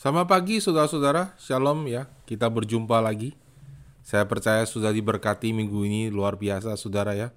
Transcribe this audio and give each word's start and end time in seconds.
Selamat 0.00 0.32
pagi 0.32 0.64
saudara-saudara, 0.64 1.36
shalom 1.36 1.84
ya. 1.84 2.08
Kita 2.24 2.48
berjumpa 2.48 3.04
lagi. 3.04 3.36
Saya 4.00 4.24
percaya 4.24 4.64
sudah 4.64 4.96
diberkati 4.96 5.52
minggu 5.52 5.76
ini 5.84 6.08
luar 6.08 6.40
biasa 6.40 6.72
saudara 6.80 7.12
ya. 7.12 7.36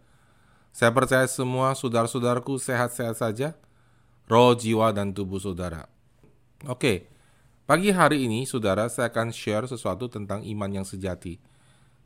Saya 0.72 0.96
percaya 0.96 1.28
semua 1.28 1.76
saudara-saudaraku 1.76 2.55
sehat-sehat 2.55 3.20
saja, 3.20 3.52
roh, 4.32 4.55
jiwa, 4.55 4.96
dan 4.96 5.12
tubuh 5.12 5.44
saudara. 5.44 5.91
Oke, 6.64 7.12
pagi 7.68 7.91
hari 7.91 8.32
ini 8.32 8.48
saudara 8.48 8.88
saya 8.88 9.12
akan 9.12 9.36
share 9.36 9.68
sesuatu 9.68 10.08
tentang 10.08 10.40
iman 10.48 10.72
yang 10.72 10.88
sejati. 10.88 11.44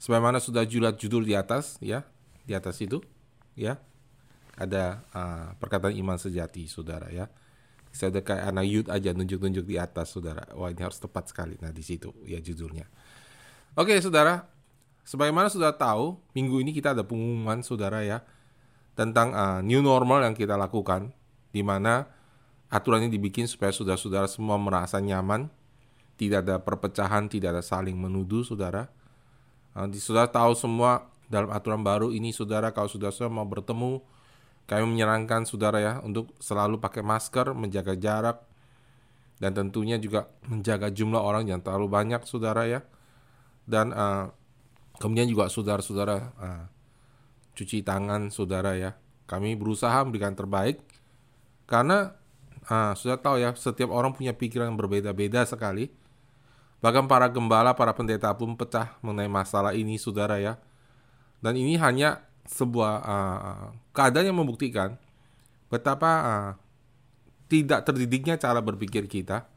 Sebagaimana 0.01 0.41
sudah 0.41 0.65
julat 0.65 0.97
judul 0.97 1.21
di 1.21 1.37
atas 1.37 1.77
ya, 1.85 2.01
di 2.49 2.57
atas 2.57 2.81
itu 2.81 2.97
ya. 3.53 3.77
Ada 4.57 5.05
uh, 5.13 5.47
perkataan 5.61 5.93
iman 6.01 6.17
sejati 6.17 6.65
saudara 6.65 7.13
ya. 7.13 7.29
Saya 7.91 8.13
udah 8.13 8.23
kayak 8.23 8.43
anak 8.53 8.65
youth 8.67 8.89
aja 8.91 9.11
nunjuk-nunjuk 9.13 9.65
di 9.65 9.75
atas 9.79 10.13
saudara. 10.13 10.45
Wah 10.53 10.69
ini 10.69 10.81
harus 10.83 11.01
tepat 11.01 11.31
sekali. 11.31 11.57
Nah 11.61 11.73
di 11.73 11.81
situ 11.81 12.13
ya 12.27 12.37
judulnya. 12.37 12.85
Oke 13.77 13.93
saudara, 14.01 14.49
sebagaimana 15.05 15.47
sudah 15.47 15.71
tahu 15.71 16.17
minggu 16.33 16.59
ini 16.65 16.73
kita 16.73 16.91
ada 16.97 17.05
pengumuman 17.05 17.61
saudara 17.61 18.03
ya 18.03 18.25
tentang 18.97 19.31
uh, 19.37 19.61
new 19.61 19.79
normal 19.85 20.25
yang 20.25 20.33
kita 20.33 20.57
lakukan, 20.57 21.13
di 21.53 21.61
mana 21.61 22.09
ini 22.73 23.07
dibikin 23.07 23.45
supaya 23.45 23.69
saudara-saudara 23.69 24.25
semua 24.25 24.57
merasa 24.57 24.97
nyaman, 24.97 25.47
tidak 26.17 26.49
ada 26.49 26.57
perpecahan, 26.57 27.29
tidak 27.29 27.53
ada 27.53 27.63
saling 27.63 27.93
menuduh, 27.93 28.41
saudara. 28.41 28.89
Uh, 29.77 29.85
saudara 30.01 30.25
tahu 30.27 30.57
semua 30.57 31.05
dalam 31.29 31.53
aturan 31.53 31.85
baru 31.85 32.09
ini, 32.09 32.33
saudara, 32.33 32.73
kalau 32.73 32.89
saudara-saudara 32.89 33.29
mau 33.29 33.45
bertemu, 33.45 34.01
kami 34.67 34.83
menyarankan 34.83 35.47
saudara 35.47 35.79
ya 35.79 35.93
untuk 36.03 36.35
selalu 36.43 36.83
pakai 36.83 36.99
masker, 36.99 37.55
menjaga 37.55 37.95
jarak, 37.95 38.43
dan 39.39 39.55
tentunya 39.55 39.95
juga 39.95 40.27
menjaga 40.43 40.91
jumlah 40.91 41.23
orang 41.23 41.47
yang 41.47 41.63
terlalu 41.63 41.87
banyak, 41.87 42.21
saudara 42.27 42.67
ya. 42.67 42.83
Dan 43.63 43.95
uh, 43.95 44.27
kemudian 44.99 45.31
juga 45.31 45.47
saudara-saudara 45.47 46.15
uh, 46.35 46.65
cuci 47.55 47.81
tangan 47.81 48.27
saudara 48.27 48.75
ya. 48.75 48.91
Kami 49.23 49.55
berusaha 49.55 50.03
memberikan 50.03 50.35
terbaik 50.35 50.79
karena 51.67 52.15
ah, 52.71 52.95
sudah 52.95 53.19
tahu 53.19 53.43
ya 53.43 53.51
setiap 53.59 53.91
orang 53.91 54.15
punya 54.15 54.31
pikiran 54.31 54.71
yang 54.71 54.79
berbeda-beda 54.79 55.43
sekali. 55.43 55.91
Bahkan 56.79 57.09
para 57.09 57.27
gembala, 57.27 57.73
para 57.73 57.91
pendeta 57.91 58.31
pun 58.37 58.53
pecah 58.53 58.95
mengenai 59.03 59.27
masalah 59.27 59.73
ini 59.73 59.97
saudara 59.97 60.37
ya. 60.37 60.55
Dan 61.41 61.57
ini 61.57 61.75
hanya 61.75 62.26
sebuah 62.47 62.93
uh, 63.03 63.67
keadaan 63.91 64.31
yang 64.31 64.39
membuktikan 64.39 64.95
betapa 65.67 66.11
uh, 66.23 66.51
tidak 67.51 67.83
terdidiknya 67.83 68.39
cara 68.39 68.63
berpikir 68.63 69.07
kita 69.07 69.47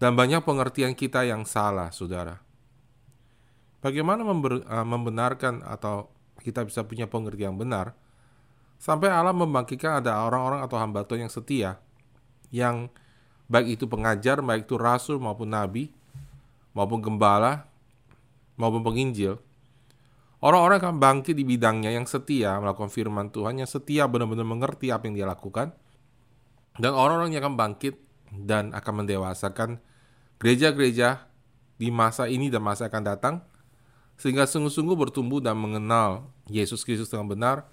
dan 0.00 0.16
banyak 0.16 0.40
pengertian 0.42 0.96
kita 0.96 1.26
yang 1.26 1.44
salah, 1.44 1.92
saudara. 1.92 2.40
Bagaimana 3.84 4.24
member, 4.24 4.64
uh, 4.64 4.86
membenarkan 4.86 5.60
atau 5.66 6.08
kita 6.40 6.64
bisa 6.64 6.86
punya 6.86 7.04
pengertian 7.04 7.58
benar, 7.58 7.92
sampai 8.80 9.12
Allah 9.12 9.36
membangkitkan 9.36 10.00
ada 10.00 10.24
orang-orang 10.24 10.64
atau 10.64 10.76
hamba 10.80 11.04
Tuhan 11.04 11.28
yang 11.28 11.32
setia, 11.32 11.70
yang 12.48 12.88
baik 13.50 13.76
itu 13.76 13.84
pengajar, 13.90 14.40
baik 14.40 14.64
itu 14.64 14.80
rasul 14.80 15.20
maupun 15.20 15.52
nabi, 15.52 15.92
maupun 16.72 17.02
gembala, 17.02 17.68
maupun 18.56 18.80
penginjil, 18.80 19.36
orang-orang 20.40 20.80
akan 20.80 20.96
bangkit 21.00 21.36
di 21.36 21.44
bidangnya 21.44 21.92
yang 21.92 22.08
setia 22.08 22.56
melakukan 22.60 22.92
firman 22.92 23.28
Tuhan, 23.32 23.60
yang 23.60 23.68
setia 23.68 24.08
benar-benar 24.08 24.44
mengerti 24.44 24.92
apa 24.92 25.08
yang 25.08 25.16
dia 25.16 25.26
lakukan, 25.28 25.72
dan 26.80 26.92
orang-orang 26.96 27.36
yang 27.36 27.44
akan 27.48 27.56
bangkit 27.56 27.94
dan 28.32 28.72
akan 28.72 29.04
mendewasakan 29.04 29.80
gereja-gereja 30.40 31.28
di 31.76 31.88
masa 31.92 32.28
ini 32.28 32.48
dan 32.48 32.64
masa 32.64 32.88
akan 32.88 33.02
datang, 33.04 33.34
sehingga 34.20 34.44
sungguh-sungguh 34.44 34.96
bertumbuh 34.96 35.40
dan 35.40 35.56
mengenal 35.56 36.28
Yesus 36.48 36.84
Kristus 36.84 37.08
dengan 37.08 37.28
benar 37.32 37.64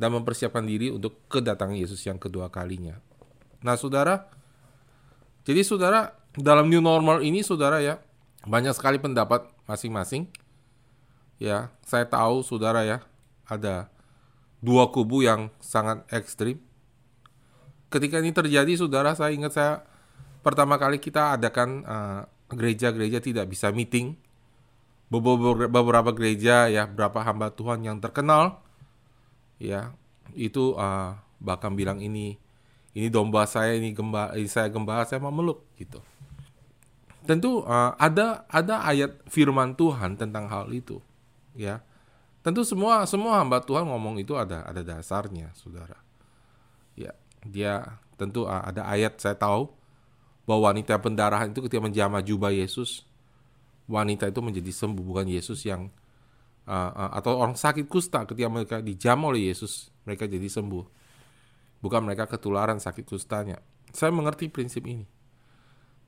dan 0.00 0.12
mempersiapkan 0.16 0.64
diri 0.64 0.88
untuk 0.92 1.28
kedatangan 1.28 1.76
Yesus 1.76 2.00
yang 2.04 2.16
kedua 2.16 2.48
kalinya. 2.48 2.96
Nah, 3.60 3.76
saudara, 3.76 4.28
jadi 5.44 5.60
saudara 5.60 6.16
dalam 6.36 6.68
new 6.72 6.80
normal 6.80 7.20
ini 7.20 7.44
saudara 7.44 7.80
ya 7.84 8.00
banyak 8.48 8.72
sekali 8.72 8.96
pendapat 8.96 9.44
masing-masing. 9.68 10.28
Ya, 11.40 11.72
saya 11.88 12.04
tahu 12.04 12.44
saudara 12.44 12.84
ya 12.84 13.00
ada 13.48 13.88
dua 14.60 14.92
kubu 14.92 15.24
yang 15.24 15.48
sangat 15.56 16.04
ekstrim. 16.12 16.60
Ketika 17.88 18.20
ini 18.20 18.30
terjadi, 18.30 18.76
saudara, 18.76 19.16
saya 19.16 19.32
ingat 19.32 19.56
saya 19.56 19.72
pertama 20.44 20.76
kali 20.76 21.00
kita 21.00 21.40
adakan 21.40 21.82
uh, 21.88 22.20
gereja-gereja 22.52 23.24
tidak 23.24 23.48
bisa 23.48 23.72
meeting. 23.72 24.20
Beberapa 25.10 26.14
gereja 26.14 26.70
ya 26.70 26.86
berapa 26.86 27.18
hamba 27.26 27.50
Tuhan 27.50 27.82
yang 27.82 27.98
terkenal 27.98 28.62
ya 29.58 29.90
itu 30.38 30.78
uh, 30.78 31.18
bahkan 31.42 31.74
bilang 31.74 31.98
ini 31.98 32.38
ini 32.94 33.10
domba 33.10 33.42
saya 33.42 33.74
ini 33.74 33.90
gemba 33.90 34.30
ini 34.38 34.46
saya 34.46 34.70
gembala 34.70 35.02
saya 35.02 35.18
mau 35.18 35.34
meluk 35.34 35.66
gitu. 35.74 35.98
Tentu 37.26 37.66
uh, 37.66 37.98
ada 37.98 38.46
ada 38.46 38.86
ayat 38.86 39.18
firman 39.26 39.74
Tuhan 39.74 40.14
tentang 40.14 40.46
hal 40.46 40.70
itu 40.70 41.02
ya. 41.60 41.84
Tentu 42.40 42.64
semua 42.64 43.04
semua 43.04 43.36
hamba 43.36 43.60
Tuhan 43.60 43.84
ngomong 43.84 44.16
itu 44.16 44.32
ada 44.32 44.64
ada 44.64 44.80
dasarnya 44.80 45.52
saudara. 45.52 46.00
Ya 46.96 47.12
dia 47.44 48.00
tentu 48.16 48.48
uh, 48.48 48.64
ada 48.64 48.88
ayat 48.88 49.20
saya 49.20 49.36
tahu 49.36 49.68
bahwa 50.48 50.72
wanita 50.72 50.96
pendarahan 50.96 51.52
itu 51.52 51.60
ketika 51.68 51.84
menjamah 51.84 52.24
jubah 52.24 52.48
Yesus 52.48 53.04
wanita 53.84 54.32
itu 54.32 54.40
menjadi 54.40 54.72
sembuh 54.72 55.04
bukan 55.04 55.28
Yesus 55.28 55.60
yang 55.68 55.92
uh, 56.64 56.90
uh, 56.96 57.10
atau 57.20 57.36
orang 57.36 57.60
sakit 57.60 57.84
kusta 57.92 58.24
ketika 58.24 58.48
mereka 58.48 58.76
dijamah 58.80 59.36
oleh 59.36 59.52
Yesus 59.52 59.92
mereka 60.08 60.24
jadi 60.24 60.48
sembuh. 60.48 60.84
Bukan 61.80 62.00
mereka 62.04 62.28
ketularan 62.28 62.76
sakit 62.76 63.08
kustanya. 63.08 63.56
Saya 63.92 64.12
mengerti 64.12 64.52
prinsip 64.52 64.84
ini. 64.84 65.08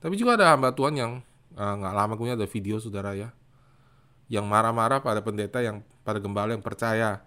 Tapi 0.05 0.21
juga 0.21 0.37
ada 0.37 0.53
hamba 0.53 0.73
Tuhan 0.73 0.97
yang 0.97 1.12
nggak 1.53 1.93
uh, 1.93 1.97
lama 1.97 2.12
kemudian 2.17 2.41
ada 2.41 2.49
video 2.49 2.81
saudara 2.81 3.12
ya 3.12 3.29
yang 4.32 4.48
marah-marah 4.48 5.04
pada 5.04 5.20
pendeta 5.20 5.60
yang 5.60 5.84
pada 6.00 6.16
gembala 6.16 6.56
yang 6.56 6.65
percaya 6.65 7.20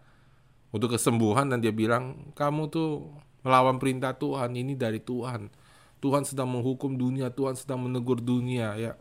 untuk 0.73 0.97
kesembuhan 0.97 1.45
dan 1.45 1.61
dia 1.61 1.69
bilang 1.69 2.33
kamu 2.33 2.73
tuh 2.73 3.13
melawan 3.45 3.77
perintah 3.77 4.17
Tuhan 4.17 4.57
ini 4.57 4.73
dari 4.73 4.97
Tuhan 4.97 5.53
Tuhan 6.01 6.25
sedang 6.25 6.49
menghukum 6.49 6.97
dunia 6.97 7.29
Tuhan 7.29 7.53
sedang 7.53 7.85
menegur 7.85 8.17
dunia 8.17 8.73
ya 8.73 8.97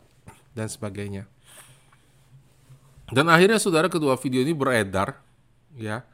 dan 0.53 0.69
sebagainya 0.69 1.25
dan 3.09 3.33
akhirnya 3.33 3.57
saudara 3.57 3.89
kedua 3.89 4.21
video 4.21 4.45
ini 4.45 4.53
beredar 4.53 5.25
ya 5.73 6.05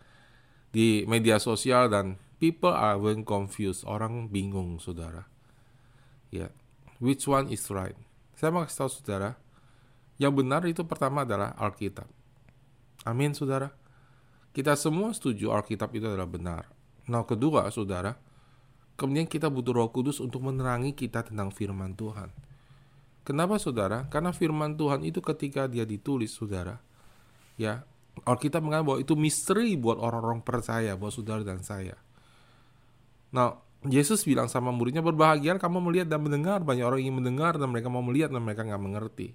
di 0.71 1.03
media 1.11 1.43
sosial 1.43 1.91
dan 1.91 2.15
people 2.41 2.73
are 2.73 2.97
very 2.97 3.21
confused. 3.23 3.85
Orang 3.85 4.31
bingung 4.31 4.79
saudara. 4.79 5.29
Ya, 6.31 6.49
which 7.03 7.27
one 7.27 7.51
is 7.51 7.67
right? 7.69 7.95
Saya 8.39 8.55
mau 8.55 8.65
kasih 8.65 8.87
tahu 8.87 8.91
saudara, 8.91 9.31
yang 10.21 10.37
benar 10.37 10.69
itu 10.69 10.85
pertama 10.85 11.25
adalah 11.25 11.57
Alkitab. 11.57 12.05
Amin 13.09 13.33
saudara. 13.33 13.73
Kita 14.53 14.77
semua 14.77 15.17
setuju 15.17 15.49
Alkitab 15.49 15.89
itu 15.97 16.05
adalah 16.05 16.29
benar. 16.29 16.69
Nah 17.09 17.25
kedua 17.25 17.73
saudara, 17.73 18.13
kemudian 19.01 19.25
kita 19.25 19.49
butuh 19.49 19.73
roh 19.73 19.89
kudus 19.89 20.21
untuk 20.21 20.45
menerangi 20.45 20.93
kita 20.93 21.25
tentang 21.25 21.49
firman 21.49 21.97
Tuhan. 21.97 22.29
Kenapa 23.25 23.57
saudara? 23.57 24.05
Karena 24.13 24.37
firman 24.37 24.77
Tuhan 24.77 25.09
itu 25.09 25.25
ketika 25.25 25.65
dia 25.65 25.89
ditulis 25.89 26.37
saudara, 26.37 26.77
ya 27.57 27.89
Alkitab 28.29 28.61
mengatakan 28.61 28.87
bahwa 28.93 29.01
itu 29.01 29.17
misteri 29.17 29.73
buat 29.81 29.97
orang-orang 29.97 30.45
percaya, 30.45 30.93
buat 31.01 31.17
saudara 31.17 31.41
dan 31.41 31.65
saya. 31.65 31.97
Nah, 33.33 33.57
Yesus 33.89 34.29
bilang 34.29 34.53
sama 34.53 34.69
muridnya, 34.69 35.01
berbahagia 35.01 35.57
kamu 35.57 35.81
melihat 35.81 36.13
dan 36.13 36.21
mendengar. 36.21 36.61
Banyak 36.61 36.85
orang 36.85 37.01
ingin 37.01 37.17
mendengar 37.25 37.57
dan 37.57 37.73
mereka 37.73 37.89
mau 37.89 38.05
melihat 38.05 38.29
dan 38.29 38.45
mereka 38.45 38.67
nggak 38.67 38.83
mengerti. 38.83 39.33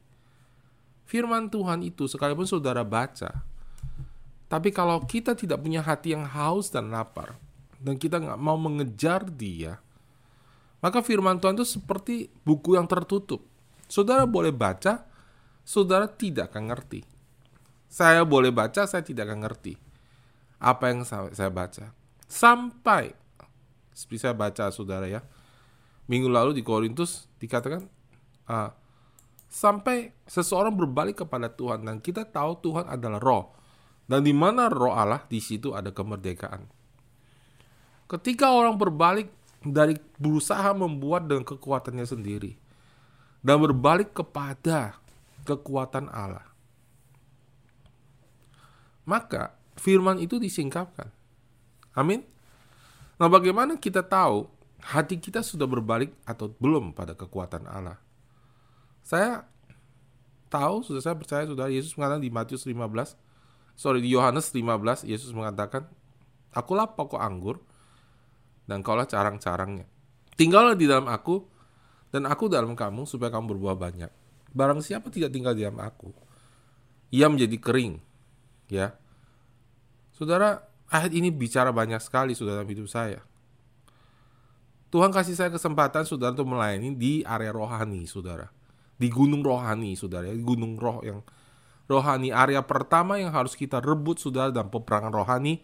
Firman 1.06 1.54
Tuhan 1.54 1.86
itu 1.86 2.10
sekalipun 2.10 2.50
saudara 2.50 2.81
baca, 2.81 3.46
tapi 4.50 4.69
kalau 4.74 5.02
kita 5.06 5.38
tidak 5.38 5.62
punya 5.62 5.86
hati 5.86 6.18
yang 6.18 6.25
haus 6.25 6.74
dan 6.74 6.90
lapar, 6.90 7.38
dan 7.78 7.98
kita 7.98 8.18
nggak 8.18 8.42
mau 8.42 8.57
mengejar 8.57 9.25
dia, 9.30 9.78
maka 10.81 11.06
firman 11.06 11.38
Tuhan 11.38 11.57
itu 11.57 11.78
seperti 11.78 12.30
buku 12.42 12.74
yang 12.78 12.90
tertutup. 12.90 13.46
Saudara 13.86 14.25
boleh 14.25 14.50
baca, 14.50 15.06
saudara 15.62 16.10
tidak 16.10 16.54
akan 16.54 16.74
ngerti. 16.74 17.06
Saya 17.86 18.25
boleh 18.25 18.50
baca, 18.50 18.90
saya 18.90 19.06
tidak 19.06 19.30
akan 19.30 19.46
ngerti 19.46 19.86
apa 20.60 20.90
yang 20.90 21.06
saya 21.06 21.51
baca. 21.54 21.94
Sampai 22.25 23.13
saya 23.94 24.34
baca 24.34 24.74
saudara 24.74 25.06
ya. 25.06 25.22
Minggu 26.06 26.30
lalu 26.30 26.54
di 26.54 26.62
Korintus 26.62 27.25
dikatakan 27.42 27.86
uh, 28.50 28.69
sampai 29.56 30.12
seseorang 30.28 30.75
berbalik 30.75 31.24
kepada 31.24 31.48
Tuhan 31.48 31.88
dan 31.88 32.04
kita 32.04 32.28
tahu 32.28 32.60
Tuhan 32.60 32.92
adalah 32.92 33.24
roh. 33.24 33.46
Dan 34.06 34.28
di 34.28 34.36
mana 34.36 34.69
roh 34.69 34.94
Allah, 34.94 35.24
di 35.25 35.42
situ 35.42 35.74
ada 35.74 35.90
kemerdekaan. 35.90 36.68
Ketika 38.06 38.54
orang 38.54 38.78
berbalik 38.78 39.34
dari 39.66 39.98
berusaha 40.22 40.78
membuat 40.78 41.25
dengan 41.25 41.42
kekuatannya 41.42 42.06
sendiri, 42.06 42.54
dan 43.46 43.62
berbalik 43.62 44.13
kepada 44.13 44.98
kekuatan 45.46 46.10
Allah. 46.10 46.46
Maka 49.06 49.54
firman 49.78 50.18
itu 50.18 50.42
disingkapkan. 50.42 51.13
Amin. 51.94 52.25
Nah, 53.22 53.30
bagaimana 53.30 53.78
kita 53.78 54.01
tahu 54.01 54.50
hati 54.81 55.22
kita 55.22 55.46
sudah 55.46 55.69
berbalik 55.69 56.13
atau 56.25 56.54
belum 56.58 56.98
pada 56.98 57.13
kekuatan 57.13 57.69
Allah? 57.69 58.01
Saya 59.06 59.46
tahu, 60.50 60.81
sudah 60.81 60.98
saya 60.98 61.13
percaya 61.13 61.46
sudah 61.46 61.69
Yesus 61.69 61.94
mengatakan 61.94 62.25
di 62.25 62.34
Matius 62.34 62.66
15, 62.66 63.13
sorry 63.78 64.02
di 64.02 64.10
Yohanes 64.10 64.50
15, 64.50 65.06
Yesus 65.06 65.30
mengatakan, 65.30 65.86
Akulah 66.50 66.90
pokok 66.90 67.22
anggur 67.22 67.62
dan 68.66 68.81
kaulah 68.81 69.06
carang-carangnya. 69.06 69.86
Tinggallah 70.34 70.74
di 70.74 70.90
dalam 70.90 71.06
aku 71.06 71.46
dan 72.10 72.25
aku 72.25 72.50
dalam 72.50 72.74
kamu 72.74 73.06
supaya 73.06 73.30
kamu 73.30 73.54
berbuah 73.54 73.78
banyak. 73.78 74.10
Barang 74.56 74.81
siapa 74.81 75.13
tidak 75.13 75.36
tinggal 75.38 75.54
di 75.54 75.68
dalam 75.68 75.78
aku, 75.78 76.10
ia 77.13 77.30
menjadi 77.30 77.62
kering. 77.62 78.01
Ya. 78.74 78.98
Saudara, 80.18 80.66
ayat 80.90 81.13
ini 81.13 81.30
bicara 81.30 81.69
banyak 81.69 82.01
sekali 82.01 82.34
saudara 82.34 82.63
dalam 82.63 82.72
hidup 82.74 82.90
saya. 82.90 83.22
Tuhan 84.90 85.12
kasih 85.12 85.36
saya 85.36 85.51
kesempatan 85.51 86.08
saudara 86.08 86.34
untuk 86.34 86.56
melayani 86.56 86.96
di 86.96 87.19
area 87.28 87.51
rohani 87.51 88.08
saudara 88.08 88.55
di 88.96 89.12
gunung 89.12 89.44
rohani 89.44 89.94
saudara 90.00 90.32
di 90.32 90.44
gunung 90.44 90.80
roh 90.80 91.04
yang 91.04 91.20
rohani. 91.92 92.32
Area 92.32 92.64
pertama 92.64 93.20
yang 93.20 93.36
harus 93.36 93.54
kita 93.54 93.84
rebut 93.84 94.18
saudara 94.18 94.50
dalam 94.50 94.72
peperangan 94.72 95.12
rohani 95.12 95.62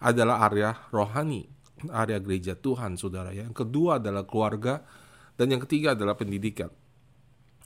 adalah 0.00 0.48
area 0.48 0.72
rohani 0.90 1.44
area 1.92 2.20
gereja 2.20 2.56
Tuhan 2.56 3.00
saudara 3.00 3.32
yang 3.32 3.52
kedua 3.56 3.96
adalah 4.00 4.24
keluarga 4.28 4.84
dan 5.36 5.52
yang 5.52 5.60
ketiga 5.64 5.96
adalah 5.96 6.16
pendidikan. 6.16 6.68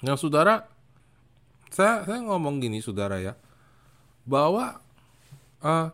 Nah 0.03 0.15
saudara 0.15 0.67
saya 1.75 2.07
saya 2.07 2.23
ngomong 2.23 2.63
gini 2.63 2.79
saudara 2.79 3.19
ya 3.19 3.35
bahwa 4.23 4.79
uh, 5.63 5.91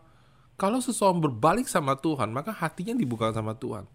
kalau 0.57 0.77
seseorang 0.77 1.17
berbalik 1.17 1.65
sama 1.65 1.97
Tuhan 1.97 2.29
maka 2.29 2.53
hatinya 2.53 2.93
dibuka 2.93 3.33
sama 3.33 3.57
Tuhan 3.57 3.89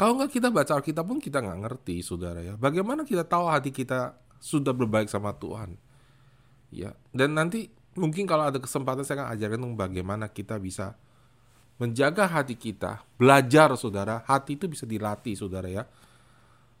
kalau 0.00 0.16
nggak 0.16 0.32
kita 0.32 0.48
baca 0.48 0.80
Alkitab 0.80 1.04
pun 1.04 1.20
kita 1.20 1.44
nggak 1.44 1.60
ngerti, 1.60 2.00
saudara 2.00 2.40
ya. 2.40 2.56
Bagaimana 2.56 3.04
kita 3.04 3.20
tahu 3.20 3.52
hati 3.52 3.68
kita 3.68 4.16
sudah 4.40 4.72
berbaik 4.72 5.12
sama 5.12 5.36
Tuhan? 5.36 5.76
Ya, 6.72 6.96
dan 7.12 7.36
nanti 7.36 7.68
mungkin 8.00 8.24
kalau 8.24 8.48
ada 8.48 8.56
kesempatan 8.56 9.04
saya 9.04 9.28
akan 9.28 9.28
ajarkan 9.36 9.60
bagaimana 9.76 10.32
kita 10.32 10.56
bisa 10.56 10.96
menjaga 11.76 12.24
hati 12.32 12.56
kita, 12.56 13.04
belajar 13.20 13.76
saudara. 13.76 14.24
Hati 14.24 14.56
itu 14.56 14.72
bisa 14.72 14.88
dilatih, 14.88 15.36
saudara 15.36 15.68
ya. 15.68 15.84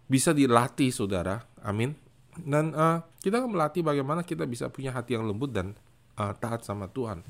Bisa 0.08 0.32
dilatih, 0.32 0.88
saudara. 0.88 1.44
Amin. 1.60 1.92
Dan 2.40 2.72
uh, 2.72 3.04
kita 3.20 3.36
akan 3.36 3.52
melatih 3.52 3.84
bagaimana 3.84 4.24
kita 4.24 4.48
bisa 4.48 4.72
punya 4.72 4.96
hati 4.96 5.20
yang 5.20 5.28
lembut 5.28 5.52
dan 5.52 5.76
uh, 6.16 6.32
taat 6.40 6.64
sama 6.64 6.88
Tuhan. 6.88 7.20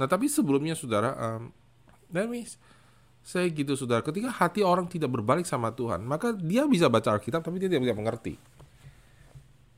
Nah, 0.00 0.08
tapi 0.08 0.24
sebelumnya, 0.24 0.72
saudara, 0.72 1.12
um, 1.20 1.52
let 2.16 2.32
me 2.32 2.48
saya 3.24 3.48
gitu 3.48 3.72
saudara, 3.72 4.04
ketika 4.04 4.28
hati 4.28 4.60
orang 4.60 4.84
tidak 4.84 5.08
berbalik 5.08 5.48
sama 5.48 5.72
Tuhan, 5.72 6.04
maka 6.04 6.36
dia 6.36 6.68
bisa 6.68 6.92
baca 6.92 7.16
Alkitab 7.16 7.40
tapi 7.40 7.56
dia 7.56 7.72
tidak 7.72 7.96
mengerti. 7.96 8.36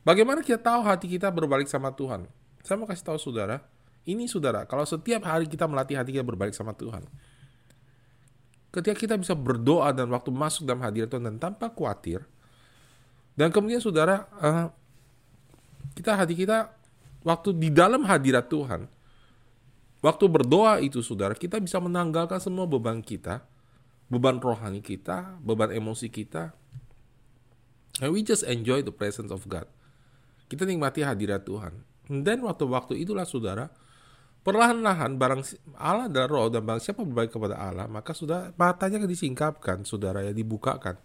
Bagaimana 0.03 0.43
kita 0.43 0.59
tahu 0.59 0.83
hati 0.83 1.07
kita 1.07 1.31
berbalik 1.31 1.71
sama 1.71 1.95
Tuhan? 1.95 2.27
Saya 2.59 2.75
mau 2.75 2.83
kasih 2.83 3.07
tahu 3.07 3.15
saudara, 3.15 3.63
ini 4.03 4.27
saudara, 4.27 4.67
kalau 4.67 4.83
setiap 4.83 5.23
hari 5.23 5.47
kita 5.47 5.63
melatih 5.63 5.95
hati 5.95 6.11
kita 6.11 6.27
berbalik 6.27 6.51
sama 6.51 6.75
Tuhan, 6.75 7.07
ketika 8.75 8.95
kita 8.99 9.15
bisa 9.15 9.31
berdoa 9.31 9.95
dan 9.95 10.11
waktu 10.11 10.27
masuk 10.27 10.67
dalam 10.67 10.83
hadirat 10.83 11.07
Tuhan 11.07 11.23
dan 11.31 11.39
tanpa 11.39 11.71
khawatir, 11.71 12.27
dan 13.39 13.47
kemudian 13.55 13.79
saudara, 13.79 14.27
uh, 14.43 14.67
kita 15.95 16.19
hati 16.19 16.35
kita 16.35 16.75
waktu 17.23 17.55
di 17.55 17.71
dalam 17.71 18.03
hadirat 18.03 18.51
Tuhan, 18.51 18.91
Waktu 20.07 20.25
berdoa 20.31 20.79
itu 20.79 21.03
saudara, 21.03 21.35
kita 21.35 21.59
bisa 21.59 21.83
menanggalkan 21.83 22.39
semua 22.39 22.63
beban 22.63 23.03
kita, 23.03 23.43
beban 24.07 24.39
rohani 24.39 24.79
kita, 24.79 25.35
beban 25.43 25.67
emosi 25.67 26.07
kita. 26.07 26.55
And 27.99 28.15
we 28.15 28.23
just 28.23 28.47
enjoy 28.47 28.87
the 28.87 28.95
presence 28.95 29.35
of 29.35 29.43
God. 29.51 29.67
Kita 30.47 30.63
nikmati 30.63 31.03
hadirat 31.03 31.43
Tuhan. 31.43 31.83
Dan 32.07 32.39
waktu-waktu 32.47 33.03
itulah 33.03 33.27
saudara, 33.27 33.67
perlahan-lahan 34.47 35.19
barang 35.19 35.43
Allah 35.75 36.07
adalah 36.07 36.27
roh 36.31 36.47
dan 36.47 36.63
barang 36.63 36.79
siapa 36.79 37.03
berbaik 37.03 37.35
kepada 37.35 37.59
Allah, 37.59 37.91
maka 37.91 38.15
sudah 38.15 38.55
matanya 38.55 39.03
disingkapkan, 39.03 39.83
saudara 39.83 40.23
ya 40.23 40.31
dibukakan. 40.31 40.95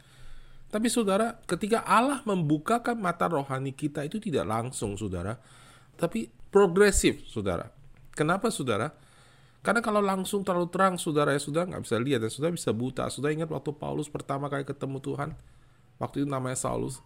Tapi 0.70 0.86
saudara, 0.86 1.42
ketika 1.42 1.82
Allah 1.82 2.22
membukakan 2.22 3.02
mata 3.02 3.26
rohani 3.26 3.74
kita 3.74 4.06
itu 4.06 4.22
tidak 4.22 4.46
langsung, 4.46 4.94
saudara, 4.94 5.42
tapi 5.98 6.30
progresif, 6.54 7.26
saudara. 7.26 7.81
Kenapa 8.12 8.52
saudara? 8.52 8.92
Karena 9.62 9.78
kalau 9.78 10.02
langsung 10.02 10.42
terlalu 10.42 10.68
terang, 10.74 10.98
saudara 10.98 11.30
ya 11.32 11.40
sudah 11.40 11.62
nggak 11.64 11.82
bisa 11.86 11.96
lihat 12.02 12.20
dan 12.26 12.32
sudah 12.34 12.50
bisa 12.50 12.74
buta. 12.74 13.06
Sudah 13.08 13.30
ingat 13.30 13.46
waktu 13.46 13.70
Paulus 13.78 14.10
pertama 14.10 14.50
kali 14.50 14.66
ketemu 14.66 14.98
Tuhan, 14.98 15.38
waktu 16.02 16.26
itu 16.26 16.28
namanya 16.28 16.58
Saulus. 16.58 16.98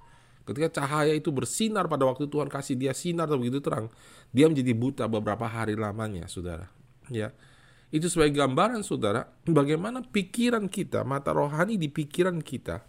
Ketika 0.48 0.80
cahaya 0.80 1.12
itu 1.12 1.28
bersinar 1.34 1.84
pada 1.90 2.08
waktu 2.08 2.30
Tuhan 2.30 2.48
kasih 2.48 2.78
dia 2.78 2.96
sinar 2.96 3.28
dan 3.28 3.42
begitu 3.42 3.60
terang, 3.60 3.92
dia 4.32 4.48
menjadi 4.48 4.72
buta 4.72 5.04
beberapa 5.04 5.44
hari 5.44 5.76
lamanya, 5.76 6.30
saudara. 6.30 6.70
Ya, 7.12 7.34
itu 7.92 8.08
sebagai 8.08 8.40
gambaran, 8.40 8.80
saudara, 8.86 9.26
bagaimana 9.44 10.06
pikiran 10.06 10.70
kita, 10.70 11.04
mata 11.04 11.36
rohani 11.36 11.76
di 11.76 11.92
pikiran 11.92 12.40
kita 12.40 12.82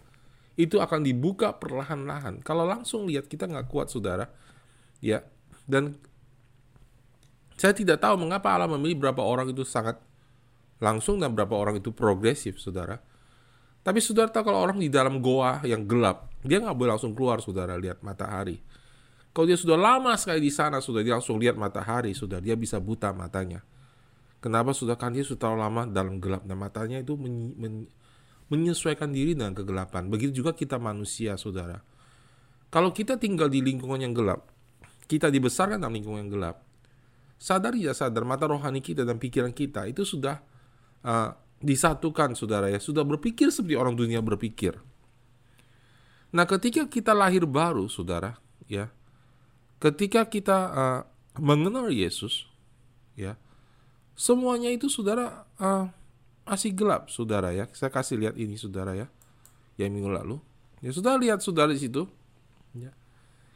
itu 0.58 0.82
akan 0.82 1.06
dibuka 1.06 1.54
perlahan-lahan. 1.54 2.42
Kalau 2.42 2.66
langsung 2.66 3.06
lihat 3.06 3.30
kita 3.30 3.46
nggak 3.46 3.68
kuat, 3.70 3.92
saudara. 3.92 4.26
Ya, 4.98 5.22
dan 5.70 5.94
saya 7.58 7.74
tidak 7.74 7.98
tahu 7.98 8.14
mengapa 8.22 8.54
Allah 8.54 8.70
memilih 8.70 9.10
berapa 9.10 9.18
orang 9.18 9.50
itu 9.50 9.66
sangat 9.66 9.98
langsung 10.78 11.18
dan 11.18 11.34
berapa 11.34 11.50
orang 11.58 11.82
itu 11.82 11.90
progresif, 11.90 12.62
saudara. 12.62 13.02
Tapi 13.82 13.98
saudara 13.98 14.30
tahu 14.30 14.46
kalau 14.46 14.62
orang 14.62 14.78
di 14.78 14.86
dalam 14.86 15.18
goa 15.18 15.58
yang 15.66 15.82
gelap, 15.90 16.30
dia 16.46 16.62
nggak 16.62 16.76
boleh 16.78 16.90
langsung 16.94 17.18
keluar, 17.18 17.42
saudara, 17.42 17.74
lihat 17.74 17.98
matahari. 18.06 18.62
Kalau 19.34 19.46
dia 19.46 19.58
sudah 19.58 19.74
lama 19.74 20.14
sekali 20.14 20.38
di 20.38 20.52
sana, 20.54 20.78
sudah 20.78 21.02
dia 21.02 21.18
langsung 21.18 21.38
lihat 21.38 21.58
matahari, 21.58 22.14
sudah 22.14 22.38
dia 22.38 22.54
bisa 22.54 22.78
buta 22.78 23.10
matanya. 23.10 23.62
Kenapa 24.38 24.70
sudah 24.70 24.94
kan 24.94 25.10
dia 25.10 25.26
sudah 25.26 25.50
terlalu 25.50 25.60
lama 25.66 25.82
dalam 25.90 26.22
gelap 26.22 26.46
dan 26.46 26.62
matanya 26.62 27.02
itu 27.02 27.18
men, 27.18 27.58
men, 27.58 27.74
menyesuaikan 28.54 29.10
diri 29.10 29.34
dengan 29.34 29.50
kegelapan. 29.50 30.06
Begitu 30.06 30.42
juga 30.42 30.54
kita 30.54 30.78
manusia, 30.78 31.34
saudara. 31.34 31.82
Kalau 32.70 32.94
kita 32.94 33.18
tinggal 33.18 33.50
di 33.50 33.64
lingkungan 33.64 33.98
yang 33.98 34.14
gelap, 34.14 34.46
kita 35.10 35.32
dibesarkan 35.32 35.80
dalam 35.80 35.96
lingkungan 35.96 36.28
yang 36.28 36.32
gelap, 36.32 36.67
sadar 37.38 37.72
ya 37.78 37.94
sadar 37.94 38.26
mata 38.26 38.50
rohani 38.50 38.82
kita 38.82 39.06
dan 39.06 39.22
pikiran 39.22 39.54
kita 39.54 39.86
itu 39.86 40.02
sudah 40.02 40.42
uh, 41.06 41.32
disatukan 41.62 42.34
saudara 42.34 42.68
ya. 42.68 42.82
Sudah 42.82 43.06
berpikir 43.06 43.54
seperti 43.54 43.78
orang 43.78 43.94
dunia 43.94 44.18
berpikir. 44.18 44.76
Nah 46.34 46.44
ketika 46.44 46.84
kita 46.84 47.16
lahir 47.16 47.48
baru 47.48 47.88
saudara 47.88 48.36
ya 48.68 48.92
ketika 49.80 50.26
kita 50.28 50.58
uh, 50.68 51.00
mengenal 51.38 51.88
Yesus 51.88 52.50
ya 53.14 53.38
semuanya 54.18 54.68
itu 54.68 54.90
saudara 54.90 55.46
uh, 55.62 55.88
masih 56.44 56.74
gelap 56.74 57.08
saudara 57.08 57.54
ya. 57.54 57.70
Saya 57.72 57.88
kasih 57.88 58.18
lihat 58.18 58.34
ini 58.36 58.58
saudara 58.58 58.92
ya 58.92 59.06
yang 59.78 59.94
minggu 59.94 60.10
lalu. 60.10 60.36
Ya 60.82 60.90
sudah 60.90 61.16
lihat 61.16 61.40
saudara 61.40 61.70
di 61.70 61.80
situ 61.80 62.10
ya. 62.74 62.92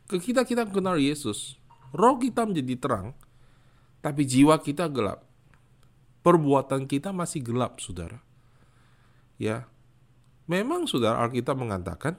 Kita 0.06 0.46
kita 0.46 0.64
kenal 0.70 0.96
Yesus 0.96 1.58
roh 1.92 2.16
kita 2.16 2.48
menjadi 2.48 2.74
terang 2.80 3.12
tapi 4.02 4.26
jiwa 4.26 4.58
kita 4.58 4.90
gelap. 4.90 5.22
Perbuatan 6.26 6.86
kita 6.90 7.14
masih 7.14 7.42
gelap, 7.42 7.78
saudara. 7.78 8.18
Ya, 9.38 9.66
memang 10.46 10.86
saudara 10.86 11.22
Alkitab 11.22 11.58
mengatakan 11.58 12.18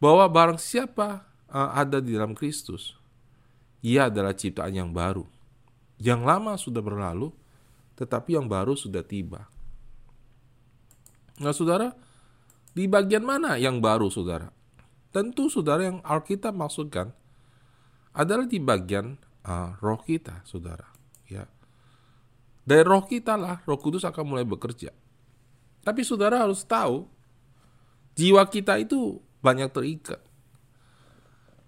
bahwa 0.00 0.24
barang 0.28 0.60
siapa 0.60 1.28
uh, 1.48 1.70
ada 1.76 2.00
di 2.00 2.16
dalam 2.16 2.36
Kristus, 2.36 2.96
ia 3.84 4.08
adalah 4.08 4.36
ciptaan 4.36 4.74
yang 4.74 4.90
baru. 4.92 5.24
Yang 6.00 6.20
lama 6.24 6.52
sudah 6.56 6.82
berlalu, 6.84 7.32
tetapi 7.96 8.36
yang 8.36 8.46
baru 8.46 8.76
sudah 8.76 9.02
tiba. 9.02 9.48
Nah, 11.38 11.54
saudara, 11.54 11.94
di 12.74 12.86
bagian 12.86 13.24
mana 13.24 13.58
yang 13.58 13.80
baru, 13.82 14.10
saudara? 14.10 14.50
Tentu, 15.10 15.48
saudara, 15.48 15.88
yang 15.88 15.98
Alkitab 16.04 16.52
maksudkan 16.52 17.16
adalah 18.12 18.46
di 18.46 18.58
bagian 18.60 19.18
uh, 19.44 19.76
roh 19.78 20.00
kita, 20.02 20.42
saudara. 20.42 20.86
Ya, 21.28 21.44
dari 22.64 22.84
roh 22.84 23.04
kita 23.04 23.36
lah, 23.36 23.60
Roh 23.68 23.80
Kudus 23.80 24.04
akan 24.04 24.24
mulai 24.24 24.44
bekerja. 24.48 24.92
Tapi 25.84 26.00
saudara 26.04 26.44
harus 26.44 26.64
tahu, 26.64 27.08
jiwa 28.16 28.44
kita 28.48 28.76
itu 28.80 29.20
banyak 29.44 29.70
terikat, 29.70 30.20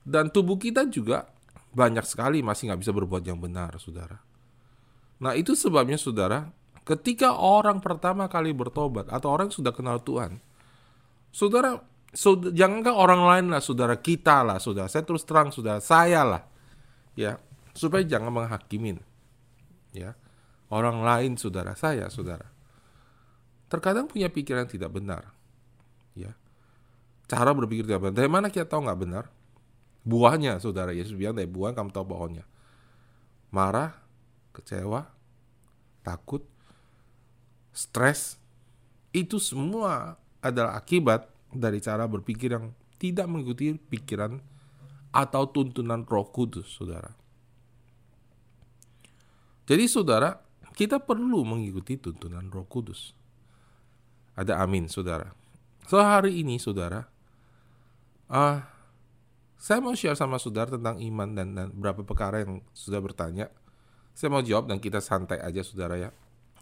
dan 0.02 0.28
tubuh 0.28 0.58
kita 0.58 0.88
juga 0.88 1.30
banyak 1.70 2.02
sekali 2.02 2.42
masih 2.42 2.68
nggak 2.68 2.80
bisa 2.82 2.92
berbuat 2.92 3.22
yang 3.24 3.38
benar, 3.38 3.78
saudara. 3.78 4.18
Nah 5.20 5.36
itu 5.36 5.52
sebabnya 5.52 6.00
saudara, 6.00 6.52
ketika 6.84 7.36
orang 7.36 7.78
pertama 7.80 8.26
kali 8.26 8.50
bertobat 8.52 9.08
atau 9.08 9.32
orang 9.32 9.48
sudah 9.48 9.72
kenal 9.72 10.02
Tuhan, 10.04 10.40
saudara 11.30 11.78
so, 12.12 12.36
jangankah 12.36 12.94
orang 12.94 13.22
lain 13.24 13.46
lah 13.54 13.62
saudara 13.62 13.98
kita 13.98 14.42
lah 14.42 14.58
saudara 14.58 14.90
saya 14.90 15.06
terus 15.06 15.22
terang 15.22 15.54
saudara 15.54 15.78
saya 15.78 16.26
lah 16.26 16.42
ya 17.14 17.38
supaya 17.80 18.04
jangan 18.04 18.28
menghakimin. 18.28 19.00
Ya. 19.96 20.12
Orang 20.68 21.00
lain 21.00 21.40
saudara 21.40 21.72
saya 21.72 22.12
saudara. 22.12 22.52
Terkadang 23.72 24.04
punya 24.04 24.28
pikiran 24.28 24.68
tidak 24.68 24.92
benar. 24.92 25.32
Ya. 26.12 26.36
Cara 27.24 27.56
berpikir 27.56 27.88
tidak 27.88 28.04
benar. 28.04 28.16
Dari 28.20 28.30
mana 28.30 28.52
kita 28.52 28.68
tahu 28.68 28.84
nggak 28.84 29.00
benar? 29.00 29.24
Buahnya 30.04 30.60
saudara. 30.60 30.92
Yesus 30.92 31.16
bilang 31.16 31.40
dari 31.40 31.48
buah 31.48 31.72
kamu 31.72 31.88
tahu 31.88 32.04
pohonnya. 32.04 32.44
Marah 33.48 33.96
kecewa 34.52 35.08
takut 36.04 36.44
stres 37.74 38.36
itu 39.10 39.42
semua 39.42 40.20
adalah 40.38 40.78
akibat 40.78 41.26
dari 41.50 41.82
cara 41.82 42.06
berpikir 42.06 42.54
yang 42.54 42.70
tidak 43.00 43.26
mengikuti 43.26 43.74
pikiran 43.74 44.38
atau 45.10 45.50
tuntunan 45.50 46.06
Roh 46.06 46.30
Kudus, 46.30 46.70
saudara. 46.70 47.19
Jadi, 49.70 49.86
saudara, 49.86 50.34
kita 50.74 50.98
perlu 50.98 51.46
mengikuti 51.46 51.94
tuntunan 51.94 52.42
Roh 52.50 52.66
Kudus. 52.66 53.14
Ada 54.34 54.58
amin, 54.58 54.90
saudara. 54.90 55.30
So 55.86 56.02
hari 56.02 56.42
ini, 56.42 56.58
saudara, 56.58 57.06
uh, 58.26 58.58
saya 59.54 59.78
mau 59.78 59.94
share 59.94 60.18
sama 60.18 60.42
saudara 60.42 60.74
tentang 60.74 60.98
iman 60.98 61.28
dan, 61.38 61.54
dan 61.54 61.70
beberapa 61.70 62.02
perkara 62.02 62.42
yang 62.42 62.66
sudah 62.74 62.98
bertanya. 62.98 63.46
Saya 64.10 64.34
mau 64.34 64.42
jawab 64.42 64.66
dan 64.66 64.82
kita 64.82 64.98
santai 64.98 65.38
aja, 65.38 65.62
saudara 65.62 65.94
ya. 66.00 66.10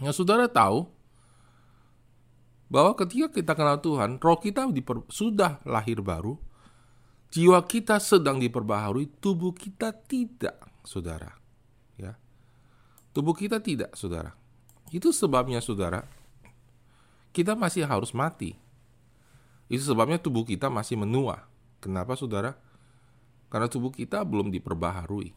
Yang 0.04 0.20
saudara 0.20 0.44
tahu, 0.50 0.84
bahwa 2.68 2.92
ketika 2.98 3.32
kita 3.32 3.52
kenal 3.56 3.80
Tuhan, 3.80 4.20
roh 4.20 4.36
kita 4.36 4.68
sudah 5.08 5.64
lahir 5.64 6.04
baru, 6.04 6.36
jiwa 7.32 7.64
kita 7.64 8.02
sedang 8.04 8.36
diperbaharui, 8.36 9.16
tubuh 9.22 9.56
kita 9.56 9.96
tidak, 9.96 10.60
saudara. 10.84 11.37
Tubuh 13.12 13.34
kita 13.34 13.58
tidak, 13.58 13.94
saudara. 13.98 14.34
Itu 14.92 15.12
sebabnya, 15.12 15.60
saudara, 15.60 16.04
kita 17.32 17.52
masih 17.58 17.84
harus 17.84 18.12
mati. 18.16 18.56
Itu 19.68 19.84
sebabnya 19.92 20.16
tubuh 20.16 20.48
kita 20.48 20.72
masih 20.72 20.96
menua. 21.00 21.44
Kenapa, 21.78 22.16
saudara? 22.16 22.56
Karena 23.48 23.68
tubuh 23.68 23.92
kita 23.92 24.24
belum 24.24 24.52
diperbaharui. 24.52 25.32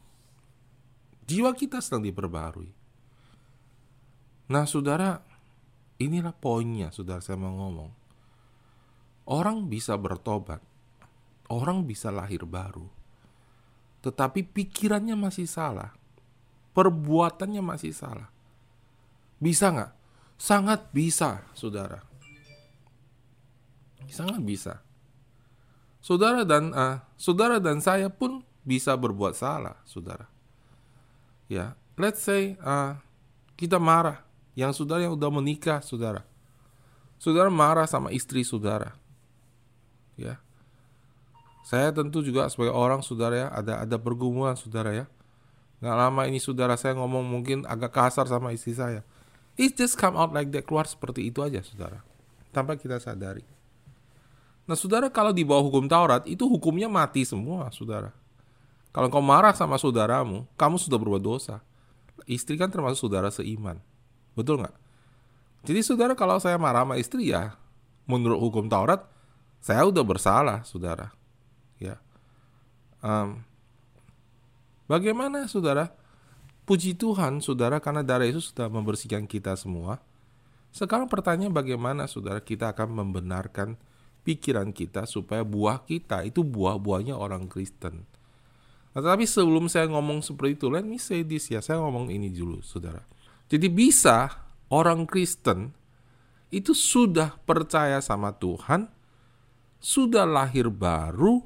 Jiwa 1.27 1.51
kita 1.55 1.79
sedang 1.79 2.03
diperbaharui. 2.03 2.71
Nah, 4.51 4.67
saudara, 4.67 5.31
Inilah 6.01 6.33
poinnya, 6.33 6.89
saudara 6.89 7.21
saya 7.21 7.37
mau 7.37 7.53
ngomong. 7.53 7.93
Orang 9.29 9.69
bisa 9.69 9.93
bertobat, 9.93 10.57
orang 11.45 11.85
bisa 11.85 12.09
lahir 12.09 12.41
baru, 12.41 12.89
tetapi 14.01 14.41
pikirannya 14.49 15.13
masih 15.13 15.45
salah, 15.45 15.93
perbuatannya 16.71 17.61
masih 17.63 17.91
salah. 17.95 18.27
Bisa 19.41 19.71
nggak? 19.73 19.91
Sangat 20.41 20.89
bisa, 20.89 21.45
saudara. 21.53 22.01
Sangat 24.11 24.41
bisa. 24.43 24.83
Saudara 26.01 26.41
dan 26.41 26.73
uh, 26.73 26.97
saudara 27.15 27.61
dan 27.61 27.77
saya 27.79 28.09
pun 28.09 28.41
bisa 28.65 28.97
berbuat 28.97 29.37
salah, 29.37 29.77
saudara. 29.85 30.25
Ya, 31.45 31.77
let's 31.95 32.25
say 32.25 32.57
uh, 32.65 32.97
kita 33.53 33.77
marah, 33.77 34.25
yang 34.57 34.73
saudara 34.73 35.05
yang 35.05 35.13
udah 35.13 35.29
menikah, 35.29 35.79
saudara. 35.85 36.25
Saudara 37.21 37.53
marah 37.53 37.85
sama 37.85 38.09
istri 38.09 38.41
saudara. 38.41 38.97
Ya. 40.17 40.41
Saya 41.61 41.93
tentu 41.93 42.25
juga 42.25 42.49
sebagai 42.49 42.73
orang 42.73 43.05
saudara 43.05 43.35
ya, 43.37 43.47
ada 43.53 43.85
ada 43.85 43.97
pergumulan 44.01 44.57
saudara 44.57 44.91
ya. 44.91 45.05
Nggak 45.81 45.97
lama 45.97 46.21
ini 46.29 46.37
saudara 46.37 46.77
saya 46.77 46.93
ngomong 46.93 47.25
mungkin 47.25 47.65
agak 47.65 47.89
kasar 47.89 48.29
sama 48.29 48.53
istri 48.53 48.77
saya. 48.77 49.01
It 49.57 49.73
just 49.73 49.97
come 49.97 50.13
out 50.15 50.29
like 50.31 50.53
that, 50.53 50.63
keluar 50.63 50.85
seperti 50.85 51.33
itu 51.33 51.41
aja 51.41 51.59
saudara. 51.65 52.05
Tanpa 52.53 52.77
kita 52.77 53.01
sadari. 53.01 53.43
Nah 54.69 54.77
saudara 54.77 55.09
kalau 55.09 55.33
di 55.33 55.41
bawah 55.41 55.65
hukum 55.65 55.89
Taurat 55.89 56.23
itu 56.29 56.45
hukumnya 56.45 56.85
mati 56.85 57.25
semua 57.25 57.73
saudara. 57.73 58.13
Kalau 58.93 59.07
kau 59.09 59.23
marah 59.23 59.55
sama 59.57 59.79
saudaramu, 59.81 60.45
kamu 60.53 60.75
sudah 60.77 61.01
berbuat 61.01 61.23
dosa. 61.23 61.63
Istri 62.29 62.61
kan 62.61 62.69
termasuk 62.69 63.09
saudara 63.09 63.33
seiman. 63.33 63.81
Betul 64.37 64.61
nggak? 64.61 64.75
Jadi 65.65 65.79
saudara 65.81 66.13
kalau 66.13 66.37
saya 66.37 66.61
marah 66.61 66.85
sama 66.85 67.01
istri 67.01 67.33
ya, 67.33 67.57
menurut 68.05 68.37
hukum 68.37 68.69
Taurat, 68.69 69.07
saya 69.63 69.85
udah 69.87 70.03
bersalah, 70.03 70.61
saudara. 70.67 71.13
Ya. 71.79 71.97
Um, 73.01 73.41
bagaimana, 74.91 75.47
saudara? 75.47 75.95
Puji 76.67 76.99
Tuhan, 76.99 77.39
saudara, 77.39 77.79
karena 77.79 78.03
darah 78.03 78.27
Yesus 78.27 78.51
sudah 78.51 78.67
membersihkan 78.67 79.23
kita 79.25 79.55
semua. 79.55 80.03
Sekarang 80.75 81.07
pertanyaan 81.07 81.55
bagaimana, 81.55 82.11
saudara, 82.11 82.43
kita 82.43 82.75
akan 82.75 82.99
membenarkan 82.99 83.79
pikiran 84.21 84.69
kita 84.75 85.09
supaya 85.09 85.41
buah 85.41 85.83
kita 85.87 86.27
itu 86.27 86.45
buah-buahnya 86.45 87.17
orang 87.17 87.49
Kristen. 87.49 88.05
Nah, 88.91 89.01
tapi 89.01 89.23
sebelum 89.23 89.71
saya 89.71 89.87
ngomong 89.87 90.19
seperti 90.19 90.59
itu, 90.59 90.67
let 90.67 90.83
me 90.83 90.99
say 90.99 91.23
this 91.23 91.47
ya, 91.47 91.63
saya 91.63 91.79
ngomong 91.79 92.11
ini 92.11 92.27
dulu, 92.27 92.59
saudara. 92.59 93.01
Jadi 93.47 93.67
bisa 93.71 94.47
orang 94.71 95.07
Kristen 95.07 95.71
itu 96.51 96.75
sudah 96.75 97.39
percaya 97.47 98.03
sama 98.03 98.35
Tuhan, 98.35 98.91
sudah 99.79 100.27
lahir 100.27 100.67
baru, 100.67 101.39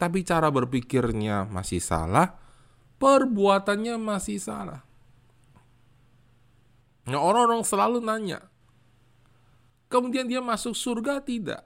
tapi 0.00 0.24
cara 0.24 0.48
berpikirnya 0.48 1.44
masih 1.48 1.80
salah, 1.84 2.43
perbuatannya 2.98 3.94
masih 3.98 4.38
salah. 4.38 4.82
Nah, 7.04 7.20
orang-orang 7.20 7.60
selalu 7.62 8.00
nanya, 8.00 8.40
kemudian 9.92 10.24
dia 10.24 10.40
masuk 10.40 10.72
surga 10.72 11.20
tidak? 11.20 11.62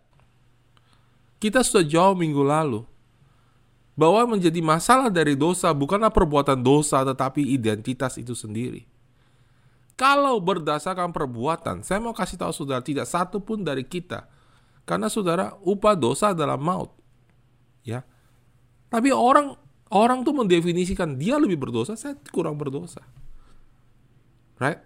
Kita 1.39 1.63
sudah 1.63 1.87
jauh 1.87 2.19
minggu 2.19 2.43
lalu 2.43 2.83
bahwa 3.95 4.35
menjadi 4.35 4.59
masalah 4.59 5.11
dari 5.11 5.39
dosa 5.39 5.71
bukanlah 5.71 6.11
perbuatan 6.11 6.59
dosa, 6.59 7.03
tetapi 7.07 7.43
identitas 7.43 8.19
itu 8.19 8.35
sendiri. 8.35 8.87
Kalau 9.99 10.39
berdasarkan 10.39 11.11
perbuatan, 11.11 11.83
saya 11.83 11.99
mau 11.99 12.15
kasih 12.15 12.39
tahu 12.39 12.55
saudara, 12.55 12.79
tidak 12.79 13.11
satu 13.11 13.43
pun 13.43 13.67
dari 13.67 13.83
kita. 13.83 14.31
Karena 14.87 15.11
saudara, 15.11 15.59
upah 15.67 15.99
dosa 15.99 16.31
adalah 16.31 16.55
maut. 16.55 16.95
Ya. 17.83 18.07
Tapi 18.87 19.11
orang 19.11 19.59
orang 19.93 20.25
tuh 20.25 20.35
mendefinisikan 20.37 21.17
dia 21.17 21.37
lebih 21.41 21.59
berdosa, 21.61 21.95
saya 21.95 22.17
kurang 22.31 22.57
berdosa. 22.57 23.05
Right? 24.59 24.83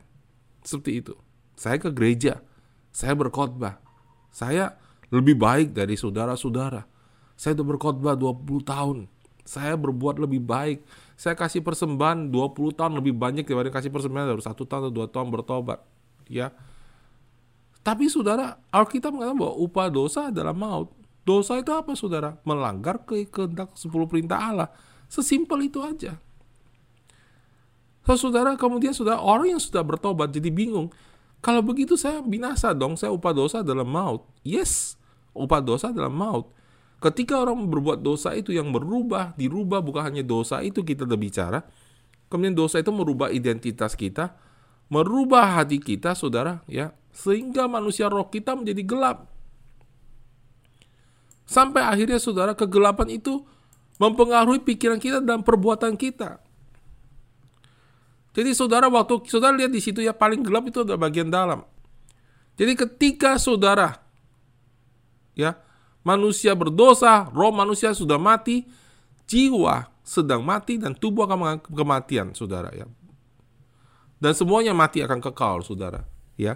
Seperti 0.62 1.02
itu. 1.02 1.14
Saya 1.56 1.78
ke 1.78 1.90
gereja, 1.90 2.42
saya 2.92 3.16
berkhotbah. 3.16 3.80
Saya 4.32 4.78
lebih 5.12 5.36
baik 5.36 5.76
dari 5.76 5.94
saudara-saudara. 5.94 6.88
Saya 7.36 7.58
udah 7.58 7.66
berkhotbah 7.76 8.14
20 8.16 8.62
tahun. 8.64 8.98
Saya 9.42 9.74
berbuat 9.74 10.22
lebih 10.22 10.40
baik 10.40 10.86
saya 11.22 11.38
kasih 11.38 11.62
persembahan 11.62 12.34
20 12.34 12.74
tahun 12.74 12.98
lebih 12.98 13.14
banyak 13.14 13.46
daripada 13.46 13.70
kasih 13.70 13.94
persembahan 13.94 14.34
baru 14.34 14.42
satu 14.42 14.66
tahun 14.66 14.90
atau 14.90 14.94
dua 14.94 15.06
tahun 15.06 15.30
bertobat 15.30 15.78
ya 16.26 16.50
tapi 17.86 18.10
saudara 18.10 18.58
Alkitab 18.74 19.14
mengatakan 19.14 19.38
bahwa 19.38 19.54
upah 19.54 19.86
dosa 19.86 20.34
adalah 20.34 20.50
maut 20.50 20.90
dosa 21.22 21.58
itu 21.58 21.70
apa 21.74 21.94
saudara? 21.94 22.38
Melanggar 22.42 23.02
ke 23.06 23.26
kehendak 23.30 23.74
10 23.78 23.90
perintah 24.10 24.38
Allah. 24.38 24.68
Sesimpel 25.06 25.68
itu 25.68 25.78
aja. 25.82 26.18
So, 28.02 28.18
saudara 28.18 28.58
kemudian 28.58 28.90
saudara 28.90 29.22
orang 29.22 29.54
yang 29.54 29.62
sudah 29.62 29.86
bertobat 29.86 30.34
jadi 30.34 30.50
bingung 30.50 30.90
kalau 31.38 31.62
begitu 31.62 31.94
saya 31.94 32.18
binasa 32.18 32.74
dong 32.74 32.98
saya 32.98 33.14
upah 33.14 33.30
dosa 33.30 33.62
adalah 33.62 33.86
maut. 33.86 34.26
Yes 34.42 34.98
upah 35.36 35.60
dosa 35.64 35.90
adalah 35.90 36.12
maut. 36.12 36.52
Ketika 37.02 37.42
orang 37.42 37.66
berbuat 37.66 37.98
dosa 37.98 38.30
itu 38.38 38.54
yang 38.54 38.70
berubah, 38.70 39.34
dirubah 39.34 39.82
bukan 39.82 40.06
hanya 40.06 40.22
dosa 40.22 40.62
itu 40.62 40.86
kita 40.86 41.02
berbicara, 41.02 41.66
kemudian 42.30 42.54
dosa 42.54 42.78
itu 42.78 42.94
merubah 42.94 43.34
identitas 43.34 43.98
kita, 43.98 44.38
merubah 44.86 45.58
hati 45.58 45.82
kita, 45.82 46.14
saudara, 46.14 46.62
ya, 46.70 46.94
sehingga 47.10 47.66
manusia 47.66 48.06
roh 48.06 48.30
kita 48.30 48.54
menjadi 48.54 48.82
gelap. 48.86 49.31
Sampai 51.44 51.84
akhirnya 51.84 52.16
saudara 52.22 52.56
kegelapan 52.56 53.18
itu 53.18 53.42
mempengaruhi 54.00 54.62
pikiran 54.62 54.98
kita 54.98 55.20
dan 55.20 55.44
perbuatan 55.44 55.94
kita. 55.98 56.40
Jadi 58.32 58.50
saudara 58.56 58.88
waktu 58.88 59.28
saudara 59.28 59.52
lihat 59.52 59.70
di 59.70 59.80
situ 59.84 60.00
ya 60.00 60.16
paling 60.16 60.40
gelap 60.40 60.64
itu 60.64 60.80
adalah 60.80 61.06
bagian 61.06 61.28
dalam. 61.28 61.60
Jadi 62.56 62.72
ketika 62.72 63.36
saudara 63.36 64.00
ya 65.36 65.56
manusia 66.02 66.56
berdosa, 66.56 67.28
roh 67.30 67.52
manusia 67.52 67.92
sudah 67.92 68.16
mati, 68.16 68.66
jiwa 69.28 69.92
sedang 70.02 70.42
mati 70.42 70.76
dan 70.76 70.98
tubuh 70.98 71.24
akan 71.24 71.62
kematian, 71.62 72.34
saudara 72.34 72.68
ya. 72.74 72.86
Dan 74.22 74.32
semuanya 74.38 74.70
mati 74.70 75.02
akan 75.02 75.18
kekal, 75.18 75.66
saudara, 75.66 76.06
ya. 76.38 76.54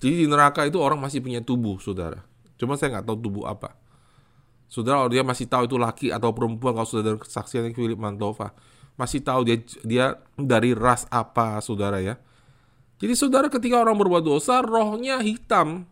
Jadi 0.00 0.24
di 0.24 0.26
neraka 0.28 0.64
itu 0.64 0.80
orang 0.80 0.96
masih 0.96 1.20
punya 1.20 1.44
tubuh, 1.44 1.76
saudara. 1.76 2.24
Cuma 2.56 2.76
saya 2.76 2.96
nggak 2.96 3.04
tahu 3.04 3.18
tubuh 3.20 3.44
apa. 3.44 3.76
Saudara, 4.70 5.10
dia 5.10 5.26
masih 5.26 5.50
tahu 5.50 5.66
itu 5.66 5.74
laki 5.74 6.14
atau 6.14 6.30
perempuan 6.30 6.78
kalau 6.78 6.86
sudah 6.86 7.02
dari 7.10 7.18
kesaksian 7.18 7.74
Philip 7.74 7.98
Mantova. 7.98 8.54
Masih 8.94 9.18
tahu 9.18 9.42
dia 9.42 9.58
dia 9.82 10.06
dari 10.38 10.78
ras 10.78 11.10
apa, 11.10 11.58
saudara 11.58 11.98
ya. 11.98 12.14
Jadi 13.02 13.18
saudara 13.18 13.50
ketika 13.50 13.82
orang 13.82 13.98
berbuat 13.98 14.22
dosa, 14.22 14.62
rohnya 14.62 15.18
hitam. 15.18 15.90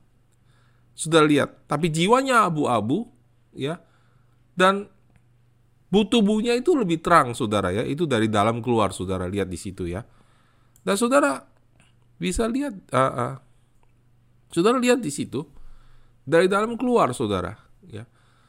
Sudah 0.94 1.26
lihat, 1.26 1.66
tapi 1.66 1.90
jiwanya 1.90 2.46
abu-abu, 2.46 3.10
ya. 3.50 3.82
Dan 4.54 4.86
tubuhnya 5.90 6.54
itu 6.54 6.78
lebih 6.78 7.02
terang, 7.02 7.34
saudara 7.34 7.74
ya. 7.74 7.82
Itu 7.82 8.06
dari 8.06 8.30
dalam 8.30 8.62
keluar, 8.62 8.94
saudara 8.94 9.26
lihat 9.26 9.50
di 9.50 9.58
situ 9.58 9.90
ya. 9.90 10.06
Dan 10.86 10.94
saudara 10.94 11.42
bisa 12.14 12.46
lihat, 12.46 12.78
uh, 12.94 13.02
uh, 13.02 13.34
saudara 14.54 14.78
lihat 14.78 15.02
di 15.02 15.10
situ 15.10 15.42
dari 16.22 16.46
dalam 16.46 16.78
keluar, 16.78 17.10
saudara. 17.10 17.56
Ya, 17.88 18.04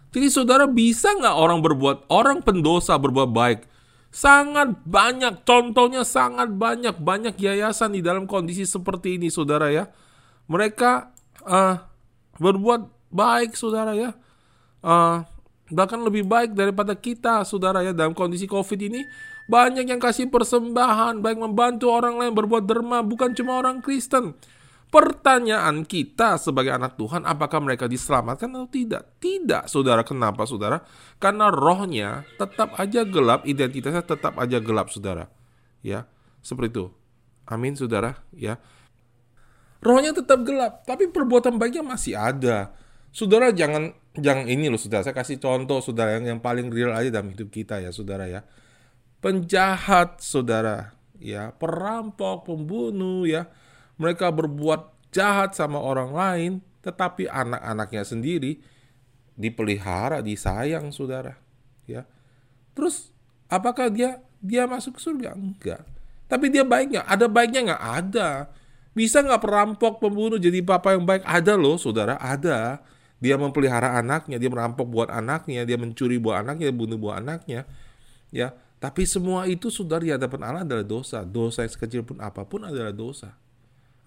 jadi 0.09 0.27
saudara 0.33 0.65
bisa 0.65 1.13
nggak 1.13 1.35
orang 1.37 1.61
berbuat, 1.61 2.09
orang 2.09 2.41
pendosa 2.41 2.97
berbuat 2.97 3.29
baik? 3.29 3.59
Sangat 4.09 4.73
banyak, 4.89 5.45
contohnya 5.45 6.01
sangat 6.01 6.49
banyak, 6.49 6.97
banyak 6.97 7.37
yayasan 7.37 7.93
di 7.93 8.01
dalam 8.01 8.25
kondisi 8.25 8.65
seperti 8.65 9.21
ini 9.21 9.29
saudara 9.29 9.69
ya. 9.69 9.85
Mereka 10.49 11.13
uh, 11.45 11.75
berbuat 12.41 13.13
baik 13.13 13.53
saudara 13.53 13.93
ya. 13.93 14.17
Uh, 14.81 15.21
bahkan 15.69 16.01
lebih 16.01 16.25
baik 16.25 16.57
daripada 16.57 16.97
kita 16.97 17.45
saudara 17.45 17.85
ya 17.85 17.93
dalam 17.93 18.17
kondisi 18.17 18.49
covid 18.49 18.89
ini 18.89 19.05
banyak 19.45 19.85
yang 19.85 20.01
kasih 20.01 20.25
persembahan 20.29 21.21
baik 21.21 21.37
membantu 21.37 21.93
orang 21.93 22.17
lain 22.17 22.33
berbuat 22.33 22.65
derma 22.65 23.05
bukan 23.05 23.37
cuma 23.37 23.61
orang 23.61 23.77
Kristen 23.77 24.33
Pertanyaan 24.89 25.85
kita 25.85 26.41
sebagai 26.41 26.73
anak 26.73 26.97
Tuhan, 26.97 27.21
apakah 27.21 27.61
mereka 27.61 27.85
diselamatkan 27.85 28.49
atau 28.49 28.65
tidak? 28.65 29.21
Tidak, 29.21 29.69
saudara. 29.69 30.01
Kenapa, 30.01 30.49
saudara? 30.49 30.81
Karena 31.21 31.53
rohnya 31.53 32.25
tetap 32.41 32.73
aja 32.73 33.05
gelap, 33.05 33.45
identitasnya 33.45 34.01
tetap 34.01 34.33
aja 34.41 34.57
gelap, 34.57 34.89
saudara. 34.89 35.29
Ya, 35.85 36.09
seperti 36.41 36.73
itu. 36.73 36.85
Amin, 37.45 37.77
saudara. 37.77 38.17
Ya, 38.33 38.57
rohnya 39.85 40.09
tetap 40.09 40.41
gelap, 40.41 40.81
tapi 40.89 41.05
perbuatan 41.05 41.61
baiknya 41.61 41.85
masih 41.85 42.17
ada. 42.17 42.73
Saudara 43.13 43.53
jangan 43.53 43.93
jangan 44.17 44.49
ini 44.49 44.73
loh, 44.73 44.81
saudara. 44.81 45.05
Saya 45.05 45.13
kasih 45.13 45.37
contoh, 45.37 45.85
saudara 45.85 46.17
yang 46.17 46.33
yang 46.33 46.39
paling 46.41 46.73
real 46.73 46.97
aja 46.97 47.13
dalam 47.13 47.29
hidup 47.29 47.53
kita 47.53 47.77
ya, 47.77 47.93
saudara 47.93 48.25
ya. 48.25 48.41
Penjahat, 49.21 50.17
saudara. 50.17 50.97
Ya, 51.21 51.53
perampok, 51.53 52.49
pembunuh, 52.49 53.29
ya 53.29 53.53
mereka 53.99 54.31
berbuat 54.31 55.11
jahat 55.11 55.53
sama 55.53 55.77
orang 55.77 56.15
lain, 56.15 56.51
tetapi 56.79 57.27
anak-anaknya 57.27 58.07
sendiri 58.07 58.63
dipelihara, 59.35 60.23
disayang, 60.23 60.95
saudara. 60.95 61.35
Ya, 61.83 62.07
terus 62.71 63.11
apakah 63.51 63.91
dia 63.91 64.23
dia 64.39 64.63
masuk 64.63 64.97
surga? 64.97 65.35
Enggak. 65.35 65.83
Tapi 66.31 66.47
dia 66.47 66.63
baiknya, 66.63 67.03
ada 67.03 67.27
baiknya 67.27 67.73
nggak? 67.73 67.83
Ada. 67.83 68.29
Bisa 68.93 69.19
nggak 69.19 69.41
perampok, 69.41 69.99
pembunuh 69.99 70.37
jadi 70.39 70.63
papa 70.63 70.93
yang 70.95 71.03
baik? 71.03 71.25
Ada 71.25 71.57
loh, 71.59 71.75
saudara. 71.75 72.15
Ada. 72.21 72.79
Dia 73.19 73.35
memelihara 73.35 73.99
anaknya, 73.99 74.39
dia 74.39 74.47
merampok 74.47 74.87
buat 74.87 75.09
anaknya, 75.11 75.67
dia 75.67 75.75
mencuri 75.75 76.15
buat 76.15 76.39
anaknya, 76.39 76.71
bunuh 76.71 76.95
buat 76.95 77.19
anaknya. 77.19 77.67
Ya, 78.31 78.55
tapi 78.79 79.03
semua 79.03 79.43
itu 79.49 79.67
saudara 79.67 80.05
di 80.05 80.13
hadapan 80.13 80.39
Allah 80.45 80.63
adalah 80.63 80.85
dosa. 80.87 81.25
Dosa 81.27 81.67
yang 81.67 81.73
sekecil 81.73 82.01
pun 82.07 82.21
apa 82.23 82.47
pun 82.47 82.63
adalah 82.63 82.95
dosa. 82.95 83.35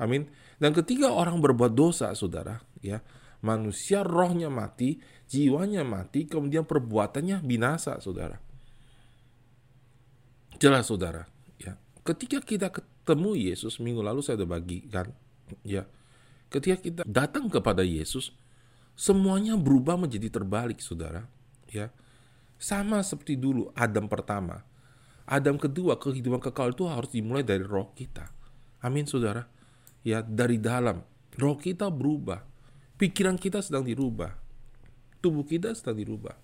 Amin. 0.03 0.27
Dan 0.59 0.75
ketika 0.75 1.15
orang 1.15 1.39
berbuat 1.39 1.79
dosa, 1.79 2.11
saudara, 2.19 2.59
ya, 2.83 2.99
manusia 3.39 4.03
rohnya 4.03 4.51
mati, 4.51 4.99
jiwanya 5.31 5.87
mati, 5.87 6.27
kemudian 6.27 6.67
perbuatannya 6.67 7.39
binasa, 7.47 8.03
saudara. 8.03 8.43
Jelas, 10.59 10.91
saudara. 10.91 11.31
Ya, 11.63 11.79
ketika 12.03 12.43
kita 12.43 12.75
ketemu 12.75 13.39
Yesus 13.39 13.79
minggu 13.79 14.03
lalu 14.03 14.27
saya 14.27 14.43
sudah 14.43 14.59
bagikan, 14.59 15.07
ya, 15.63 15.87
ketika 16.51 16.83
kita 16.83 17.03
datang 17.07 17.47
kepada 17.47 17.87
Yesus, 17.87 18.35
semuanya 18.99 19.55
berubah 19.55 19.95
menjadi 19.95 20.35
terbalik, 20.35 20.83
saudara. 20.83 21.31
Ya, 21.71 21.95
sama 22.59 22.99
seperti 23.07 23.39
dulu 23.39 23.71
Adam 23.79 24.11
pertama. 24.11 24.67
Adam 25.27 25.55
kedua, 25.63 25.95
kehidupan 25.95 26.43
kekal 26.43 26.75
itu 26.75 26.91
harus 26.91 27.11
dimulai 27.15 27.47
dari 27.47 27.63
roh 27.63 27.95
kita. 27.95 28.27
Amin, 28.83 29.07
saudara 29.07 29.52
ya 30.07 30.23
dari 30.23 30.59
dalam. 30.59 31.03
Roh 31.39 31.57
kita 31.57 31.89
berubah. 31.89 32.45
Pikiran 33.01 33.41
kita 33.41 33.65
sedang 33.65 33.83
dirubah. 33.83 34.31
Tubuh 35.23 35.47
kita 35.47 35.73
sedang 35.73 35.99
dirubah. 35.99 36.37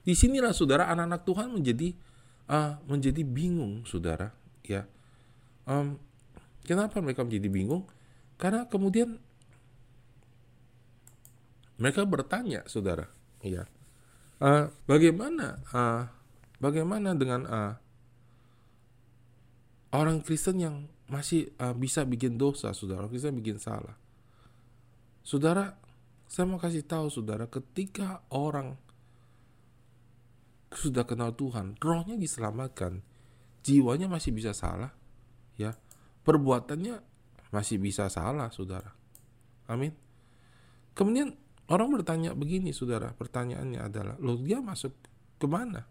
Di 0.00 0.16
sinilah 0.16 0.56
saudara 0.56 0.88
anak-anak 0.88 1.22
Tuhan 1.28 1.48
menjadi 1.52 1.92
uh, 2.48 2.80
menjadi 2.88 3.22
bingung, 3.26 3.84
saudara. 3.84 4.32
Ya, 4.64 4.88
um, 5.68 5.96
kenapa 6.64 7.00
mereka 7.04 7.26
menjadi 7.26 7.48
bingung? 7.52 7.84
Karena 8.40 8.64
kemudian 8.64 9.20
mereka 11.76 12.04
bertanya, 12.08 12.64
saudara. 12.64 13.08
Ya, 13.44 13.68
uh, 14.40 14.72
bagaimana? 14.88 15.60
Uh, 15.68 16.08
bagaimana 16.60 17.16
dengan 17.16 17.44
uh, 17.48 17.72
orang 19.92 20.20
Kristen 20.24 20.60
yang 20.60 20.76
masih 21.10 21.50
uh, 21.58 21.74
bisa 21.74 22.06
bikin 22.06 22.38
dosa, 22.38 22.70
saudara. 22.70 23.10
Kita 23.10 23.34
bikin 23.34 23.58
salah. 23.58 23.98
Saudara, 25.26 25.74
saya 26.30 26.46
mau 26.46 26.62
kasih 26.62 26.86
tahu 26.86 27.10
saudara, 27.10 27.50
ketika 27.50 28.22
orang 28.30 28.78
sudah 30.70 31.02
kenal 31.02 31.34
Tuhan, 31.34 31.74
rohnya 31.82 32.14
diselamatkan, 32.14 33.02
jiwanya 33.66 34.06
masih 34.06 34.30
bisa 34.30 34.54
salah, 34.54 34.94
ya, 35.58 35.74
perbuatannya 36.22 37.02
masih 37.50 37.82
bisa 37.82 38.06
salah, 38.06 38.46
saudara. 38.54 38.94
Amin. 39.66 39.90
Kemudian 40.94 41.34
orang 41.66 41.90
bertanya 41.90 42.38
begini, 42.38 42.70
saudara. 42.70 43.10
Pertanyaannya 43.10 43.80
adalah, 43.82 44.14
lo 44.22 44.38
dia 44.38 44.62
masuk 44.62 44.94
ke 45.42 45.46
mana? 45.50 45.82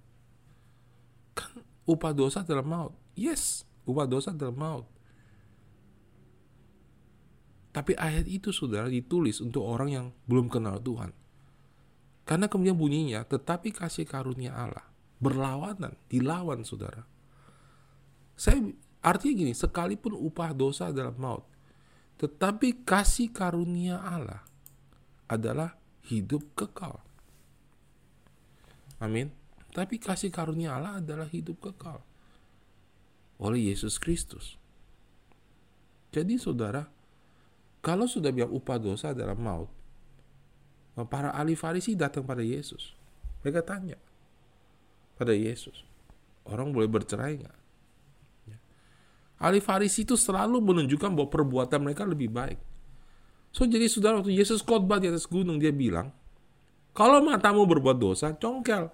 Kan 1.36 1.60
upah 1.84 2.16
dosa 2.16 2.48
adalah 2.48 2.64
maut. 2.64 2.96
Yes, 3.20 3.68
upah 3.84 4.08
dosa 4.08 4.32
adalah 4.32 4.56
maut. 4.56 4.99
Tapi 7.70 7.94
ayat 7.94 8.26
itu 8.26 8.50
saudara 8.50 8.90
ditulis 8.90 9.40
untuk 9.40 9.62
orang 9.62 9.90
yang 9.90 10.06
belum 10.26 10.50
kenal 10.50 10.82
Tuhan. 10.82 11.14
Karena 12.26 12.46
kemudian 12.50 12.78
bunyinya, 12.78 13.26
tetapi 13.26 13.74
kasih 13.74 14.06
karunia 14.06 14.54
Allah 14.54 14.86
berlawanan, 15.20 15.94
dilawan 16.08 16.64
saudara. 16.64 17.04
Saya 18.40 18.72
artinya 19.04 19.46
gini, 19.46 19.54
sekalipun 19.54 20.16
upah 20.16 20.56
dosa 20.56 20.90
adalah 20.90 21.12
maut, 21.20 21.44
tetapi 22.18 22.88
kasih 22.88 23.30
karunia 23.30 24.00
Allah 24.00 24.42
adalah 25.28 25.76
hidup 26.08 26.42
kekal. 26.56 27.04
Amin. 29.00 29.32
Tapi 29.70 30.02
kasih 30.02 30.34
karunia 30.34 30.76
Allah 30.80 31.04
adalah 31.04 31.28
hidup 31.30 31.62
kekal 31.62 32.02
oleh 33.40 33.72
Yesus 33.72 34.02
Kristus. 34.02 34.60
Jadi 36.10 36.42
saudara, 36.42 36.90
kalau 37.80 38.06
sudah 38.06 38.32
bilang 38.36 38.52
upah 38.52 38.76
dosa 38.76 39.16
adalah 39.16 39.36
maut, 39.40 39.72
para 41.08 41.32
ahli 41.32 41.56
Farisi 41.56 41.96
datang 41.96 42.28
pada 42.28 42.44
Yesus. 42.44 42.92
Mereka 43.40 43.64
tanya 43.64 43.96
pada 45.16 45.32
Yesus, 45.32 45.88
orang 46.44 46.76
boleh 46.76 46.92
bercerai 46.92 47.40
nggak? 47.40 47.58
Ya. 48.52 48.58
Ahli 49.40 49.64
Farisi 49.64 50.04
itu 50.04 50.20
selalu 50.20 50.60
menunjukkan 50.60 51.16
bahwa 51.16 51.32
perbuatan 51.32 51.80
mereka 51.80 52.04
lebih 52.04 52.28
baik. 52.28 52.60
So 53.56 53.64
jadi 53.64 53.88
saudara 53.88 54.20
waktu 54.20 54.36
Yesus 54.36 54.60
khotbah 54.60 55.00
di 55.00 55.08
atas 55.08 55.24
gunung 55.24 55.56
dia 55.56 55.72
bilang, 55.72 56.12
kalau 56.92 57.24
matamu 57.24 57.64
berbuat 57.64 57.96
dosa, 57.96 58.36
congkel. 58.36 58.92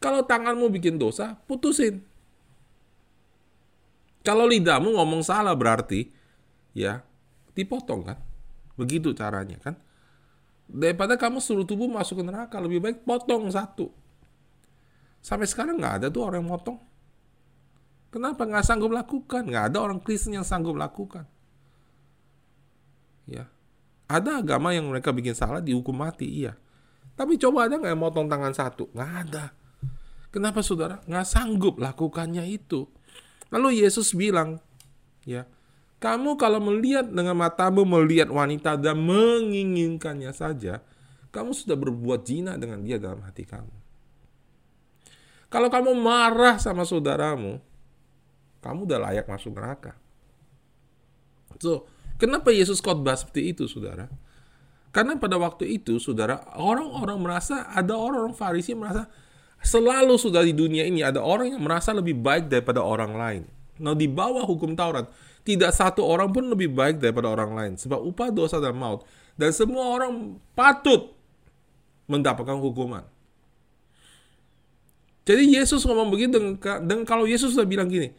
Kalau 0.00 0.24
tanganmu 0.24 0.72
bikin 0.72 0.96
dosa, 0.96 1.38
putusin. 1.44 2.02
Kalau 4.26 4.50
lidahmu 4.50 4.96
ngomong 4.96 5.22
salah 5.24 5.54
berarti, 5.54 6.10
ya 6.76 7.04
dipotong 7.60 8.00
kan? 8.08 8.18
Begitu 8.80 9.12
caranya 9.12 9.60
kan? 9.60 9.76
Daripada 10.70 11.18
kamu 11.18 11.42
seluruh 11.42 11.66
tubuh 11.66 11.90
masuk 11.90 12.22
ke 12.22 12.24
neraka 12.24 12.56
lebih 12.62 12.80
baik 12.80 13.02
potong 13.02 13.50
satu. 13.50 13.90
Sampai 15.20 15.44
sekarang 15.44 15.76
nggak 15.76 15.94
ada 16.00 16.06
tuh 16.08 16.24
orang 16.24 16.46
yang 16.46 16.56
potong 16.56 16.78
kenapa? 18.10 18.42
Nggak 18.44 18.66
sanggup 18.66 18.92
lakukan. 18.92 19.42
Nggak 19.46 19.64
ada 19.72 19.78
orang 19.80 19.98
Kristen 20.02 20.34
yang 20.36 20.44
sanggup 20.44 20.76
lakukan. 20.76 21.24
Ya. 23.30 23.46
Ada 24.10 24.42
agama 24.42 24.74
yang 24.74 24.90
mereka 24.90 25.14
bikin 25.14 25.38
salah 25.38 25.62
dihukum 25.62 25.94
mati 25.94 26.26
iya. 26.26 26.58
Tapi 27.14 27.38
coba 27.38 27.70
ada 27.70 27.78
nggak 27.78 27.94
yang 27.94 28.02
motong 28.02 28.26
tangan 28.26 28.50
satu? 28.50 28.90
Nggak 28.90 29.12
ada. 29.26 29.44
Kenapa 30.34 30.66
saudara? 30.66 30.98
Nggak 31.06 31.26
sanggup 31.30 31.78
lakukannya 31.78 32.42
itu. 32.50 32.90
Lalu 33.54 33.82
Yesus 33.86 34.14
bilang 34.14 34.58
ya 35.22 35.46
kamu 36.00 36.40
kalau 36.40 36.64
melihat 36.64 37.04
dengan 37.04 37.36
matamu 37.36 37.84
melihat 37.84 38.32
wanita 38.32 38.80
dan 38.80 38.96
menginginkannya 39.04 40.32
saja, 40.32 40.80
kamu 41.28 41.52
sudah 41.52 41.76
berbuat 41.76 42.24
zina 42.24 42.56
dengan 42.56 42.80
dia 42.80 42.96
dalam 42.96 43.20
hati 43.20 43.44
kamu. 43.44 43.76
Kalau 45.52 45.68
kamu 45.68 45.92
marah 45.92 46.56
sama 46.56 46.88
saudaramu, 46.88 47.60
kamu 48.64 48.80
udah 48.88 48.98
layak 49.10 49.28
masuk 49.28 49.52
neraka. 49.52 49.92
So, 51.60 51.84
kenapa 52.16 52.48
Yesus 52.48 52.80
khotbah 52.80 53.20
seperti 53.20 53.52
itu, 53.52 53.68
saudara? 53.68 54.08
Karena 54.90 55.20
pada 55.20 55.36
waktu 55.36 55.68
itu, 55.68 56.00
saudara, 56.00 56.40
orang-orang 56.56 57.18
merasa, 57.20 57.68
ada 57.70 57.92
orang-orang 57.92 58.32
Farisi 58.32 58.72
merasa, 58.72 59.04
selalu 59.60 60.16
sudah 60.16 60.40
di 60.40 60.56
dunia 60.56 60.88
ini 60.88 61.04
ada 61.04 61.20
orang 61.20 61.52
yang 61.52 61.60
merasa 61.60 61.92
lebih 61.92 62.16
baik 62.16 62.48
daripada 62.48 62.80
orang 62.80 63.12
lain. 63.12 63.42
Nah, 63.80 63.92
di 63.92 64.08
bawah 64.08 64.46
hukum 64.48 64.72
Taurat, 64.72 65.08
tidak 65.46 65.72
satu 65.72 66.04
orang 66.04 66.30
pun 66.30 66.46
lebih 66.46 66.70
baik 66.72 67.00
daripada 67.00 67.32
orang 67.32 67.52
lain. 67.56 67.72
Sebab 67.80 68.00
upah 68.00 68.28
dosa 68.30 68.60
dan 68.60 68.76
maut. 68.76 69.04
Dan 69.34 69.50
semua 69.56 69.88
orang 69.88 70.36
patut 70.52 71.16
mendapatkan 72.10 72.58
hukuman. 72.58 73.06
Jadi 75.24 75.54
Yesus 75.54 75.86
ngomong 75.86 76.10
begitu 76.10 76.58
dan 76.58 77.06
kalau 77.06 77.22
Yesus 77.22 77.54
sudah 77.54 77.68
bilang 77.68 77.86
gini, 77.86 78.10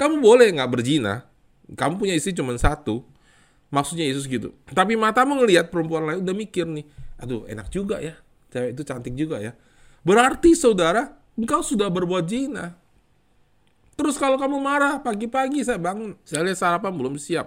kamu 0.00 0.22
boleh 0.22 0.48
nggak 0.54 0.70
berzina, 0.70 1.28
kamu 1.76 2.00
punya 2.00 2.14
istri 2.16 2.32
cuma 2.32 2.56
satu, 2.56 3.04
maksudnya 3.68 4.08
Yesus 4.08 4.24
gitu. 4.24 4.56
Tapi 4.72 4.96
matamu 4.96 5.44
ngelihat 5.44 5.68
perempuan 5.68 6.08
lain 6.08 6.18
udah 6.24 6.32
mikir 6.32 6.64
nih, 6.64 6.88
aduh 7.20 7.44
enak 7.44 7.68
juga 7.68 8.00
ya, 8.00 8.16
cewek 8.48 8.80
itu 8.80 8.82
cantik 8.86 9.12
juga 9.12 9.44
ya. 9.44 9.52
Berarti 10.08 10.56
saudara, 10.56 11.12
engkau 11.36 11.60
sudah 11.60 11.92
berbuat 11.92 12.24
zina. 12.32 12.80
Terus 13.94 14.18
kalau 14.18 14.34
kamu 14.34 14.58
marah 14.58 14.98
pagi-pagi 14.98 15.62
saya 15.62 15.78
bangun, 15.78 16.18
saya 16.26 16.42
lihat 16.42 16.58
sarapan 16.58 16.92
belum 16.94 17.14
siap. 17.14 17.46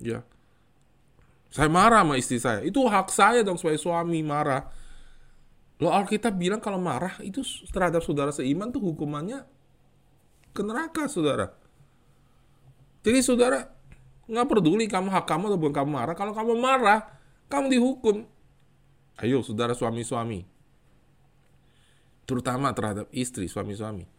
Ya. 0.00 0.24
Saya 1.52 1.68
marah 1.68 2.04
sama 2.04 2.16
istri 2.16 2.40
saya. 2.40 2.64
Itu 2.64 2.88
hak 2.88 3.12
saya 3.12 3.44
dong 3.44 3.60
sebagai 3.60 3.80
suami 3.80 4.24
marah. 4.24 4.68
Lo 5.78 5.92
Alkitab 5.92 6.32
bilang 6.34 6.64
kalau 6.64 6.80
marah 6.80 7.20
itu 7.20 7.44
terhadap 7.70 8.00
saudara 8.00 8.32
seiman 8.32 8.72
tuh 8.72 8.80
hukumannya 8.82 9.44
ke 10.56 10.64
neraka, 10.64 11.06
saudara. 11.06 11.52
Jadi 13.04 13.20
saudara 13.20 13.68
nggak 14.28 14.46
peduli 14.48 14.88
kamu 14.88 15.12
hak 15.12 15.24
kamu 15.28 15.52
atau 15.52 15.60
bukan 15.60 15.74
kamu 15.76 15.90
marah. 15.92 16.14
Kalau 16.16 16.32
kamu 16.32 16.56
marah, 16.56 17.04
kamu 17.52 17.68
dihukum. 17.68 18.24
Ayo, 19.20 19.44
saudara 19.44 19.76
suami-suami. 19.76 20.44
Terutama 22.24 22.72
terhadap 22.72 23.08
istri, 23.12 23.48
suami-suami 23.48 24.17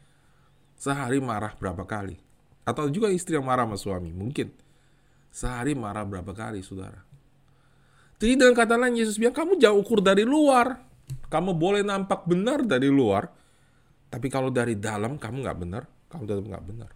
Sehari 0.80 1.20
marah 1.20 1.52
berapa 1.60 1.84
kali? 1.84 2.16
Atau 2.64 2.88
juga 2.88 3.12
istri 3.12 3.36
yang 3.36 3.44
marah 3.44 3.68
sama 3.68 3.76
suami? 3.76 4.16
Mungkin. 4.16 4.48
Sehari 5.30 5.76
marah 5.76 6.08
berapa 6.08 6.32
kali, 6.32 6.64
saudara? 6.64 7.04
Jadi 8.20 8.36
dengan 8.40 8.56
kata 8.56 8.80
lain, 8.80 8.96
Yesus 8.96 9.20
bilang, 9.20 9.36
kamu 9.36 9.60
jangan 9.60 9.78
ukur 9.78 10.00
dari 10.00 10.24
luar. 10.24 10.80
Kamu 11.30 11.54
boleh 11.54 11.84
nampak 11.86 12.26
benar 12.26 12.66
dari 12.66 12.90
luar, 12.90 13.30
tapi 14.10 14.28
kalau 14.30 14.50
dari 14.50 14.74
dalam 14.78 15.22
kamu 15.22 15.46
nggak 15.46 15.60
benar, 15.62 15.84
kamu 16.10 16.24
tetap 16.26 16.46
nggak 16.46 16.66
benar. 16.66 16.92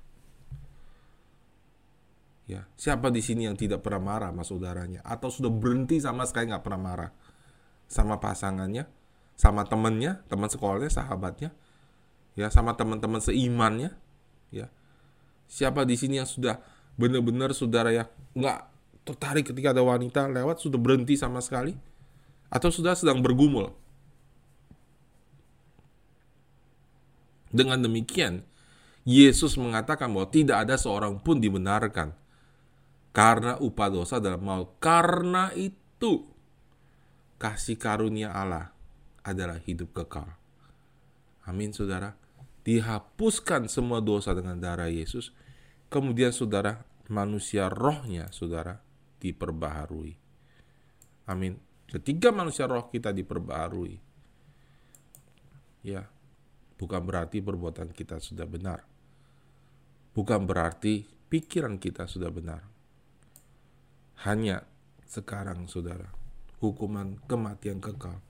Ya, 2.44 2.68
siapa 2.76 3.08
di 3.14 3.24
sini 3.24 3.48
yang 3.48 3.56
tidak 3.56 3.86
pernah 3.86 4.04
marah 4.04 4.30
sama 4.36 4.44
saudaranya 4.44 5.00
atau 5.06 5.32
sudah 5.32 5.48
berhenti 5.48 5.96
sama 6.04 6.28
sekali 6.28 6.52
nggak 6.52 6.66
pernah 6.66 6.82
marah 6.82 7.12
sama 7.88 8.20
pasangannya, 8.20 8.84
sama 9.38 9.64
temennya, 9.64 10.20
teman 10.28 10.50
sekolahnya, 10.52 10.92
sahabatnya, 10.92 11.56
ya 12.34 12.50
sama 12.50 12.74
teman-teman 12.74 13.22
seimannya 13.22 13.94
ya. 14.50 14.70
Siapa 15.50 15.86
di 15.86 15.94
sini 15.94 16.18
yang 16.18 16.30
sudah 16.30 16.58
benar-benar 16.98 17.54
saudara 17.54 17.90
ya 17.94 18.10
nggak 18.34 18.60
tertarik 19.06 19.50
ketika 19.54 19.74
ada 19.74 19.84
wanita 19.86 20.30
lewat 20.30 20.62
sudah 20.62 20.80
berhenti 20.82 21.14
sama 21.18 21.42
sekali? 21.42 21.78
Atau 22.54 22.70
sudah 22.70 22.94
sedang 22.94 23.22
bergumul? 23.22 23.74
Dengan 27.54 27.86
demikian 27.86 28.42
Yesus 29.06 29.60
mengatakan 29.62 30.10
bahwa 30.10 30.26
tidak 30.32 30.66
ada 30.66 30.74
seorang 30.74 31.22
pun 31.22 31.38
dibenarkan 31.38 32.18
karena 33.14 33.62
upah 33.62 33.90
dosa 33.94 34.18
dalam 34.18 34.42
maut. 34.42 34.74
Karena 34.82 35.54
itu 35.54 36.26
kasih 37.38 37.78
karunia 37.78 38.34
Allah 38.34 38.74
adalah 39.22 39.62
hidup 39.62 39.94
kekal. 39.94 40.34
Amin 41.46 41.76
saudara 41.76 42.23
dihapuskan 42.64 43.68
semua 43.68 44.00
dosa 44.00 44.32
dengan 44.32 44.56
darah 44.60 44.88
Yesus, 44.88 45.36
kemudian 45.92 46.32
saudara, 46.32 46.88
manusia 47.12 47.68
rohnya 47.68 48.32
saudara 48.32 48.80
diperbaharui. 49.20 50.16
Amin. 51.28 51.60
Ketiga 51.88 52.34
manusia 52.34 52.66
roh 52.66 52.90
kita 52.90 53.14
diperbaharui. 53.14 53.96
Ya, 55.84 56.08
bukan 56.80 57.04
berarti 57.04 57.44
perbuatan 57.44 57.92
kita 57.92 58.18
sudah 58.24 58.48
benar. 58.48 58.88
Bukan 60.16 60.48
berarti 60.48 61.04
pikiran 61.28 61.78
kita 61.78 62.08
sudah 62.08 62.32
benar. 62.32 62.64
Hanya 64.24 64.64
sekarang 65.04 65.68
saudara, 65.68 66.08
hukuman 66.64 67.20
kematian 67.28 67.84
kekal 67.84 68.24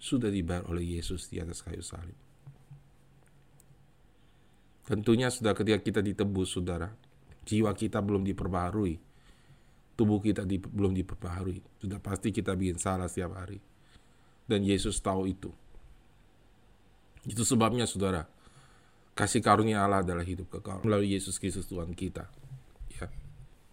sudah 0.00 0.30
dibayar 0.30 0.64
oleh 0.70 0.96
Yesus 0.96 1.28
di 1.28 1.42
atas 1.42 1.60
kayu 1.66 1.82
salib. 1.82 2.29
Tentunya 4.90 5.30
sudah 5.30 5.54
ketika 5.54 5.78
kita 5.78 6.00
ditebus, 6.02 6.58
saudara, 6.58 6.90
jiwa 7.46 7.70
kita 7.78 8.02
belum 8.02 8.26
diperbaharui, 8.26 8.98
tubuh 9.94 10.18
kita 10.18 10.42
di, 10.42 10.58
belum 10.58 10.98
diperbaharui. 10.98 11.62
Sudah 11.78 12.02
pasti 12.02 12.34
kita 12.34 12.58
bikin 12.58 12.82
salah 12.82 13.06
setiap 13.06 13.38
hari. 13.38 13.62
Dan 14.50 14.66
Yesus 14.66 14.98
tahu 14.98 15.30
itu. 15.30 15.54
Itu 17.22 17.46
sebabnya, 17.46 17.86
saudara, 17.86 18.26
kasih 19.14 19.38
karunia 19.38 19.86
Allah 19.86 20.02
adalah 20.02 20.26
hidup 20.26 20.50
kekal 20.58 20.82
melalui 20.82 21.14
Yesus 21.14 21.38
Kristus 21.38 21.70
Tuhan 21.70 21.94
kita. 21.94 22.26
Ya, 22.98 23.06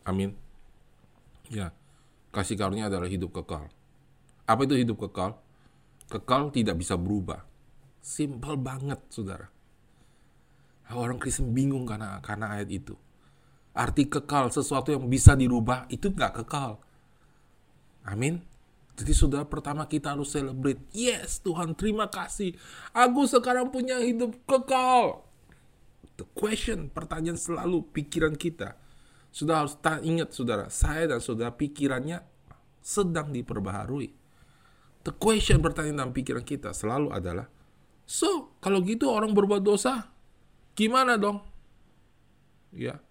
amin. 0.06 0.38
Ya, 1.50 1.74
kasih 2.30 2.62
karunia 2.62 2.94
adalah 2.94 3.10
hidup 3.10 3.34
kekal. 3.34 3.74
Apa 4.46 4.70
itu 4.70 4.78
hidup 4.78 5.02
kekal? 5.10 5.34
Kekal 6.14 6.54
tidak 6.54 6.78
bisa 6.78 6.94
berubah. 6.94 7.42
Simpel 8.06 8.54
banget, 8.62 9.02
saudara. 9.10 9.57
Orang 10.96 11.20
Kristen 11.20 11.52
bingung 11.52 11.84
karena 11.84 12.24
karena 12.24 12.56
ayat 12.56 12.72
itu. 12.72 12.96
Arti 13.76 14.08
kekal 14.08 14.50
sesuatu 14.50 14.90
yang 14.90 15.06
bisa 15.12 15.36
dirubah 15.36 15.86
itu 15.92 16.10
nggak 16.10 16.44
kekal. 16.44 16.80
Amin. 18.08 18.40
Jadi 18.98 19.14
sudah 19.14 19.46
pertama 19.46 19.86
kita 19.86 20.18
harus 20.18 20.34
celebrate. 20.34 20.82
Yes, 20.90 21.38
Tuhan 21.46 21.78
terima 21.78 22.10
kasih. 22.10 22.58
Aku 22.96 23.30
sekarang 23.30 23.70
punya 23.70 24.02
hidup 24.02 24.34
kekal. 24.50 25.22
The 26.18 26.26
question, 26.34 26.90
pertanyaan 26.90 27.38
selalu 27.38 27.86
pikiran 27.94 28.34
kita. 28.34 28.74
Sudah 29.30 29.62
harus 29.62 29.78
ingat 30.02 30.34
saudara, 30.34 30.66
saya 30.74 31.06
dan 31.14 31.22
saudara 31.22 31.54
pikirannya 31.54 32.26
sedang 32.82 33.30
diperbaharui. 33.30 34.10
The 35.06 35.14
question 35.14 35.62
pertanyaan 35.62 36.10
dalam 36.10 36.14
pikiran 36.18 36.42
kita 36.42 36.74
selalu 36.74 37.14
adalah, 37.14 37.46
so 38.02 38.58
kalau 38.58 38.82
gitu 38.82 39.14
orang 39.14 39.38
berbuat 39.38 39.62
dosa, 39.62 40.10
Gimana 40.78 41.18
dong? 41.18 41.42
Ya. 42.70 43.02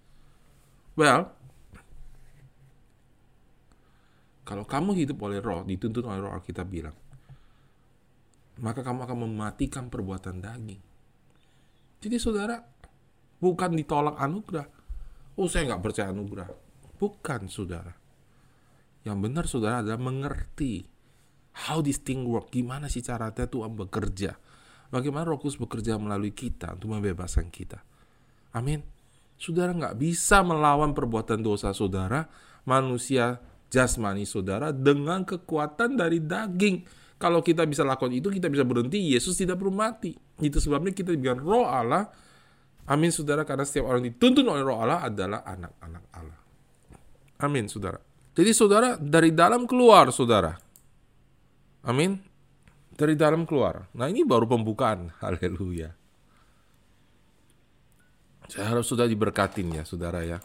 Well, 0.94 1.34
kalau 4.46 4.62
kamu 4.62 4.94
hidup 5.02 5.18
oleh 5.26 5.42
roh, 5.42 5.66
dituntun 5.66 6.06
oleh 6.06 6.22
roh 6.22 6.30
Alkitab 6.30 6.70
bilang, 6.70 6.94
maka 8.62 8.86
kamu 8.86 9.02
akan 9.02 9.18
mematikan 9.26 9.90
perbuatan 9.90 10.38
daging. 10.38 10.78
Jadi 11.98 12.16
saudara, 12.22 12.54
bukan 13.42 13.74
ditolak 13.74 14.14
anugerah. 14.14 14.66
Oh 15.34 15.50
saya 15.50 15.74
nggak 15.74 15.82
percaya 15.82 16.14
anugerah. 16.14 16.48
Bukan 16.96 17.50
saudara. 17.50 17.92
Yang 19.02 19.18
benar 19.18 19.44
saudara 19.50 19.82
adalah 19.82 20.00
mengerti 20.00 20.86
how 21.66 21.82
this 21.82 21.98
thing 21.98 22.22
work. 22.24 22.54
Gimana 22.54 22.86
sih 22.86 23.02
caranya 23.02 23.50
Tuhan 23.50 23.74
bekerja 23.74 24.45
Bagaimana 24.90 25.26
Roh 25.26 25.38
Kudus 25.40 25.58
bekerja 25.58 25.98
melalui 25.98 26.30
kita 26.30 26.78
untuk 26.78 26.94
membebaskan 26.94 27.50
kita. 27.50 27.82
Amin. 28.54 28.82
Saudara 29.36 29.74
nggak 29.74 29.98
bisa 30.00 30.40
melawan 30.40 30.96
perbuatan 30.96 31.44
dosa 31.44 31.74
saudara, 31.76 32.24
manusia 32.64 33.36
jasmani 33.68 34.24
saudara 34.24 34.72
dengan 34.72 35.26
kekuatan 35.26 35.98
dari 35.98 36.22
daging. 36.22 36.86
Kalau 37.16 37.40
kita 37.40 37.64
bisa 37.64 37.84
lakukan 37.84 38.12
itu, 38.12 38.28
kita 38.28 38.48
bisa 38.48 38.64
berhenti. 38.64 39.12
Yesus 39.12 39.36
tidak 39.36 39.60
perlu 39.60 39.72
mati. 39.72 40.12
Itu 40.40 40.60
sebabnya 40.60 40.92
kita 40.92 41.12
diberikan 41.12 41.40
roh 41.40 41.68
Allah. 41.68 42.08
Amin 42.86 43.10
saudara, 43.10 43.42
karena 43.42 43.66
setiap 43.66 43.90
orang 43.90 44.06
dituntun 44.06 44.46
oleh 44.46 44.62
roh 44.62 44.78
Allah 44.78 45.04
adalah 45.04 45.42
anak-anak 45.42 46.04
Allah. 46.14 46.38
Amin 47.42 47.66
saudara. 47.66 47.98
Jadi 48.36 48.50
saudara, 48.52 49.00
dari 49.00 49.32
dalam 49.32 49.64
keluar 49.64 50.12
saudara. 50.12 50.54
Amin 51.84 52.35
dari 52.96 53.14
dalam 53.14 53.44
keluar. 53.44 53.86
Nah 53.92 54.08
ini 54.08 54.24
baru 54.24 54.48
pembukaan. 54.48 55.12
Haleluya. 55.22 55.92
Saya 58.48 58.72
harap 58.72 58.84
sudah 58.86 59.04
diberkatin 59.04 59.68
ya 59.74 59.84
saudara 59.84 60.24
ya. 60.24 60.40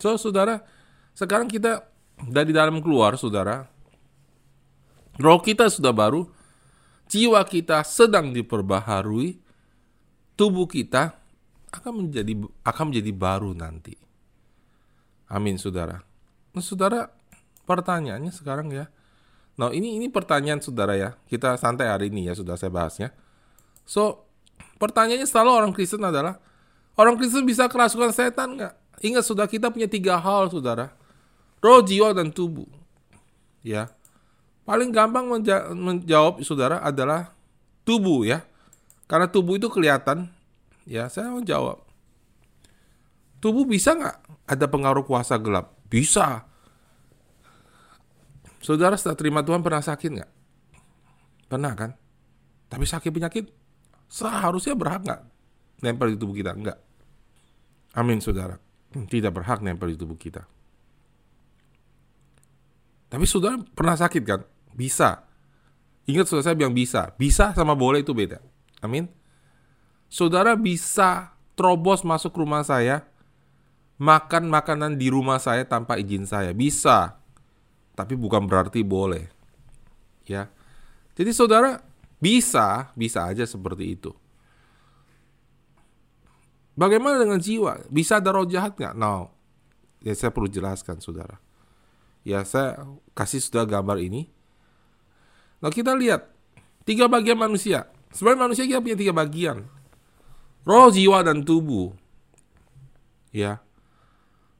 So 0.00 0.16
saudara, 0.16 0.64
sekarang 1.12 1.46
kita 1.46 1.84
dari 2.24 2.50
dalam 2.50 2.80
keluar 2.80 3.20
saudara. 3.20 3.68
roh 5.20 5.36
kita 5.44 5.68
sudah 5.68 5.92
baru, 5.92 6.24
jiwa 7.12 7.44
kita 7.44 7.84
sedang 7.84 8.32
diperbaharui, 8.32 9.36
tubuh 10.32 10.64
kita 10.64 11.12
akan 11.68 12.08
menjadi 12.08 12.32
akan 12.64 12.84
menjadi 12.88 13.12
baru 13.12 13.52
nanti. 13.52 13.92
Amin, 15.28 15.60
saudara. 15.60 16.02
Nah, 16.50 16.64
saudara, 16.64 17.06
pertanyaannya 17.68 18.32
sekarang 18.34 18.72
ya. 18.74 18.90
Nah, 19.60 19.68
ini 19.76 20.00
ini 20.00 20.08
pertanyaan 20.08 20.64
saudara 20.64 20.96
ya. 20.96 21.12
Kita 21.28 21.60
santai 21.60 21.92
hari 21.92 22.08
ini 22.08 22.24
ya, 22.24 22.32
sudah 22.32 22.56
saya 22.56 22.72
bahasnya. 22.72 23.12
So, 23.84 24.24
pertanyaannya 24.80 25.28
selalu 25.28 25.50
orang 25.52 25.72
Kristen 25.76 26.00
adalah, 26.00 26.40
orang 26.96 27.20
Kristen 27.20 27.44
bisa 27.44 27.68
kerasukan 27.68 28.16
setan 28.16 28.56
nggak? 28.56 28.72
Ingat, 29.04 29.24
sudah 29.28 29.44
kita 29.44 29.68
punya 29.68 29.84
tiga 29.84 30.16
hal, 30.16 30.48
saudara. 30.48 30.96
Roh, 31.60 31.84
jiwa, 31.84 32.16
dan 32.16 32.32
tubuh. 32.32 32.64
Ya, 33.60 33.92
Paling 34.70 34.94
gampang 34.94 35.26
menja 35.26 35.66
menjawab 35.74 36.46
saudara 36.46 36.78
adalah 36.78 37.34
tubuh 37.82 38.22
ya. 38.22 38.46
Karena 39.10 39.26
tubuh 39.26 39.58
itu 39.58 39.66
kelihatan. 39.66 40.30
Ya, 40.86 41.10
saya 41.10 41.26
menjawab. 41.26 41.82
Tubuh 43.42 43.66
bisa 43.66 43.98
nggak 43.98 44.16
ada 44.46 44.66
pengaruh 44.70 45.02
kuasa 45.02 45.34
gelap? 45.42 45.74
Bisa. 45.90 46.46
Saudara 48.60 48.94
setelah 48.94 49.16
terima 49.16 49.40
Tuhan 49.40 49.64
pernah 49.64 49.80
sakit 49.80 50.10
nggak? 50.20 50.30
Pernah 51.48 51.72
kan? 51.72 51.90
Tapi 52.70 52.84
sakit 52.86 53.10
penyakit 53.10 53.44
seharusnya 54.06 54.76
berhak 54.76 55.02
nggak 55.02 55.20
nempel 55.82 56.12
di 56.12 56.16
tubuh 56.20 56.36
kita? 56.36 56.52
Enggak. 56.52 56.78
Amin 57.96 58.20
saudara. 58.22 58.60
Tidak 58.92 59.32
berhak 59.32 59.64
nempel 59.64 59.90
di 59.90 59.98
tubuh 59.98 60.14
kita. 60.14 60.44
Tapi 63.10 63.24
saudara 63.26 63.58
pernah 63.58 63.98
sakit 63.98 64.22
kan? 64.22 64.40
Bisa. 64.70 65.26
Ingat 66.06 66.30
saudara 66.30 66.46
saya 66.52 66.56
bilang 66.58 66.76
bisa. 66.76 67.10
Bisa 67.18 67.50
sama 67.56 67.74
boleh 67.74 68.06
itu 68.06 68.14
beda. 68.14 68.38
Amin. 68.84 69.10
Saudara 70.06 70.54
bisa 70.54 71.34
terobos 71.58 72.02
masuk 72.06 72.34
rumah 72.38 72.62
saya, 72.62 73.06
makan 73.98 74.50
makanan 74.50 74.98
di 74.98 75.10
rumah 75.10 75.38
saya 75.42 75.66
tanpa 75.66 75.98
izin 75.98 76.26
saya. 76.26 76.54
Bisa. 76.54 77.19
Tapi 78.02 78.14
bukan 78.16 78.48
berarti 78.48 78.80
boleh. 78.84 79.28
Ya. 80.24 80.48
Jadi 81.18 81.30
saudara 81.36 81.82
bisa, 82.20 82.94
bisa 82.96 83.26
aja 83.26 83.44
seperti 83.44 83.96
itu. 83.98 84.12
Bagaimana 86.78 87.20
dengan 87.20 87.40
jiwa? 87.42 87.84
Bisa 87.92 88.22
ada 88.22 88.32
roh 88.32 88.48
jahat 88.48 88.76
nggak? 88.78 88.96
No. 88.96 89.32
Ya 90.00 90.16
saya 90.16 90.32
perlu 90.32 90.48
jelaskan 90.48 91.02
saudara. 91.04 91.36
Ya 92.24 92.40
saya 92.44 92.84
kasih 93.12 93.40
sudah 93.40 93.64
gambar 93.68 94.00
ini 94.00 94.28
Nah 95.60 95.68
kita 95.68 95.92
lihat 95.92 96.26
tiga 96.88 97.06
bagian 97.06 97.36
manusia. 97.36 97.86
Sebenarnya 98.10 98.40
manusia 98.48 98.64
kita 98.66 98.80
punya 98.82 98.96
tiga 98.98 99.12
bagian. 99.14 99.68
Roh, 100.64 100.88
jiwa, 100.90 101.22
dan 101.22 101.44
tubuh. 101.44 101.94
Ya. 103.30 103.62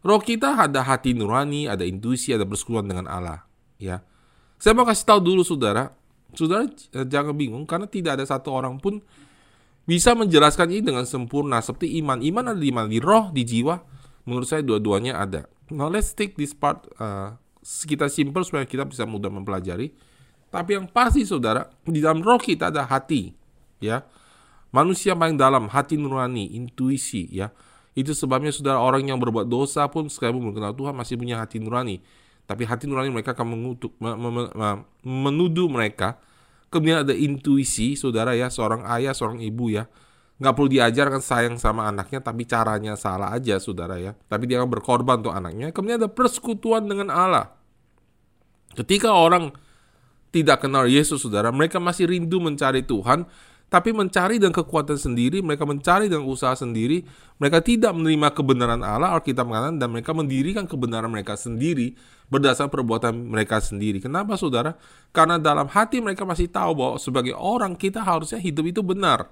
Roh 0.00 0.20
kita 0.20 0.56
ada 0.56 0.80
hati 0.80 1.12
nurani, 1.12 1.68
ada 1.68 1.84
intuisi, 1.84 2.32
ada 2.32 2.48
persekutuan 2.48 2.88
dengan 2.88 3.04
Allah. 3.04 3.44
Ya. 3.76 4.00
Saya 4.56 4.72
mau 4.72 4.88
kasih 4.88 5.04
tahu 5.04 5.20
dulu 5.20 5.42
saudara, 5.44 5.92
saudara 6.32 6.64
eh, 6.68 7.06
jangan 7.08 7.36
bingung 7.36 7.64
karena 7.68 7.88
tidak 7.88 8.20
ada 8.20 8.24
satu 8.24 8.52
orang 8.52 8.80
pun 8.80 9.00
bisa 9.84 10.12
menjelaskan 10.16 10.70
ini 10.72 10.82
dengan 10.84 11.04
sempurna 11.04 11.60
seperti 11.60 12.00
iman. 12.00 12.20
Iman 12.20 12.52
ada 12.52 12.60
di 12.60 12.72
mana? 12.72 12.88
Di 12.88 13.00
roh, 13.00 13.32
di 13.32 13.42
jiwa. 13.44 13.76
Menurut 14.28 14.46
saya 14.48 14.60
dua-duanya 14.64 15.16
ada. 15.16 15.48
Now 15.72 15.88
let's 15.88 16.12
take 16.12 16.36
this 16.36 16.52
part 16.52 16.84
uh, 17.00 17.36
kita 17.62 18.08
simple 18.08 18.44
supaya 18.44 18.64
kita 18.64 18.84
bisa 18.88 19.04
mudah 19.04 19.28
mempelajari. 19.32 19.92
Tapi 20.50 20.70
yang 20.76 20.86
pasti 20.90 21.22
saudara, 21.22 21.70
di 21.86 22.02
dalam 22.02 22.26
roh 22.26 22.40
kita 22.40 22.74
ada 22.74 22.82
hati, 22.82 23.30
ya. 23.78 24.02
Manusia 24.74 25.14
paling 25.14 25.38
dalam, 25.38 25.70
hati 25.70 25.94
nurani, 25.94 26.58
intuisi, 26.58 27.30
ya. 27.30 27.54
Itu 27.94 28.14
sebabnya 28.14 28.54
saudara 28.54 28.78
orang 28.78 29.06
yang 29.06 29.18
berbuat 29.18 29.50
dosa 29.50 29.86
pun 29.90 30.06
sekalipun 30.06 30.50
belum 30.50 30.56
kenal 30.56 30.72
Tuhan 30.74 30.94
masih 30.94 31.18
punya 31.18 31.42
hati 31.42 31.58
nurani. 31.58 31.98
Tapi 32.46 32.66
hati 32.66 32.90
nurani 32.90 33.10
mereka 33.14 33.34
akan 33.34 33.46
mengutuk, 33.46 33.94
menuduh 35.06 35.70
mereka. 35.70 36.18
Kemudian 36.70 37.02
ada 37.02 37.14
intuisi, 37.14 37.98
saudara 37.98 38.34
ya, 38.34 38.46
seorang 38.46 38.86
ayah, 38.94 39.10
seorang 39.10 39.42
ibu 39.42 39.70
ya. 39.74 39.90
Nggak 40.40 40.54
perlu 40.54 40.68
diajarkan 40.70 41.20
sayang 41.20 41.56
sama 41.58 41.90
anaknya, 41.90 42.22
tapi 42.22 42.46
caranya 42.46 42.94
salah 42.94 43.34
aja, 43.34 43.58
saudara 43.58 43.98
ya. 43.98 44.14
Tapi 44.30 44.46
dia 44.46 44.62
akan 44.62 44.70
berkorban 44.70 45.18
untuk 45.22 45.34
anaknya. 45.34 45.74
Kemudian 45.74 45.98
ada 45.98 46.10
persekutuan 46.10 46.86
dengan 46.86 47.10
Allah. 47.10 47.54
Ketika 48.78 49.10
orang 49.10 49.50
tidak 50.30 50.62
kenal 50.62 50.86
Yesus, 50.86 51.26
saudara, 51.26 51.50
mereka 51.50 51.82
masih 51.82 52.06
rindu 52.06 52.38
mencari 52.38 52.86
Tuhan, 52.86 53.26
tapi 53.70 53.94
mencari 53.94 54.42
dengan 54.42 54.50
kekuatan 54.50 54.98
sendiri, 54.98 55.38
mereka 55.46 55.62
mencari 55.62 56.10
dengan 56.10 56.26
usaha 56.26 56.58
sendiri, 56.58 57.06
mereka 57.38 57.62
tidak 57.62 57.94
menerima 57.94 58.34
kebenaran 58.34 58.82
Allah, 58.82 59.14
Alkitab 59.14 59.46
mengatakan, 59.46 59.78
dan 59.78 59.88
mereka 59.94 60.10
mendirikan 60.10 60.66
kebenaran 60.66 61.06
mereka 61.06 61.38
sendiri 61.38 61.94
berdasarkan 62.26 62.66
perbuatan 62.66 63.14
mereka 63.30 63.62
sendiri. 63.62 64.02
Kenapa, 64.02 64.34
saudara? 64.34 64.74
Karena 65.14 65.38
dalam 65.38 65.70
hati 65.70 66.02
mereka 66.02 66.26
masih 66.26 66.50
tahu 66.50 66.74
bahwa 66.74 66.98
sebagai 66.98 67.34
orang 67.38 67.78
kita 67.78 68.02
harusnya 68.02 68.42
hidup 68.42 68.66
itu 68.66 68.82
benar. 68.82 69.30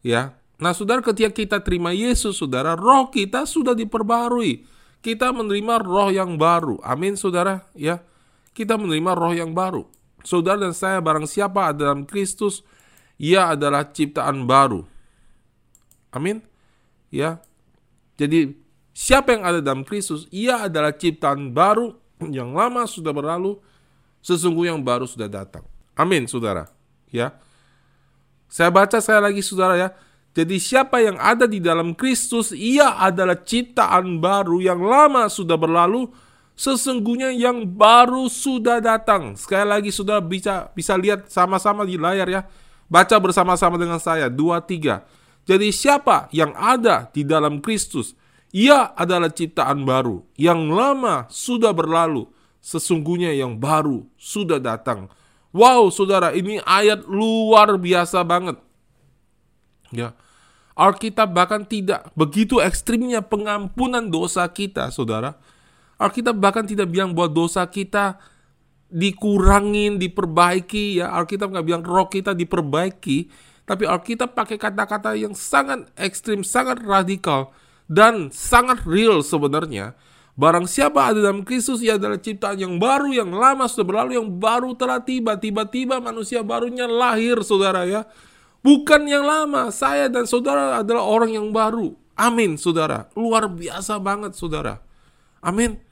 Ya, 0.00 0.32
Nah, 0.56 0.72
saudara, 0.72 1.04
ketika 1.04 1.28
kita 1.28 1.60
terima 1.60 1.92
Yesus, 1.92 2.40
saudara, 2.40 2.72
roh 2.72 3.12
kita 3.12 3.44
sudah 3.44 3.76
diperbarui. 3.76 4.64
Kita 5.04 5.28
menerima 5.28 5.84
roh 5.84 6.08
yang 6.08 6.40
baru. 6.40 6.80
Amin, 6.80 7.12
saudara. 7.12 7.68
Ya, 7.76 8.00
kita 8.56 8.80
menerima 8.80 9.12
roh 9.12 9.36
yang 9.36 9.52
baru. 9.52 9.84
Saudara 10.24 10.58
dan 10.58 10.72
saya 10.72 10.98
barang 11.04 11.28
siapa 11.28 11.76
dalam 11.76 12.08
Kristus, 12.08 12.64
ia 13.16 13.56
adalah 13.56 13.88
ciptaan 13.88 14.44
baru. 14.44 14.84
Amin. 16.12 16.44
Ya. 17.12 17.40
Jadi 18.16 18.56
siapa 18.96 19.36
yang 19.36 19.44
ada 19.44 19.60
dalam 19.60 19.84
Kristus, 19.84 20.24
ia 20.32 20.64
adalah 20.64 20.92
ciptaan 20.96 21.52
baru 21.52 21.96
yang 22.24 22.56
lama 22.56 22.88
sudah 22.88 23.12
berlalu, 23.12 23.60
sesungguhnya 24.24 24.72
yang 24.76 24.84
baru 24.84 25.04
sudah 25.04 25.28
datang. 25.28 25.64
Amin, 25.96 26.24
Saudara. 26.28 26.68
Ya. 27.12 27.36
Saya 28.48 28.72
baca 28.72 29.00
saya 29.00 29.20
lagi 29.20 29.40
Saudara 29.44 29.76
ya. 29.76 29.88
Jadi 30.36 30.60
siapa 30.60 31.00
yang 31.00 31.16
ada 31.16 31.48
di 31.48 31.64
dalam 31.64 31.96
Kristus, 31.96 32.52
ia 32.52 33.00
adalah 33.00 33.40
ciptaan 33.40 34.20
baru 34.20 34.60
yang 34.60 34.84
lama 34.84 35.32
sudah 35.32 35.56
berlalu, 35.56 36.12
sesungguhnya 36.52 37.32
yang 37.32 37.64
baru 37.64 38.28
sudah 38.28 38.84
datang. 38.84 39.32
Sekali 39.40 39.64
lagi 39.64 39.88
sudah 39.88 40.20
bisa 40.20 40.68
bisa 40.76 40.92
lihat 40.92 41.32
sama-sama 41.32 41.88
di 41.88 41.96
layar 41.96 42.28
ya. 42.28 42.44
Baca 42.86 43.16
bersama-sama 43.18 43.76
dengan 43.76 43.98
saya. 43.98 44.30
Dua, 44.30 44.62
tiga. 44.62 45.06
Jadi 45.46 45.70
siapa 45.70 46.30
yang 46.34 46.54
ada 46.54 47.10
di 47.10 47.22
dalam 47.22 47.62
Kristus? 47.62 48.14
Ia 48.54 48.94
adalah 48.94 49.30
ciptaan 49.30 49.82
baru. 49.86 50.22
Yang 50.38 50.60
lama 50.70 51.14
sudah 51.30 51.70
berlalu. 51.74 52.26
Sesungguhnya 52.62 53.30
yang 53.34 53.58
baru 53.58 54.06
sudah 54.18 54.58
datang. 54.58 55.06
Wow, 55.54 55.88
saudara, 55.94 56.34
ini 56.34 56.58
ayat 56.66 57.06
luar 57.06 57.78
biasa 57.78 58.22
banget. 58.26 58.58
Ya. 59.94 60.14
Alkitab 60.76 61.32
bahkan 61.32 61.64
tidak 61.64 62.12
begitu 62.12 62.60
ekstrimnya 62.60 63.24
pengampunan 63.24 64.04
dosa 64.12 64.44
kita, 64.44 64.92
saudara 64.92 65.40
Alkitab 65.96 66.36
bahkan 66.36 66.68
tidak 66.68 66.92
bilang 66.92 67.16
bahwa 67.16 67.32
dosa 67.32 67.64
kita 67.64 68.20
dikurangin, 68.90 69.98
diperbaiki 69.98 71.02
ya. 71.02 71.12
Alkitab 71.14 71.50
nggak 71.50 71.66
bilang 71.66 71.82
roh 71.82 72.06
kita 72.06 72.32
diperbaiki, 72.32 73.28
tapi 73.66 73.84
Alkitab 73.84 74.32
pakai 74.32 74.56
kata-kata 74.56 75.18
yang 75.18 75.34
sangat 75.34 75.90
ekstrim, 75.98 76.46
sangat 76.46 76.82
radikal 76.86 77.50
dan 77.90 78.30
sangat 78.30 78.82
real 78.86 79.22
sebenarnya. 79.22 79.98
Barang 80.36 80.68
siapa 80.68 81.00
ada 81.00 81.16
dalam 81.16 81.48
Kristus 81.48 81.80
ia 81.80 81.96
adalah 81.96 82.20
ciptaan 82.20 82.60
yang 82.60 82.76
baru, 82.76 83.08
yang 83.08 83.32
lama 83.32 83.64
sudah 83.64 83.88
berlalu, 83.88 84.20
yang 84.20 84.28
baru 84.36 84.76
telah 84.76 85.00
tiba. 85.00 85.40
Tiba-tiba 85.40 85.96
manusia 85.96 86.44
barunya 86.44 86.84
lahir, 86.84 87.40
saudara 87.40 87.88
ya. 87.88 88.04
Bukan 88.60 89.08
yang 89.08 89.24
lama, 89.24 89.72
saya 89.72 90.12
dan 90.12 90.28
saudara 90.28 90.84
adalah 90.84 91.08
orang 91.08 91.32
yang 91.32 91.48
baru. 91.56 91.96
Amin, 92.12 92.60
saudara. 92.60 93.08
Luar 93.16 93.48
biasa 93.48 93.96
banget, 93.96 94.36
saudara. 94.36 94.84
Amin. 95.40 95.85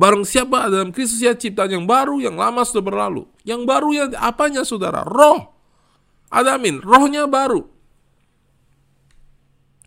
Barang 0.00 0.24
siapa 0.24 0.72
dalam 0.72 0.96
Kristus 0.96 1.20
ya 1.20 1.36
ciptaan 1.36 1.76
yang 1.76 1.84
baru, 1.84 2.24
yang 2.24 2.40
lama 2.40 2.64
sudah 2.64 2.80
berlalu. 2.80 3.28
Yang 3.44 3.68
baru 3.68 3.88
ya 3.92 4.04
apanya 4.16 4.64
saudara? 4.64 5.04
Roh. 5.04 5.52
Ada 6.32 6.56
amin. 6.56 6.80
Rohnya 6.80 7.28
baru. 7.28 7.68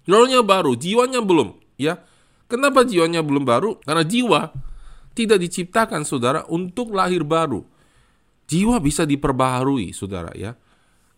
Rohnya 0.05 0.45
baru, 0.45 0.77
jiwanya 0.77 1.25
belum. 1.25 1.57
Ya, 1.81 2.05
Kenapa 2.53 2.85
jiwanya 2.85 3.25
belum 3.25 3.49
baru? 3.49 3.81
Karena 3.81 4.05
jiwa 4.05 4.53
tidak 5.17 5.41
diciptakan 5.41 6.05
saudara 6.05 6.45
untuk 6.53 6.93
lahir 6.93 7.25
baru. 7.25 7.65
Jiwa 8.45 8.77
bisa 8.77 9.09
diperbaharui 9.09 9.89
saudara 9.89 10.29
ya. 10.37 10.53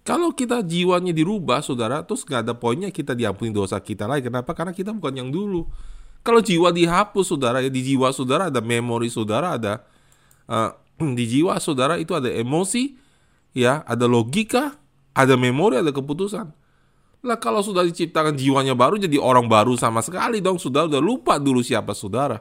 Kalau 0.07 0.31
kita 0.31 0.63
jiwanya 0.63 1.11
dirubah 1.11 1.59
saudara, 1.59 2.07
terus 2.07 2.23
nggak 2.23 2.39
ada 2.47 2.53
poinnya 2.55 2.87
kita 2.87 3.11
diampuni 3.11 3.51
dosa 3.51 3.75
kita 3.83 4.07
lagi. 4.07 4.31
Kenapa? 4.31 4.55
Karena 4.55 4.71
kita 4.71 4.95
bukan 4.95 5.27
yang 5.27 5.29
dulu. 5.33 5.67
Kalau 6.25 6.41
jiwa 6.41 6.73
dihapus, 6.73 7.37
saudara, 7.37 7.61
ya 7.61 7.69
di 7.69 7.85
jiwa 7.85 8.09
saudara 8.09 8.49
ada 8.49 8.57
memori 8.57 9.13
saudara, 9.13 9.53
ada 9.61 9.85
uh, 10.49 10.73
Di 11.17 11.25
jiwa 11.27 11.59
saudara 11.59 11.99
itu 11.99 12.15
ada 12.15 12.31
emosi, 12.31 12.95
ya, 13.51 13.83
ada 13.83 14.07
logika, 14.07 14.79
ada 15.11 15.35
memori, 15.35 15.79
ada 15.79 15.91
keputusan. 15.91 16.47
Lah 17.25 17.37
kalau 17.41 17.65
sudah 17.65 17.81
diciptakan 17.81 18.37
jiwanya 18.37 18.77
baru 18.77 19.01
jadi 19.01 19.17
orang 19.17 19.49
baru 19.49 19.73
sama 19.75 20.05
sekali 20.05 20.39
dong. 20.39 20.61
Sudah 20.61 20.85
udah 20.85 21.01
lupa 21.01 21.41
dulu 21.41 21.65
siapa 21.65 21.97
saudara. 21.97 22.37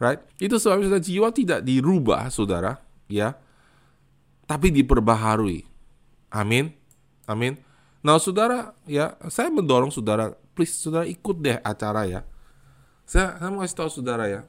Right? 0.00 0.18
Itu 0.40 0.58
sebabnya 0.58 0.90
sudah 0.96 1.02
jiwa 1.04 1.28
tidak 1.30 1.60
dirubah, 1.62 2.26
saudara, 2.32 2.82
ya. 3.06 3.36
Tapi 4.44 4.74
diperbaharui. 4.74 5.62
Amin. 6.34 6.74
Amin. 7.30 7.56
Nah, 8.04 8.20
saudara, 8.20 8.74
ya, 8.84 9.16
saya 9.30 9.48
mendorong 9.48 9.88
saudara, 9.88 10.34
please 10.52 10.76
saudara 10.76 11.06
ikut 11.06 11.40
deh 11.40 11.56
acara 11.62 12.04
ya. 12.04 12.20
Saya, 13.04 13.36
saya 13.36 13.48
mau 13.52 13.60
kasih 13.60 13.76
tahu 13.76 13.90
saudara 14.00 14.24
ya, 14.26 14.42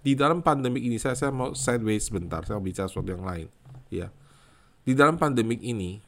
di 0.00 0.14
dalam 0.14 0.40
pandemik 0.40 0.80
ini 0.80 0.96
saya 0.96 1.18
saya 1.18 1.34
mau 1.34 1.52
sideways 1.52 2.06
sebentar, 2.06 2.46
saya 2.46 2.56
mau 2.56 2.64
bicara 2.64 2.86
sesuatu 2.86 3.10
yang 3.10 3.26
lain, 3.26 3.50
ya. 3.90 4.08
Di 4.86 4.94
dalam 4.94 5.18
pandemik 5.18 5.58
ini, 5.60 5.98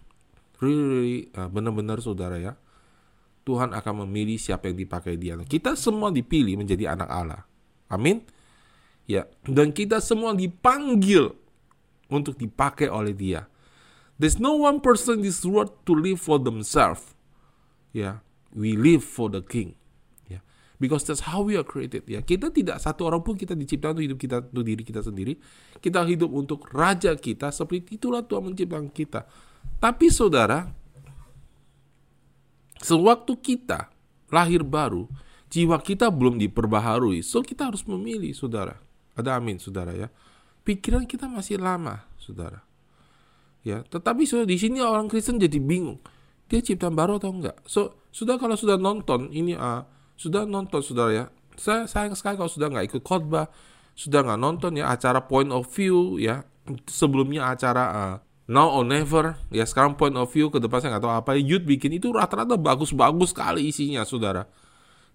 really, 0.63 0.87
really 0.87 1.21
uh, 1.35 1.51
benar-benar 1.51 1.99
saudara 1.99 2.39
ya, 2.39 2.55
Tuhan 3.43 3.75
akan 3.75 4.07
memilih 4.07 4.39
siapa 4.39 4.71
yang 4.71 4.79
dipakai 4.79 5.19
dia. 5.19 5.35
Kita 5.43 5.75
semua 5.75 6.15
dipilih 6.15 6.61
menjadi 6.61 6.95
anak 6.95 7.09
Allah. 7.11 7.43
Amin. 7.89 8.23
Ya, 9.09 9.25
dan 9.49 9.73
kita 9.73 10.05
semua 10.05 10.37
dipanggil 10.37 11.33
untuk 12.13 12.37
dipakai 12.37 12.93
oleh 12.93 13.17
Dia. 13.17 13.49
There's 14.21 14.37
no 14.37 14.61
one 14.61 14.85
person 14.85 15.25
in 15.25 15.25
this 15.25 15.41
world 15.49 15.73
to 15.89 15.97
live 15.97 16.21
for 16.21 16.37
themselves. 16.37 17.17
Ya, 17.97 18.21
we 18.53 18.77
live 18.77 19.01
for 19.01 19.33
the 19.33 19.41
King. 19.41 19.81
Because 20.79 21.03
that's 21.03 21.27
how 21.27 21.43
we 21.43 21.59
are 21.59 21.67
created. 21.67 22.07
Ya, 22.07 22.23
kita 22.23 22.55
tidak 22.55 22.79
satu 22.79 23.11
orang 23.11 23.27
pun 23.27 23.35
kita 23.35 23.59
diciptakan 23.59 23.99
untuk 23.99 24.05
hidup 24.07 24.19
kita 24.23 24.37
untuk 24.47 24.65
diri 24.65 24.83
kita 24.87 25.03
sendiri. 25.03 25.35
Kita 25.83 26.07
hidup 26.07 26.31
untuk 26.31 26.71
Raja 26.71 27.19
kita. 27.19 27.51
Seperti 27.51 27.99
itulah 27.99 28.23
Tuhan 28.23 28.55
menciptakan 28.55 28.87
kita. 28.95 29.27
Tapi 29.83 30.07
saudara, 30.07 30.71
sewaktu 32.79 33.35
kita 33.43 33.91
lahir 34.31 34.63
baru, 34.63 35.11
jiwa 35.51 35.83
kita 35.83 36.15
belum 36.15 36.39
diperbaharui. 36.39 37.27
So 37.27 37.43
kita 37.43 37.75
harus 37.75 37.83
memilih, 37.83 38.31
saudara. 38.31 38.79
Ada 39.19 39.35
amin, 39.35 39.59
saudara 39.59 39.91
ya. 39.99 40.07
Pikiran 40.63 41.11
kita 41.11 41.27
masih 41.27 41.59
lama, 41.59 42.07
saudara. 42.23 42.63
Ya, 43.67 43.83
tetapi 43.83 44.23
so, 44.31 44.47
di 44.47 44.55
sini 44.55 44.79
orang 44.79 45.11
Kristen 45.11 45.43
jadi 45.43 45.59
bingung. 45.59 45.99
Dia 46.47 46.63
ciptaan 46.63 46.95
baru 46.95 47.19
atau 47.19 47.35
enggak? 47.35 47.59
So, 47.67 48.07
sudah 48.15 48.39
kalau 48.39 48.55
sudah 48.55 48.79
nonton 48.79 49.29
ini 49.35 49.59
uh, 49.59 49.85
sudah 50.19 50.43
nonton 50.45 50.83
saudara 50.83 51.11
ya. 51.15 51.25
Saya 51.55 51.87
sayang 51.87 52.19
sekali 52.19 52.35
kalau 52.35 52.51
sudah 52.51 52.69
nggak 52.69 52.87
ikut 52.91 53.03
khotbah, 53.07 53.47
sudah 53.95 54.27
nggak 54.27 54.41
nonton 54.43 54.77
ya 54.77 54.91
acara 54.91 55.23
point 55.25 55.49
of 55.55 55.71
view 55.71 56.19
ya. 56.19 56.43
Sebelumnya 56.85 57.49
acara 57.49 57.85
uh, 57.89 58.15
now 58.45 58.69
or 58.69 58.85
never 58.85 59.41
ya 59.49 59.65
sekarang 59.65 59.97
point 59.97 60.13
of 60.13 60.29
view 60.29 60.53
ke 60.53 60.61
depan 60.61 60.85
saya 60.85 60.97
nggak 60.97 61.05
tahu 61.05 61.15
apa 61.17 61.31
youth 61.41 61.65
bikin 61.65 61.97
itu 61.97 62.13
rata-rata 62.13 62.61
bagus-bagus 62.61 63.33
sekali 63.33 63.73
isinya 63.73 64.05
saudara 64.05 64.45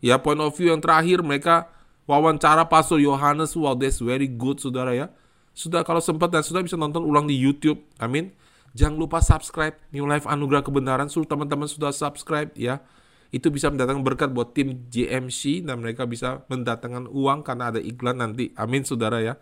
ya 0.01 0.17
point 0.17 0.41
of 0.41 0.49
view 0.57 0.73
yang 0.73 0.81
terakhir 0.81 1.21
mereka 1.21 1.69
wawancara 2.05 2.67
Pastor 2.67 2.99
Yohanes, 2.99 3.55
wow 3.55 3.75
that's 3.75 3.99
very 4.03 4.27
good 4.27 4.59
saudara 4.59 4.91
ya. 4.95 5.07
Sudah 5.53 5.85
kalau 5.85 6.01
sempat 6.01 6.33
dan 6.33 6.41
sudah 6.41 6.65
bisa 6.65 6.73
nonton 6.73 7.05
ulang 7.05 7.29
di 7.29 7.37
YouTube, 7.37 7.85
amin. 8.01 8.33
Jangan 8.73 8.97
lupa 8.97 9.21
subscribe 9.21 9.77
New 9.93 10.09
Life 10.09 10.25
Anugerah 10.25 10.65
Kebenaran, 10.65 11.05
suruh 11.05 11.29
teman-teman 11.29 11.69
sudah 11.69 11.93
subscribe 11.93 12.49
ya. 12.57 12.81
Itu 13.33 13.49
bisa 13.49 13.73
mendatangkan 13.73 14.05
berkat 14.05 14.29
buat 14.29 14.53
tim 14.53 14.85
JMC 14.93 15.65
dan 15.65 15.81
mereka 15.81 16.05
bisa 16.05 16.45
mendatangkan 16.45 17.09
uang 17.09 17.41
karena 17.41 17.73
ada 17.73 17.81
iklan 17.81 18.21
nanti. 18.21 18.53
Amin 18.53 18.85
saudara 18.85 19.17
ya. 19.25 19.41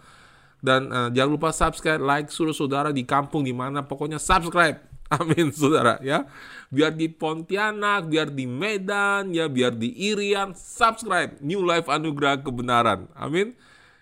Dan 0.63 0.88
uh, 0.93 1.10
jangan 1.12 1.32
lupa 1.36 1.49
subscribe, 1.51 1.99
like, 1.99 2.32
suruh 2.32 2.56
saudara 2.56 2.95
di 2.95 3.04
kampung 3.04 3.43
di 3.43 3.51
mana 3.51 3.84
pokoknya 3.84 4.21
subscribe 4.21 4.91
Amin 5.19 5.51
saudara 5.51 5.99
ya. 5.99 6.23
Biar 6.71 6.95
di 6.95 7.12
Pontianak, 7.12 8.08
biar 8.08 8.32
di 8.32 8.47
Medan, 8.47 9.36
ya 9.36 9.51
biar 9.51 9.75
di 9.75 9.91
Irian, 9.91 10.56
subscribe 10.56 11.36
New 11.43 11.60
Life 11.67 11.91
Anugerah 11.91 12.39
Kebenaran. 12.39 13.12
Amin. 13.12 13.51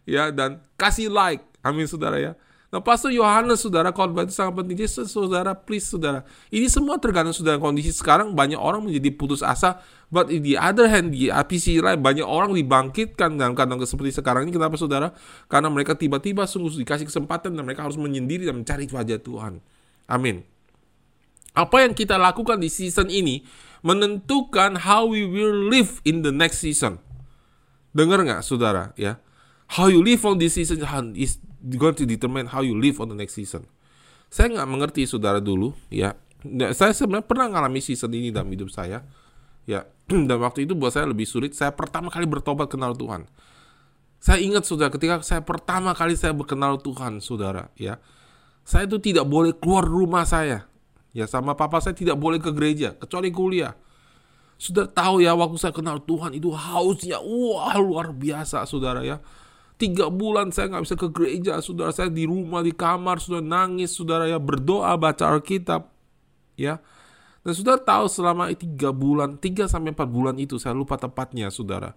Ya 0.06 0.30
dan 0.30 0.62
kasih 0.78 1.10
like. 1.10 1.42
Amin 1.66 1.90
saudara 1.90 2.22
ya. 2.22 2.38
Nah, 2.70 2.86
Pastor 2.86 3.10
Yohanes, 3.10 3.66
saudara, 3.66 3.90
khotbah 3.90 4.30
itu 4.30 4.34
sangat 4.38 4.62
penting. 4.62 4.78
Jadi, 4.78 5.10
saudara, 5.10 5.58
please, 5.58 5.90
saudara. 5.90 6.22
Ini 6.54 6.70
semua 6.70 7.02
tergantung 7.02 7.34
saudara 7.34 7.58
kondisi 7.58 7.90
sekarang. 7.90 8.38
Banyak 8.38 8.62
orang 8.62 8.86
menjadi 8.86 9.10
putus 9.10 9.42
asa. 9.42 9.82
But 10.14 10.30
in 10.30 10.46
the 10.46 10.54
other 10.54 10.86
hand, 10.86 11.18
di 11.18 11.34
APC 11.34 11.82
lain, 11.82 11.98
banyak 12.06 12.22
orang 12.22 12.54
dibangkitkan 12.54 13.42
dalam 13.42 13.58
keadaan 13.58 13.82
seperti 13.90 14.22
sekarang 14.22 14.46
ini. 14.46 14.54
Kenapa, 14.54 14.78
saudara? 14.78 15.18
Karena 15.50 15.74
mereka 15.74 15.98
tiba-tiba 15.98 16.46
sungguh 16.46 16.78
dikasih 16.86 17.10
kesempatan 17.10 17.58
dan 17.58 17.66
mereka 17.66 17.82
harus 17.82 17.98
menyendiri 17.98 18.46
dan 18.46 18.62
mencari 18.62 18.86
wajah 18.86 19.18
Tuhan. 19.18 19.66
Amin. 20.06 20.46
Apa 21.58 21.82
yang 21.82 21.98
kita 21.98 22.22
lakukan 22.22 22.62
di 22.62 22.70
season 22.70 23.10
ini 23.10 23.42
menentukan 23.82 24.86
how 24.86 25.10
we 25.10 25.26
will 25.26 25.74
live 25.74 26.06
in 26.06 26.22
the 26.22 26.30
next 26.30 26.62
season. 26.62 27.02
Dengar 27.98 28.22
nggak, 28.22 28.46
saudara? 28.46 28.94
Ya, 28.94 29.18
how 29.74 29.90
you 29.90 30.06
live 30.06 30.22
on 30.22 30.38
this 30.38 30.54
season 30.54 30.78
is 31.18 31.42
going 31.64 31.96
to 31.96 32.06
determine 32.08 32.48
how 32.48 32.64
you 32.64 32.76
live 32.76 33.00
on 33.04 33.12
the 33.12 33.18
next 33.18 33.36
season. 33.36 33.68
Saya 34.32 34.50
nggak 34.54 34.70
mengerti, 34.70 35.04
saudara 35.10 35.44
dulu, 35.44 35.76
ya. 35.92 36.16
Saya 36.72 36.96
sebenarnya 36.96 37.28
pernah 37.28 37.48
ngalami 37.52 37.84
season 37.84 38.16
ini 38.16 38.32
dalam 38.32 38.48
hidup 38.50 38.72
saya, 38.72 39.04
ya. 39.68 39.84
Dan 40.28 40.40
waktu 40.40 40.64
itu 40.66 40.74
buat 40.78 40.96
saya 40.96 41.10
lebih 41.10 41.28
sulit. 41.28 41.54
Saya 41.58 41.76
pertama 41.76 42.08
kali 42.14 42.30
bertobat 42.30 42.72
kenal 42.72 42.96
Tuhan. 42.96 43.28
Saya 44.20 44.40
ingat, 44.44 44.68
saudara, 44.68 44.92
ketika 44.92 45.24
saya 45.24 45.40
pertama 45.44 45.96
kali 45.96 46.16
saya 46.16 46.36
berkenal 46.36 46.80
Tuhan, 46.80 47.24
saudara, 47.24 47.72
ya. 47.80 48.00
Saya 48.68 48.86
itu 48.86 49.02
tidak 49.02 49.26
boleh 49.26 49.56
keluar 49.58 49.82
rumah 49.82 50.28
saya 50.28 50.70
Ya 51.10 51.26
sama 51.26 51.58
papa 51.58 51.82
saya 51.82 51.98
tidak 51.98 52.18
boleh 52.22 52.38
ke 52.38 52.54
gereja 52.54 52.94
kecuali 52.94 53.34
kuliah. 53.34 53.74
Sudah 54.60 54.86
tahu 54.86 55.24
ya 55.24 55.34
waktu 55.34 55.58
saya 55.58 55.74
kenal 55.74 56.04
Tuhan 56.04 56.36
itu 56.36 56.52
hausnya 56.52 57.18
wah 57.24 57.80
luar 57.80 58.14
biasa 58.14 58.62
saudara 58.70 59.02
ya. 59.02 59.18
Tiga 59.80 60.12
bulan 60.12 60.52
saya 60.52 60.76
nggak 60.76 60.84
bisa 60.84 60.96
ke 61.00 61.08
gereja, 61.08 61.64
saudara 61.64 61.96
saya 61.96 62.12
di 62.12 62.28
rumah 62.28 62.60
di 62.60 62.76
kamar 62.76 63.24
sudah 63.24 63.40
nangis, 63.40 63.96
saudara 63.96 64.28
ya 64.28 64.36
berdoa 64.36 64.92
baca 65.00 65.32
Alkitab, 65.32 65.88
ya. 66.60 66.84
Dan 67.40 67.56
sudah 67.56 67.80
tahu 67.80 68.12
selama 68.12 68.52
tiga 68.52 68.92
bulan, 68.92 69.40
tiga 69.40 69.72
sampai 69.72 69.96
empat 69.96 70.12
bulan 70.12 70.36
itu 70.36 70.60
saya 70.60 70.76
lupa 70.76 71.00
tepatnya, 71.00 71.48
saudara. 71.48 71.96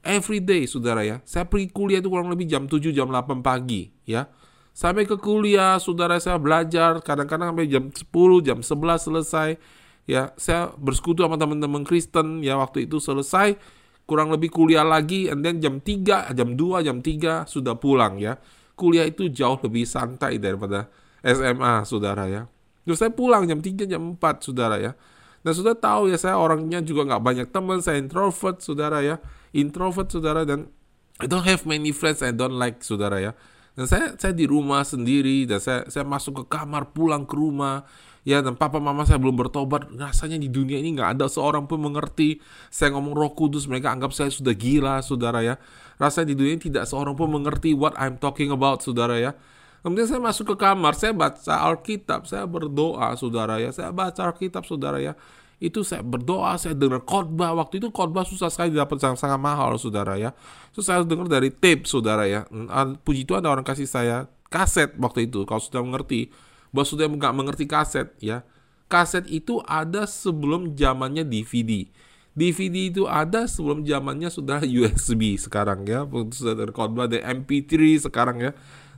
Every 0.00 0.40
day, 0.40 0.64
saudara 0.64 1.04
ya. 1.04 1.20
Saya 1.28 1.44
pergi 1.44 1.68
kuliah 1.68 2.00
itu 2.00 2.08
kurang 2.08 2.32
lebih 2.32 2.48
jam 2.48 2.64
7, 2.64 2.96
jam 2.96 3.12
8 3.12 3.44
pagi, 3.44 3.92
ya. 4.08 4.24
Sampai 4.72 5.04
ke 5.04 5.20
kuliah, 5.20 5.76
saudara 5.82 6.16
saya 6.22 6.40
belajar, 6.40 7.04
kadang-kadang 7.04 7.52
sampai 7.52 7.68
jam 7.68 7.92
10, 7.92 8.40
jam 8.40 8.64
11 8.64 9.04
selesai. 9.04 9.60
Ya, 10.08 10.32
saya 10.40 10.72
bersekutu 10.80 11.20
sama 11.20 11.36
teman-teman 11.36 11.84
Kristen, 11.84 12.40
ya 12.40 12.56
waktu 12.56 12.88
itu 12.88 12.96
selesai, 12.96 13.60
kurang 14.08 14.32
lebih 14.32 14.48
kuliah 14.48 14.88
lagi, 14.88 15.28
and 15.28 15.44
then 15.44 15.60
jam 15.60 15.84
3, 15.84 16.32
jam 16.32 16.56
2, 16.56 16.80
jam 16.80 17.04
3 17.04 17.44
sudah 17.44 17.76
pulang 17.76 18.16
ya. 18.16 18.40
Kuliah 18.72 19.04
itu 19.04 19.28
jauh 19.28 19.60
lebih 19.60 19.84
santai 19.84 20.40
daripada 20.40 20.88
SMA, 21.20 21.84
saudara 21.84 22.24
ya. 22.24 22.48
Terus 22.88 23.04
saya 23.04 23.12
pulang 23.12 23.44
jam 23.44 23.60
3, 23.60 23.84
jam 23.84 24.16
4, 24.16 24.40
saudara 24.40 24.80
ya. 24.80 24.96
Dan 25.44 25.52
sudah 25.52 25.76
tahu 25.76 26.08
ya, 26.08 26.16
saya 26.16 26.40
orangnya 26.40 26.80
juga 26.80 27.04
nggak 27.04 27.22
banyak 27.22 27.46
teman, 27.52 27.84
saya 27.84 28.00
introvert, 28.00 28.64
saudara 28.64 29.04
ya. 29.04 29.20
Introvert, 29.52 30.08
saudara, 30.08 30.48
dan 30.48 30.72
I 31.20 31.28
don't 31.28 31.44
have 31.44 31.68
many 31.68 31.92
friends 31.92 32.24
I 32.24 32.32
don't 32.32 32.56
like, 32.56 32.80
saudara 32.80 33.20
ya. 33.20 33.32
Dan 33.78 33.86
saya 33.86 34.18
saya 34.18 34.34
di 34.34 34.42
rumah 34.42 34.82
sendiri 34.82 35.46
dan 35.46 35.62
saya 35.62 35.86
saya 35.86 36.02
masuk 36.02 36.42
ke 36.42 36.44
kamar 36.58 36.90
pulang 36.90 37.22
ke 37.22 37.38
rumah 37.38 37.86
ya 38.28 38.44
dan 38.44 38.60
papa 38.60 38.76
mama 38.76 39.08
saya 39.08 39.16
belum 39.16 39.40
bertobat 39.40 39.88
rasanya 39.96 40.36
di 40.36 40.52
dunia 40.52 40.76
ini 40.76 40.92
nggak 41.00 41.16
ada 41.16 41.32
seorang 41.32 41.64
pun 41.64 41.80
mengerti 41.80 42.44
saya 42.68 42.92
ngomong 42.92 43.16
roh 43.16 43.32
kudus 43.32 43.64
mereka 43.64 43.88
anggap 43.88 44.12
saya 44.12 44.28
sudah 44.28 44.52
gila 44.52 45.00
saudara 45.00 45.40
ya 45.40 45.56
rasanya 45.96 46.36
di 46.36 46.44
dunia 46.44 46.52
ini 46.60 46.68
tidak 46.68 46.84
seorang 46.84 47.16
pun 47.16 47.32
mengerti 47.32 47.72
what 47.72 47.96
I'm 47.96 48.20
talking 48.20 48.52
about 48.52 48.84
saudara 48.84 49.16
ya 49.16 49.32
kemudian 49.80 50.04
saya 50.04 50.20
masuk 50.20 50.52
ke 50.52 50.56
kamar 50.60 50.92
saya 50.92 51.16
baca 51.16 51.56
Alkitab 51.72 52.28
saya 52.28 52.44
berdoa 52.44 53.16
saudara 53.16 53.56
ya 53.56 53.72
saya 53.72 53.96
baca 53.96 54.20
Alkitab 54.28 54.68
saudara 54.68 55.00
ya 55.00 55.16
itu 55.58 55.82
saya 55.82 56.06
berdoa, 56.06 56.54
saya 56.54 56.70
dengar 56.78 57.02
khotbah. 57.02 57.50
Waktu 57.50 57.82
itu 57.82 57.90
khotbah 57.90 58.22
susah 58.22 58.46
sekali 58.46 58.70
dapat 58.70 59.02
sangat, 59.02 59.26
sangat 59.26 59.42
mahal, 59.42 59.74
saudara 59.74 60.14
ya. 60.14 60.30
So 60.70 60.86
saya 60.86 61.02
dengar 61.02 61.26
dari 61.26 61.50
tape, 61.50 61.82
saudara 61.82 62.30
ya. 62.30 62.46
Hmm, 62.46 62.94
puji 63.02 63.26
Tuhan 63.26 63.42
ada 63.42 63.50
orang 63.50 63.66
kasih 63.66 63.90
saya 63.90 64.30
kaset 64.54 64.94
waktu 65.02 65.26
itu. 65.26 65.42
Kalau 65.50 65.58
sudah 65.58 65.82
mengerti, 65.82 66.30
bahwa 66.70 66.86
sudah 66.86 67.06
nggak 67.08 67.34
mengerti 67.34 67.64
kaset 67.64 68.12
ya. 68.18 68.44
Kaset 68.88 69.28
itu 69.28 69.60
ada 69.68 70.08
sebelum 70.08 70.72
zamannya 70.72 71.24
DVD. 71.26 71.88
DVD 72.32 72.88
itu 72.88 73.04
ada 73.04 73.44
sebelum 73.44 73.84
zamannya 73.84 74.32
sudah 74.32 74.64
USB 74.80 75.36
sekarang 75.36 75.84
ya. 75.84 76.08
Sudah 76.32 76.68
khotbah, 76.72 77.04
ada 77.10 77.20
MP3 77.20 78.06
sekarang 78.08 78.40
ya. 78.40 78.50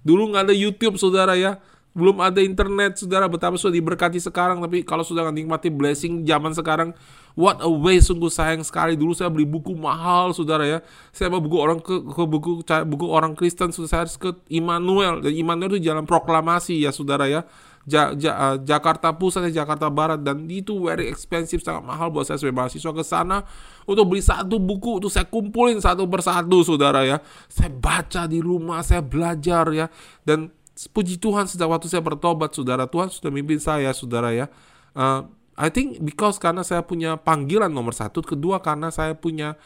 Dulu 0.07 0.31
nggak 0.33 0.51
ada 0.51 0.55
YouTube, 0.55 0.97
saudara 0.97 1.35
ya 1.37 1.59
belum 1.91 2.23
ada 2.23 2.39
internet, 2.39 3.03
saudara. 3.03 3.27
Betapa 3.27 3.59
sudah 3.59 3.75
diberkati 3.75 4.23
sekarang, 4.23 4.63
tapi 4.63 4.87
kalau 4.87 5.03
sudah 5.03 5.27
nikmati 5.31 5.69
blessing 5.73 6.23
zaman 6.23 6.55
sekarang, 6.55 6.95
what 7.41 7.57
a 7.65 7.71
way 7.73 7.97
sungguh 7.97 8.29
sayang 8.29 8.61
sekali. 8.61 9.01
Dulu 9.01 9.17
saya 9.17 9.33
beli 9.33 9.49
buku 9.49 9.73
mahal, 9.73 10.37
saudara 10.37 10.69
ya. 10.69 10.79
Saya 11.09 11.33
mau 11.33 11.41
buku 11.41 11.57
orang 11.57 11.81
ke, 11.81 12.05
ke 12.05 12.23
buku 12.29 12.61
buku 12.65 13.07
orang 13.09 13.33
Kristen, 13.33 13.73
sudah 13.73 13.89
saya 13.89 14.01
harus 14.05 14.21
ke 14.21 14.37
Immanuel. 14.53 15.25
Dan 15.25 15.33
Immanuel 15.33 15.81
itu 15.81 15.89
jalan 15.89 16.05
proklamasi 16.05 16.85
ya, 16.85 16.93
saudara 16.93 17.25
ya. 17.25 17.49
Ja, 17.89 18.13
ja, 18.13 18.33
uh, 18.37 18.57
Jakarta 18.61 19.09
Pusat 19.17 19.49
dan 19.49 19.65
Jakarta 19.65 19.89
Barat 19.89 20.21
dan 20.21 20.45
itu 20.53 20.85
very 20.85 21.09
expensive 21.09 21.65
sangat 21.65 21.81
mahal 21.81 22.13
buat 22.13 22.29
saya 22.29 22.37
sebagai 22.37 22.61
mahasiswa 22.61 22.93
ke 22.93 23.01
sana 23.01 23.41
untuk 23.89 24.05
beli 24.05 24.21
satu 24.21 24.61
buku 24.61 25.01
itu 25.01 25.09
saya 25.09 25.25
kumpulin 25.25 25.81
satu 25.81 26.05
persatu 26.05 26.61
saudara 26.61 27.09
ya 27.09 27.25
saya 27.49 27.73
baca 27.73 28.29
di 28.29 28.37
rumah 28.45 28.85
saya 28.85 29.01
belajar 29.01 29.65
ya 29.73 29.89
dan 30.29 30.53
puji 30.89 31.21
Tuhan 31.21 31.45
sejak 31.45 31.69
waktu 31.69 31.93
saya 31.93 32.01
bertobat, 32.01 32.57
saudara. 32.57 32.89
Tuhan 32.89 33.13
sudah 33.13 33.29
mimpin 33.29 33.61
saya, 33.61 33.93
saudara 33.93 34.33
ya. 34.33 34.49
Uh, 34.97 35.29
I 35.59 35.69
think 35.69 36.03
because 36.03 36.39
karena 36.39 36.63
saya 36.67 36.83
punya 36.83 37.19
panggilan 37.19 37.71
nomor 37.71 37.95
satu, 37.97 38.23
kedua 38.23 38.63
karena 38.63 38.89
saya 38.89 39.13
punya 39.19 39.59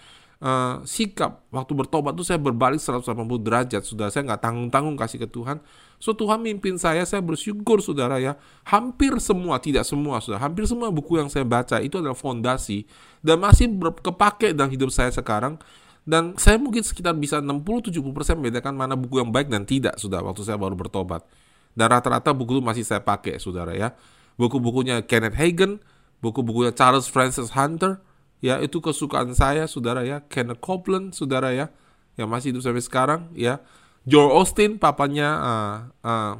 uh, 0.44 0.82
sikap 0.84 1.46
waktu 1.48 1.72
bertobat 1.72 2.12
itu 2.18 2.24
saya 2.26 2.40
berbalik 2.40 2.80
180 2.80 3.14
derajat, 3.40 3.82
saudara. 3.84 4.10
Saya 4.12 4.28
nggak 4.28 4.42
tanggung-tanggung 4.42 4.96
kasih 5.00 5.24
ke 5.24 5.28
Tuhan. 5.30 5.62
So 6.02 6.12
Tuhan 6.12 6.42
mimpin 6.42 6.76
saya, 6.76 7.06
saya 7.08 7.22
bersyukur, 7.24 7.80
saudara 7.80 8.20
ya. 8.20 8.36
Hampir 8.66 9.16
semua, 9.22 9.56
tidak 9.62 9.88
semua, 9.88 10.20
saudara. 10.20 10.44
Hampir 10.44 10.68
semua 10.68 10.92
buku 10.92 11.16
yang 11.16 11.30
saya 11.32 11.46
baca 11.46 11.78
itu 11.80 11.96
adalah 11.96 12.18
fondasi 12.18 12.84
dan 13.24 13.40
masih 13.40 13.70
kepake 14.04 14.52
dalam 14.52 14.68
hidup 14.68 14.90
saya 14.90 15.08
sekarang 15.14 15.56
dan 16.04 16.36
saya 16.36 16.60
mungkin 16.60 16.84
sekitar 16.84 17.16
bisa 17.16 17.40
60-70% 17.40 18.04
membedakan 18.36 18.76
mana 18.76 18.92
buku 18.92 19.24
yang 19.24 19.32
baik 19.32 19.48
dan 19.48 19.64
tidak, 19.64 19.96
sudah 19.96 20.20
waktu 20.20 20.44
saya 20.44 20.60
baru 20.60 20.76
bertobat. 20.76 21.24
Dan 21.72 21.90
rata-rata 21.90 22.30
buku 22.36 22.60
itu 22.60 22.62
masih 22.62 22.84
saya 22.84 23.00
pakai, 23.00 23.40
saudara 23.40 23.72
ya. 23.72 23.96
Buku-bukunya 24.34 25.04
Kenneth 25.06 25.38
Hagen, 25.38 25.78
buku-bukunya 26.18 26.74
Charles 26.74 27.06
Francis 27.06 27.54
Hunter, 27.54 28.02
ya 28.42 28.58
itu 28.58 28.82
kesukaan 28.82 29.32
saya, 29.32 29.70
saudara 29.70 30.02
ya. 30.02 30.22
Kenneth 30.26 30.58
Copeland, 30.58 31.14
saudara 31.14 31.54
ya, 31.54 31.70
yang 32.18 32.26
masih 32.26 32.50
hidup 32.50 32.62
sampai 32.66 32.82
sekarang, 32.82 33.20
ya. 33.32 33.62
Joel 34.04 34.36
Austin, 34.36 34.76
papanya, 34.76 35.28
uh, 35.40 35.76
uh, 36.04 36.34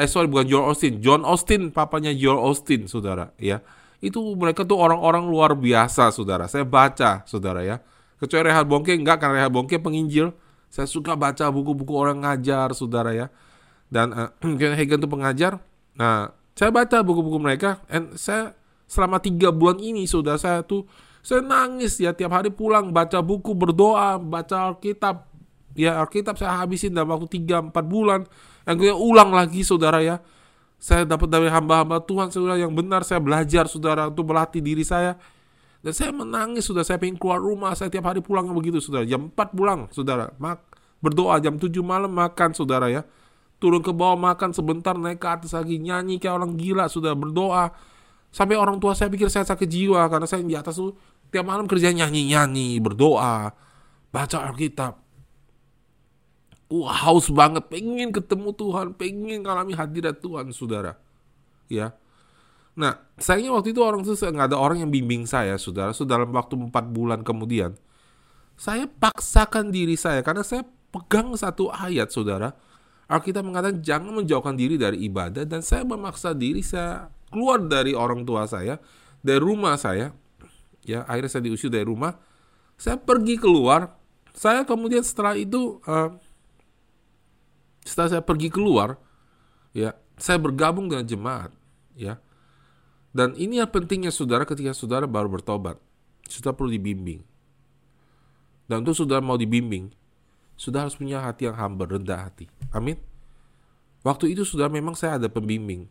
eh 0.00 0.08
sorry 0.08 0.30
bukan 0.30 0.48
Joel 0.48 0.72
Austin, 0.72 1.04
John 1.04 1.22
Austin, 1.26 1.68
papanya 1.68 2.14
Joel 2.16 2.40
Austin, 2.40 2.88
saudara 2.88 3.36
ya. 3.36 3.60
Itu 4.00 4.24
mereka 4.32 4.64
tuh 4.64 4.80
orang-orang 4.80 5.28
luar 5.28 5.52
biasa, 5.52 6.08
saudara. 6.08 6.48
Saya 6.48 6.64
baca, 6.64 7.20
saudara 7.28 7.60
ya 7.60 7.84
Kecuali 8.20 8.52
Rehat 8.52 8.68
Bongke 8.68 8.92
enggak 8.92 9.16
karena 9.16 9.40
Rehat 9.40 9.52
Bongke 9.52 9.80
penginjil. 9.80 10.36
Saya 10.68 10.84
suka 10.84 11.16
baca 11.16 11.48
buku-buku 11.48 11.96
orang 11.96 12.20
ngajar, 12.20 12.68
saudara 12.76 13.16
ya. 13.16 13.26
Dan 13.88 14.12
uh, 14.12 14.30
Hagen 14.44 15.00
itu 15.00 15.08
pengajar. 15.08 15.58
Nah, 15.96 16.30
saya 16.60 16.68
baca 16.68 17.00
buku-buku 17.00 17.40
mereka. 17.40 17.80
And 17.88 18.20
saya 18.20 18.52
selama 18.84 19.16
tiga 19.16 19.48
bulan 19.48 19.80
ini, 19.80 20.04
saudara 20.04 20.36
saya 20.36 20.60
tuh 20.60 20.84
saya 21.24 21.40
nangis 21.40 21.96
ya 21.96 22.12
tiap 22.12 22.36
hari 22.36 22.52
pulang 22.52 22.92
baca 22.92 23.24
buku 23.24 23.56
berdoa 23.56 24.20
baca 24.20 24.68
Alkitab. 24.68 25.24
Ya 25.72 25.96
Alkitab 25.96 26.36
saya 26.36 26.60
habisin 26.60 26.92
dalam 26.92 27.16
waktu 27.16 27.32
tiga 27.32 27.64
empat 27.64 27.88
bulan. 27.88 28.28
Yang 28.68 28.76
kemudian 28.76 29.00
ulang 29.00 29.32
lagi 29.32 29.64
saudara 29.64 30.04
ya. 30.04 30.20
Saya 30.76 31.08
dapat 31.08 31.32
dari 31.32 31.48
hamba-hamba 31.48 32.04
Tuhan 32.04 32.28
saudara 32.28 32.60
yang 32.60 32.76
benar. 32.76 33.08
Saya 33.08 33.24
belajar 33.24 33.64
saudara 33.64 34.12
untuk 34.12 34.28
melatih 34.28 34.60
diri 34.60 34.84
saya. 34.84 35.16
Dan 35.80 35.96
saya 35.96 36.12
menangis 36.12 36.68
sudah 36.68 36.84
saya 36.84 37.00
pengen 37.00 37.16
keluar 37.16 37.40
rumah, 37.40 37.72
saya 37.72 37.88
tiap 37.88 38.04
hari 38.04 38.20
pulang 38.20 38.44
begitu 38.52 38.84
saudara. 38.84 39.08
Jam 39.08 39.32
4 39.32 39.56
pulang 39.56 39.88
saudara, 39.88 40.28
mak 40.36 40.60
berdoa. 41.00 41.40
Jam 41.40 41.56
7 41.56 41.72
malam 41.80 42.12
makan 42.12 42.52
saudara 42.52 42.92
ya. 42.92 43.00
Turun 43.60 43.84
ke 43.84 43.92
bawah 43.92 44.16
makan 44.16 44.56
sebentar 44.56 44.96
naik 44.96 45.20
ke 45.20 45.28
atas 45.28 45.52
lagi 45.52 45.76
nyanyi 45.76 46.16
kayak 46.16 46.40
orang 46.40 46.56
gila 46.56 46.88
sudah 46.88 47.12
berdoa. 47.12 47.70
Sampai 48.32 48.56
orang 48.56 48.80
tua 48.80 48.96
saya 48.96 49.12
pikir 49.12 49.28
saya 49.28 49.44
sakit 49.44 49.68
jiwa 49.68 50.08
karena 50.08 50.24
saya 50.24 50.40
di 50.40 50.56
atas 50.56 50.80
tuh 50.80 50.96
tiap 51.28 51.44
malam 51.44 51.68
kerja 51.68 51.92
nyanyi-nyanyi, 51.92 52.80
berdoa, 52.80 53.52
baca 54.10 54.38
Alkitab. 54.50 54.98
Wah, 56.70 56.94
haus 57.06 57.26
banget, 57.30 57.66
pengen 57.66 58.14
ketemu 58.14 58.54
Tuhan, 58.54 58.94
pengen 58.94 59.42
ngalami 59.42 59.74
hadirat 59.74 60.22
Tuhan, 60.22 60.54
saudara. 60.54 60.94
Ya, 61.66 61.98
Nah, 62.78 62.96
sayangnya 63.18 63.52
waktu 63.52 63.74
itu 63.74 63.84
orang 63.84 64.06
itu 64.06 64.14
nggak 64.14 64.48
ada 64.48 64.58
orang 64.58 64.80
yang 64.80 64.88
bimbing 64.88 65.26
saya, 65.26 65.58
saudara. 65.58 65.90
So, 65.90 66.06
dalam 66.06 66.30
waktu 66.30 66.54
empat 66.54 66.88
bulan 66.94 67.26
kemudian, 67.26 67.74
saya 68.54 68.86
paksakan 68.86 69.68
diri 69.74 69.98
saya 69.98 70.22
karena 70.22 70.40
saya 70.40 70.62
pegang 70.94 71.34
satu 71.34 71.68
ayat, 71.68 72.08
saudara. 72.08 72.54
Alkitab 73.10 73.42
mengatakan 73.42 73.82
jangan 73.82 74.22
menjauhkan 74.22 74.54
diri 74.54 74.78
dari 74.78 75.02
ibadah 75.10 75.42
dan 75.42 75.66
saya 75.66 75.82
memaksa 75.82 76.30
diri 76.30 76.62
saya 76.62 77.10
keluar 77.34 77.58
dari 77.66 77.90
orang 77.90 78.22
tua 78.22 78.46
saya, 78.46 78.78
dari 79.18 79.42
rumah 79.42 79.74
saya. 79.74 80.14
Ya, 80.86 81.02
akhirnya 81.10 81.30
saya 81.34 81.42
diusir 81.50 81.68
dari 81.74 81.84
rumah. 81.84 82.14
Saya 82.78 82.96
pergi 82.96 83.34
keluar. 83.36 83.98
Saya 84.30 84.62
kemudian 84.62 85.02
setelah 85.02 85.34
itu, 85.34 85.82
uh, 85.84 86.14
setelah 87.82 88.08
saya 88.14 88.22
pergi 88.22 88.46
keluar, 88.46 88.94
ya, 89.74 89.92
saya 90.14 90.38
bergabung 90.38 90.86
dengan 90.86 91.02
jemaat, 91.02 91.50
ya 91.98 92.22
dan 93.10 93.34
ini 93.34 93.58
yang 93.58 93.70
pentingnya 93.70 94.14
saudara 94.14 94.46
ketika 94.46 94.70
saudara 94.70 95.06
baru 95.10 95.26
bertobat. 95.26 95.78
Saudara 96.30 96.54
perlu 96.54 96.70
dibimbing. 96.70 97.26
Dan 98.70 98.86
untuk 98.86 98.94
saudara 98.94 99.18
mau 99.18 99.34
dibimbing, 99.34 99.90
saudara 100.60 100.84
harus 100.84 101.00
punya 101.00 101.24
hati 101.24 101.48
yang 101.48 101.56
hamba, 101.56 101.88
rendah 101.88 102.28
hati. 102.28 102.52
Amin. 102.76 103.00
Waktu 104.04 104.36
itu 104.36 104.44
sudah 104.44 104.68
memang 104.68 104.92
saya 104.92 105.16
ada 105.16 105.32
pembimbing. 105.32 105.88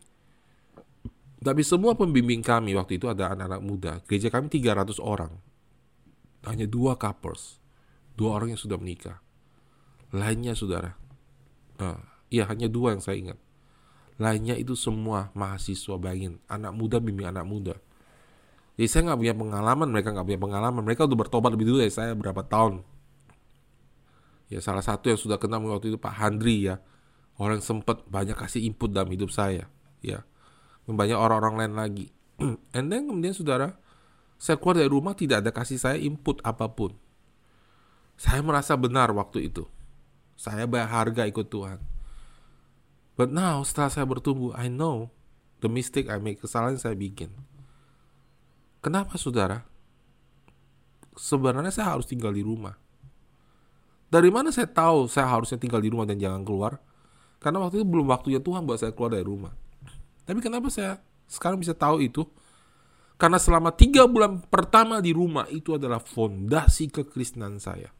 Tapi 1.42 1.66
semua 1.66 1.98
pembimbing 1.98 2.46
kami 2.46 2.78
waktu 2.78 3.02
itu 3.02 3.10
ada 3.10 3.34
anak-anak 3.34 3.62
muda. 3.66 3.92
Gereja 4.06 4.30
kami 4.30 4.46
300 4.46 5.02
orang. 5.02 5.34
Hanya 6.46 6.70
dua 6.70 6.94
couples. 6.94 7.58
Dua 8.14 8.38
orang 8.38 8.54
yang 8.54 8.60
sudah 8.60 8.78
menikah. 8.78 9.18
Lainnya 10.14 10.54
saudara. 10.54 10.94
Nah, 11.80 12.10
iya 12.30 12.46
hanya 12.46 12.70
dua 12.70 12.94
yang 12.94 13.02
saya 13.02 13.18
ingat 13.18 13.38
lainnya 14.20 14.54
itu 14.54 14.78
semua 14.78 15.32
mahasiswa 15.32 15.98
bayangin 15.98 16.38
anak 16.46 16.72
muda 16.76 17.02
bimbing 17.02 17.26
anak 17.26 17.44
muda 17.44 17.74
jadi 18.78 18.88
saya 18.88 19.02
nggak 19.08 19.20
punya 19.20 19.34
pengalaman 19.34 19.88
mereka 19.88 20.08
nggak 20.14 20.26
punya 20.28 20.40
pengalaman 20.40 20.82
mereka 20.86 21.04
udah 21.04 21.18
bertobat 21.18 21.50
lebih 21.52 21.66
dulu 21.72 21.78
dari 21.82 21.92
saya 21.92 22.12
berapa 22.14 22.44
tahun 22.46 22.84
ya 24.50 24.58
salah 24.58 24.82
satu 24.82 25.08
yang 25.14 25.20
sudah 25.20 25.38
kenal 25.38 25.62
waktu 25.62 25.94
itu 25.94 25.98
Pak 25.98 26.14
Handri 26.18 26.66
ya 26.66 26.82
orang 27.38 27.62
yang 27.62 27.66
sempat 27.66 28.04
banyak 28.10 28.34
kasih 28.34 28.66
input 28.66 28.90
dalam 28.90 29.08
hidup 29.08 29.30
saya 29.30 29.70
ya 30.02 30.26
dan 30.84 30.94
banyak 30.98 31.16
orang-orang 31.16 31.54
lain 31.64 31.74
lagi 31.78 32.06
and 32.76 32.90
then 32.90 33.06
kemudian 33.06 33.32
saudara 33.32 33.78
saya 34.36 34.58
keluar 34.58 34.82
dari 34.82 34.90
rumah 34.90 35.14
tidak 35.14 35.46
ada 35.46 35.54
kasih 35.54 35.78
saya 35.78 35.96
input 35.96 36.42
apa 36.42 36.66
pun 36.66 36.98
saya 38.18 38.42
merasa 38.42 38.74
benar 38.74 39.14
waktu 39.14 39.48
itu 39.48 39.64
saya 40.34 40.66
bayar 40.66 40.90
harga 40.90 41.24
ikut 41.30 41.46
Tuhan 41.46 41.78
But 43.20 43.36
now 43.36 43.60
setelah 43.60 43.92
saya 43.92 44.06
bertumbuh, 44.08 44.56
I 44.56 44.72
know 44.72 45.12
the 45.60 45.68
mistake 45.68 46.08
I 46.08 46.16
make, 46.16 46.40
kesalahan 46.40 46.80
saya 46.80 46.96
bikin. 46.96 47.28
Kenapa 48.80 49.20
saudara? 49.20 49.68
Sebenarnya 51.20 51.68
saya 51.68 51.92
harus 51.92 52.08
tinggal 52.08 52.32
di 52.32 52.40
rumah. 52.40 52.80
Dari 54.10 54.26
mana 54.28 54.50
saya 54.50 54.66
tahu 54.66 55.06
saya 55.06 55.30
harusnya 55.30 55.56
tinggal 55.56 55.78
di 55.78 55.86
rumah 55.86 56.02
dan 56.02 56.18
jangan 56.18 56.42
keluar? 56.42 56.82
Karena 57.38 57.62
waktu 57.62 57.80
itu 57.80 57.86
belum 57.86 58.10
waktunya 58.10 58.42
Tuhan 58.42 58.66
buat 58.66 58.82
saya 58.82 58.90
keluar 58.90 59.14
dari 59.14 59.22
rumah. 59.24 59.54
Tapi 60.26 60.42
kenapa 60.42 60.66
saya 60.68 60.98
sekarang 61.30 61.62
bisa 61.62 61.72
tahu 61.72 62.02
itu? 62.02 62.26
Karena 63.16 63.38
selama 63.38 63.70
tiga 63.70 64.10
bulan 64.10 64.42
pertama 64.50 64.98
di 64.98 65.14
rumah 65.14 65.46
itu 65.48 65.78
adalah 65.78 66.02
fondasi 66.02 66.90
kekristenan 66.90 67.62
saya. 67.62 67.92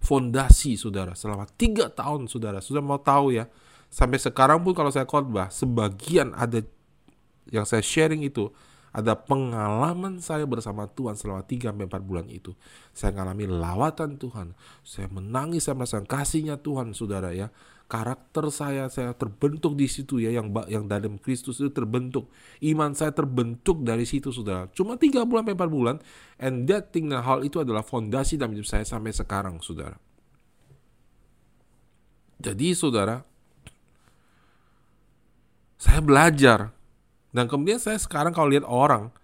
Fondasi 0.00 0.80
saudara, 0.80 1.12
selama 1.12 1.44
tiga 1.60 1.92
tahun 1.92 2.24
saudara. 2.24 2.64
Sudah 2.64 2.80
mau 2.80 2.96
tahu 2.96 3.36
ya, 3.36 3.44
sampai 3.92 4.16
sekarang 4.16 4.64
pun 4.64 4.72
kalau 4.72 4.88
saya 4.88 5.04
khotbah 5.04 5.52
sebagian 5.52 6.32
ada 6.32 6.64
yang 7.52 7.66
saya 7.68 7.84
sharing 7.84 8.24
itu 8.24 8.48
ada 8.90 9.14
pengalaman 9.14 10.18
saya 10.18 10.42
bersama 10.50 10.90
Tuhan 10.90 11.14
selama 11.14 11.46
3 11.46 11.70
sampai 11.70 11.86
4 11.86 12.02
bulan 12.02 12.26
itu. 12.26 12.58
Saya 12.90 13.14
mengalami 13.14 13.46
lawatan 13.46 14.18
Tuhan. 14.18 14.58
Saya 14.82 15.06
menangis, 15.06 15.70
saya 15.70 15.78
merasakan 15.78 16.10
kasihnya 16.10 16.58
Tuhan, 16.58 16.90
Saudara 16.90 17.30
ya. 17.30 17.54
Karakter 17.90 18.54
saya 18.54 18.86
saya 18.86 19.18
terbentuk 19.18 19.74
di 19.74 19.90
situ 19.90 20.22
ya 20.22 20.30
yang 20.30 20.54
yang 20.70 20.86
dalam 20.86 21.18
Kristus 21.18 21.58
itu 21.58 21.74
terbentuk. 21.74 22.30
Iman 22.62 22.94
saya 22.94 23.10
terbentuk 23.14 23.82
dari 23.82 24.06
situ, 24.06 24.34
Saudara. 24.34 24.66
Cuma 24.74 24.98
3 24.98 25.22
bulan 25.26 25.46
sampai 25.46 25.58
4 25.58 25.70
bulan 25.70 25.96
and 26.42 26.66
that 26.66 26.90
thing 26.90 27.10
nah, 27.10 27.22
hal 27.22 27.46
itu 27.46 27.62
adalah 27.62 27.86
fondasi 27.86 28.38
dalam 28.38 28.58
hidup 28.58 28.66
saya 28.66 28.82
sampai 28.82 29.14
sekarang, 29.14 29.62
Saudara. 29.62 29.98
Jadi, 32.42 32.74
Saudara, 32.74 33.22
saya 35.78 36.02
belajar. 36.02 36.79
Dan 37.30 37.46
kemudian 37.46 37.78
saya 37.78 37.98
sekarang 37.98 38.34
kalau 38.34 38.50
lihat 38.50 38.66
orang 38.66 39.14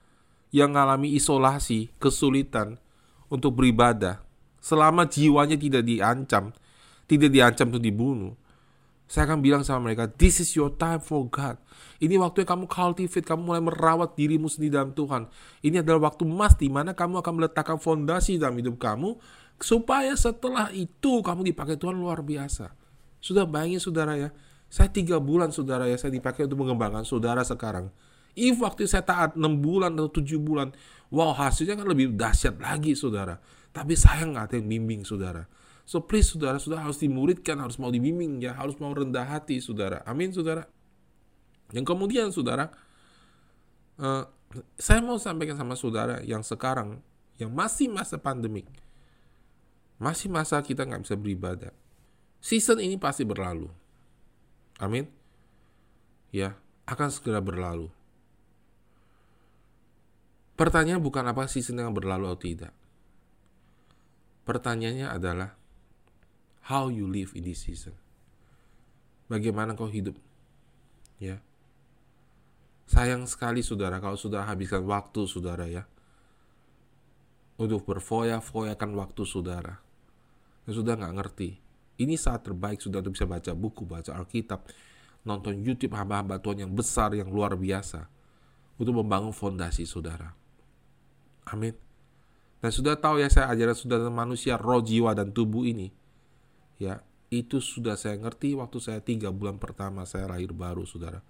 yang 0.55 0.71
mengalami 0.71 1.15
isolasi, 1.19 1.91
kesulitan 1.99 2.79
untuk 3.27 3.59
beribadah, 3.59 4.23
selama 4.63 5.07
jiwanya 5.11 5.59
tidak 5.59 5.83
diancam, 5.83 6.55
tidak 7.11 7.31
diancam 7.35 7.67
untuk 7.75 7.83
dibunuh, 7.83 8.35
Saya 9.07 9.31
akan 9.31 9.39
bilang 9.39 9.63
sama 9.63 9.87
mereka, 9.87 10.11
this 10.11 10.43
is 10.43 10.51
your 10.59 10.75
time 10.75 10.99
for 10.99 11.31
God. 11.31 11.63
Ini 12.03 12.19
waktu 12.19 12.43
yang 12.43 12.59
kamu 12.59 12.67
cultivate, 12.67 13.23
kamu 13.23 13.55
mulai 13.55 13.63
merawat 13.63 14.19
dirimu 14.19 14.51
sendiri 14.51 14.83
dalam 14.83 14.91
Tuhan. 14.99 15.31
Ini 15.63 15.87
adalah 15.87 16.11
waktu 16.11 16.27
emas 16.27 16.59
di 16.59 16.67
mana 16.67 16.91
kamu 16.91 17.23
akan 17.23 17.33
meletakkan 17.39 17.79
fondasi 17.79 18.35
dalam 18.35 18.59
hidup 18.59 18.83
kamu, 18.83 19.15
supaya 19.63 20.11
setelah 20.19 20.75
itu 20.75 21.23
kamu 21.23 21.55
dipakai 21.55 21.79
Tuhan 21.79 21.95
luar 21.95 22.27
biasa. 22.27 22.75
Sudah 23.23 23.47
bayangin 23.47 23.79
saudara 23.79 24.19
ya, 24.19 24.35
saya 24.67 24.91
tiga 24.91 25.23
bulan 25.23 25.55
saudara 25.55 25.87
ya, 25.87 25.95
saya 25.97 26.11
dipakai 26.13 26.51
untuk 26.51 26.67
mengembangkan 26.67 27.07
saudara 27.07 27.47
sekarang. 27.47 27.91
If 28.37 28.61
waktu 28.61 28.85
saya 28.85 29.01
taat 29.01 29.33
6 29.33 29.41
bulan 29.65 29.97
atau 29.97 30.21
7 30.21 30.37
bulan, 30.37 30.69
wow 31.09 31.33
hasilnya 31.33 31.81
kan 31.81 31.89
lebih 31.89 32.13
dahsyat 32.13 32.61
lagi 32.61 32.93
saudara. 32.93 33.41
Tapi 33.73 33.97
saya 33.97 34.29
nggak 34.29 34.45
ada 34.53 34.55
yang 34.61 34.69
bimbing 34.69 35.03
saudara. 35.09 35.49
So 35.89 36.05
please 36.05 36.29
saudara, 36.29 36.59
sudah 36.59 36.83
harus 36.83 37.01
dimuridkan, 37.01 37.57
harus 37.63 37.79
mau 37.79 37.89
dibimbing 37.89 38.43
ya, 38.43 38.53
harus 38.59 38.77
mau 38.77 38.93
rendah 38.93 39.25
hati 39.25 39.63
saudara. 39.63 40.03
Amin 40.05 40.35
saudara. 40.35 40.69
Yang 41.71 41.87
kemudian 41.95 42.29
saudara, 42.35 42.75
uh, 44.03 44.27
saya 44.77 45.01
mau 45.01 45.17
sampaikan 45.17 45.55
sama 45.55 45.79
saudara 45.79 46.21
yang 46.27 46.43
sekarang, 46.43 47.01
yang 47.39 47.55
masih 47.55 47.87
masa 47.87 48.19
pandemik, 48.19 48.67
masih 49.97 50.29
masa 50.29 50.59
kita 50.61 50.85
nggak 50.85 51.07
bisa 51.07 51.15
beribadah. 51.15 51.73
Season 52.43 52.83
ini 52.83 53.01
pasti 53.01 53.25
berlalu. 53.25 53.71
Amin. 54.77 55.09
Ya, 56.33 56.59
akan 56.85 57.09
segera 57.09 57.41
berlalu. 57.41 57.89
Pertanyaan 60.57 61.05
bukan 61.05 61.25
apa 61.29 61.49
season 61.49 61.81
yang 61.81 61.93
berlalu 61.93 62.33
atau 62.33 62.41
tidak. 62.41 62.73
Pertanyaannya 64.49 65.09
adalah, 65.11 65.53
how 66.71 66.89
you 66.89 67.05
live 67.05 67.37
in 67.37 67.45
this 67.45 67.67
season. 67.67 67.93
Bagaimana 69.27 69.75
kau 69.75 69.91
hidup? 69.91 70.17
Ya. 71.19 71.43
Sayang 72.87 73.27
sekali 73.27 73.67
saudara 73.67 73.99
kalau 73.99 74.15
sudah 74.15 74.47
habiskan 74.47 74.87
waktu 74.87 75.27
saudara 75.27 75.67
ya. 75.67 75.83
Untuk 77.59 77.83
berfoya-foyakan 77.89 78.91
waktu 78.95 79.23
saudara. 79.27 79.83
Dan 80.63 80.73
sudah 80.73 80.95
nggak 80.95 81.17
ngerti. 81.19 81.51
Ini 81.97 82.15
saat 82.21 82.45
terbaik 82.45 82.81
sudah 82.81 83.01
untuk 83.01 83.17
bisa 83.17 83.25
baca 83.25 83.53
buku, 83.57 83.89
baca 83.89 84.13
Alkitab, 84.13 84.69
nonton 85.25 85.57
YouTube 85.65 85.97
hamba-hamba 85.97 86.41
Tuhan 86.41 86.69
yang 86.69 86.73
besar, 86.73 87.17
yang 87.17 87.33
luar 87.33 87.57
biasa. 87.57 88.09
Untuk 88.77 88.93
membangun 88.93 89.33
fondasi 89.33 89.89
saudara. 89.89 90.37
Amin. 91.49 91.73
Dan 92.61 92.69
sudah 92.69 92.93
tahu 93.01 93.25
ya 93.25 93.33
saya 93.33 93.49
ajaran 93.49 93.73
sudah 93.73 93.99
manusia 94.13 94.61
roh, 94.61 94.85
jiwa, 94.85 95.17
dan 95.17 95.33
tubuh 95.33 95.65
ini 95.65 95.89
ya 96.77 97.01
itu 97.33 97.59
sudah 97.59 97.99
saya 97.99 98.21
ngerti 98.21 98.55
waktu 98.55 98.79
saya 98.79 99.01
tiga 99.03 99.33
bulan 99.33 99.59
pertama 99.59 100.07
saya 100.07 100.31
lahir 100.31 100.53
baru 100.53 100.87
saudara 100.87 101.25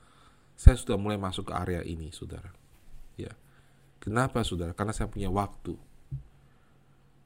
saya 0.58 0.76
sudah 0.76 0.98
mulai 1.00 1.16
masuk 1.16 1.48
ke 1.48 1.54
area 1.56 1.80
ini 1.86 2.12
saudara 2.12 2.52
ya 3.16 3.32
kenapa 4.02 4.44
saudara 4.44 4.76
karena 4.76 4.92
saya 4.92 5.08
punya 5.08 5.32
waktu 5.32 5.78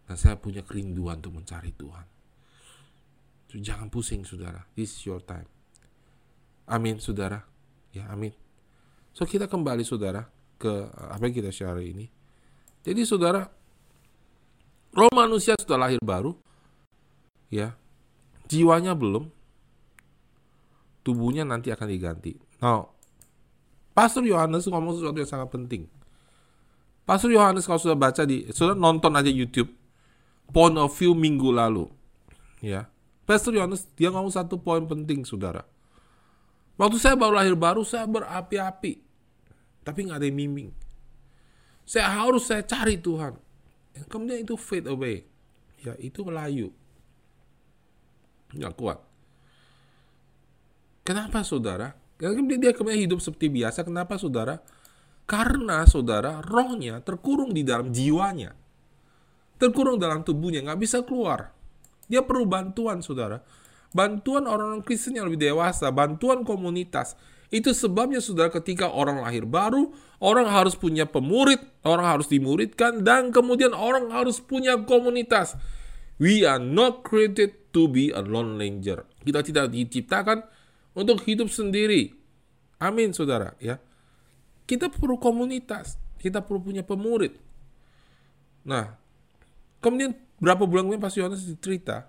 dan 0.07 0.17
saya 0.19 0.37
punya 0.39 0.63
kerinduan 0.63 1.19
untuk 1.19 1.43
mencari 1.43 1.75
Tuhan 1.75 2.07
jangan 3.59 3.91
pusing 3.91 4.23
saudara 4.23 4.63
this 4.79 4.95
is 4.95 5.03
your 5.03 5.19
time 5.19 5.49
amin 6.71 7.03
saudara 7.03 7.43
ya 7.91 8.07
amin 8.15 8.31
so 9.11 9.27
kita 9.27 9.51
kembali 9.51 9.83
saudara 9.83 10.31
ke 10.61 10.71
apa 10.95 11.27
yang 11.27 11.35
kita 11.35 11.51
share 11.51 11.83
ini 11.83 12.07
jadi 12.87 13.03
saudara 13.03 13.51
roh 14.95 15.11
manusia 15.11 15.59
sudah 15.59 15.81
lahir 15.81 15.99
baru 15.99 16.39
ya 17.51 17.75
jiwanya 18.51 18.99
belum, 18.99 19.31
tubuhnya 21.07 21.47
nanti 21.47 21.71
akan 21.71 21.87
diganti. 21.87 22.35
Nah, 22.59 22.83
Pastor 23.95 24.27
Yohanes 24.27 24.67
ngomong 24.67 24.99
sesuatu 24.99 25.23
yang 25.23 25.31
sangat 25.31 25.55
penting. 25.55 25.87
Pastor 27.07 27.31
Yohanes 27.31 27.63
kalau 27.71 27.79
sudah 27.79 27.95
baca 27.95 28.27
di, 28.27 28.51
sudah 28.51 28.75
nonton 28.75 29.15
aja 29.15 29.31
YouTube, 29.31 29.71
point 30.51 30.75
of 30.75 30.91
view 30.99 31.15
minggu 31.15 31.55
lalu, 31.55 31.87
ya. 32.59 32.91
Pastor 33.29 33.55
Yohanes 33.55 33.87
dia 33.95 34.11
ngomong 34.11 34.33
satu 34.33 34.59
poin 34.59 34.85
penting, 34.85 35.23
saudara. 35.23 35.65
Waktu 36.81 36.97
saya 36.97 37.15
baru 37.15 37.37
lahir 37.37 37.57
baru, 37.57 37.85
saya 37.85 38.09
berapi-api, 38.09 38.93
tapi 39.85 39.99
nggak 40.09 40.19
ada 40.19 40.27
yang 40.27 40.39
miming. 40.39 40.71
Saya 41.85 42.09
harus 42.09 42.49
saya 42.49 42.65
cari 42.65 42.97
Tuhan. 42.97 43.37
Kemudian 44.09 44.47
itu 44.47 44.57
fade 44.57 44.89
away, 44.89 45.27
ya 45.83 45.93
itu 46.01 46.25
melayu 46.25 46.73
nggak 48.55 48.75
kuat. 48.75 48.99
Kenapa 51.07 51.43
saudara? 51.43 51.95
Karena 52.21 52.45
dia 52.61 52.73
kemudian 52.77 53.01
hidup 53.09 53.19
seperti 53.25 53.49
biasa. 53.49 53.83
Kenapa 53.87 54.21
saudara? 54.21 54.61
Karena 55.25 55.87
saudara 55.87 56.43
rohnya 56.43 57.01
terkurung 57.01 57.55
di 57.55 57.63
dalam 57.63 57.95
jiwanya. 57.95 58.53
Terkurung 59.57 60.01
dalam 60.01 60.25
tubuhnya, 60.25 60.65
nggak 60.65 60.81
bisa 60.81 60.99
keluar. 61.05 61.53
Dia 62.11 62.27
perlu 62.27 62.45
bantuan 62.51 62.99
saudara. 63.01 63.39
Bantuan 63.95 64.51
orang-orang 64.51 64.83
Kristen 64.83 65.15
yang 65.15 65.31
lebih 65.31 65.51
dewasa, 65.51 65.95
bantuan 65.95 66.43
komunitas. 66.43 67.15
Itu 67.51 67.75
sebabnya 67.75 68.23
saudara 68.23 68.51
ketika 68.51 68.91
orang 68.91 69.23
lahir 69.23 69.47
baru, 69.47 69.91
orang 70.23 70.47
harus 70.47 70.79
punya 70.79 71.07
pemurid, 71.07 71.59
orang 71.83 72.07
harus 72.07 72.31
dimuridkan, 72.31 73.03
dan 73.03 73.35
kemudian 73.35 73.75
orang 73.75 74.11
harus 74.15 74.39
punya 74.39 74.79
komunitas. 74.87 75.59
We 76.23 76.47
are 76.47 76.63
not 76.63 77.03
created 77.03 77.73
to 77.75 77.91
be 77.91 78.15
a 78.15 78.23
lone 78.23 78.55
ranger. 78.59 79.07
Kita 79.27 79.43
tidak 79.43 79.75
diciptakan 79.75 80.47
untuk 80.95 81.27
hidup 81.27 81.51
sendiri. 81.51 82.15
Amin, 82.79 83.11
saudara. 83.11 83.59
Ya, 83.59 83.83
kita 84.71 84.87
perlu 84.87 85.19
komunitas. 85.19 85.99
Kita 86.21 86.45
perlu 86.45 86.61
punya 86.71 86.85
pemurid. 86.85 87.35
Nah, 88.63 88.95
kemudian 89.81 90.13
berapa 90.41 90.65
bulan 90.65 90.89
kemudian 90.89 91.05
pas 91.05 91.15
Yohanes 91.15 91.45
cerita, 91.61 92.09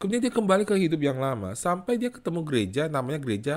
kemudian 0.00 0.24
dia 0.24 0.32
kembali 0.32 0.64
ke 0.64 0.74
hidup 0.74 0.98
yang 0.98 1.20
lama 1.20 1.52
sampai 1.52 2.00
dia 2.00 2.08
ketemu 2.08 2.40
gereja 2.42 2.88
namanya 2.88 3.20
gereja 3.20 3.54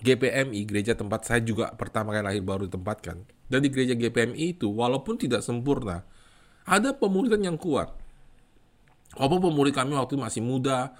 GPMI, 0.00 0.66
gereja 0.66 0.98
tempat 0.98 1.26
saya 1.26 1.42
juga 1.42 1.70
pertama 1.74 2.10
kali 2.10 2.24
lahir 2.24 2.42
baru 2.42 2.66
ditempatkan. 2.66 3.22
Dan 3.46 3.60
di 3.62 3.68
gereja 3.70 3.94
GPMI 3.94 4.58
itu 4.58 4.72
walaupun 4.72 5.20
tidak 5.20 5.44
sempurna, 5.44 6.02
ada 6.64 6.96
pemuridan 6.96 7.44
yang 7.44 7.60
kuat. 7.60 7.92
Walaupun 9.14 9.54
pemurid 9.54 9.74
kami 9.76 9.94
waktu 9.94 10.18
masih 10.18 10.42
muda, 10.42 10.90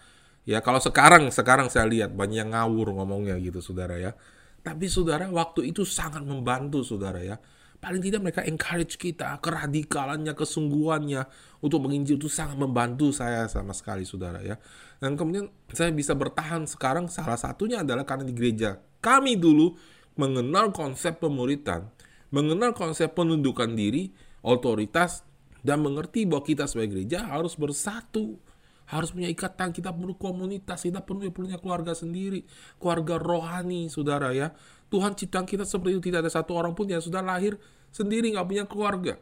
ya 0.47 0.63
kalau 0.63 0.79
sekarang 0.79 1.35
sekarang 1.35 1.67
saya 1.67 1.91
lihat 1.91 2.15
banyak 2.15 2.47
yang 2.47 2.55
ngawur 2.55 2.95
ngomongnya 2.95 3.35
gitu 3.43 3.59
saudara 3.59 3.99
ya. 3.99 4.15
Tapi 4.63 4.87
saudara 4.87 5.27
waktu 5.29 5.75
itu 5.75 5.83
sangat 5.83 6.23
membantu 6.23 6.87
saudara 6.87 7.19
ya. 7.19 7.43
Paling 7.85 8.01
tidak 8.01 8.25
mereka 8.25 8.41
encourage 8.49 8.97
kita, 8.97 9.37
keradikalannya, 9.45 10.33
kesungguhannya 10.33 11.29
untuk 11.61 11.85
menginjil. 11.85 12.17
Itu 12.17 12.33
sangat 12.33 12.57
membantu 12.57 13.13
saya 13.13 13.45
sama 13.45 13.77
sekali 13.77 14.09
saudara 14.09 14.41
ya. 14.41 14.57
Dan 14.97 15.21
kemudian 15.21 15.53
saya 15.69 15.93
bisa 15.93 16.17
bertahan 16.17 16.65
sekarang 16.65 17.13
salah 17.13 17.37
satunya 17.37 17.85
adalah 17.85 18.09
karena 18.09 18.25
di 18.25 18.33
gereja. 18.33 18.81
Kami 19.05 19.37
dulu 19.37 19.77
mengenal 20.17 20.73
konsep 20.73 21.21
pemuritan, 21.21 21.93
mengenal 22.33 22.73
konsep 22.73 23.13
penundukan 23.13 23.77
diri, 23.77 24.09
otoritas 24.41 25.21
dan 25.61 25.85
mengerti 25.85 26.25
bahwa 26.25 26.41
kita 26.41 26.65
sebagai 26.65 26.97
gereja 26.97 27.29
harus 27.29 27.53
bersatu 27.53 28.41
harus 28.89 29.13
punya 29.13 29.29
ikatan. 29.33 29.73
Kita 29.73 29.93
perlu 29.93 30.17
komunitas 30.17 30.85
kita 30.85 31.05
perlu 31.05 31.29
punya 31.33 31.61
keluarga 31.61 31.93
sendiri 31.93 32.45
keluarga 32.81 33.21
rohani 33.21 33.93
saudara 33.93 34.33
ya 34.33 34.53
Tuhan 34.93 35.17
ciptakan 35.17 35.47
kita 35.49 35.65
seperti 35.65 35.99
itu. 35.99 36.03
Tidak 36.13 36.21
ada 36.25 36.33
satu 36.33 36.57
orang 36.57 36.73
pun 36.73 36.89
yang 36.89 37.01
sudah 37.01 37.25
lahir 37.25 37.57
sendiri 37.95 38.35
nggak 38.35 38.47
punya 38.47 38.65
keluarga. 38.67 39.15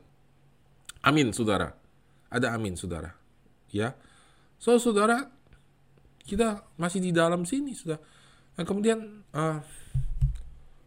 Amin 1.02 1.34
saudara. 1.34 1.74
Ada 2.32 2.54
amin 2.54 2.78
saudara. 2.78 3.12
Ya. 3.68 3.98
So 4.62 4.78
saudara 4.78 5.28
kita 6.22 6.62
masih 6.78 7.02
di 7.02 7.10
dalam 7.10 7.42
sini 7.42 7.74
sudah. 7.74 7.98
Dan 8.54 8.64
kemudian 8.68 8.98
uh, 9.34 9.58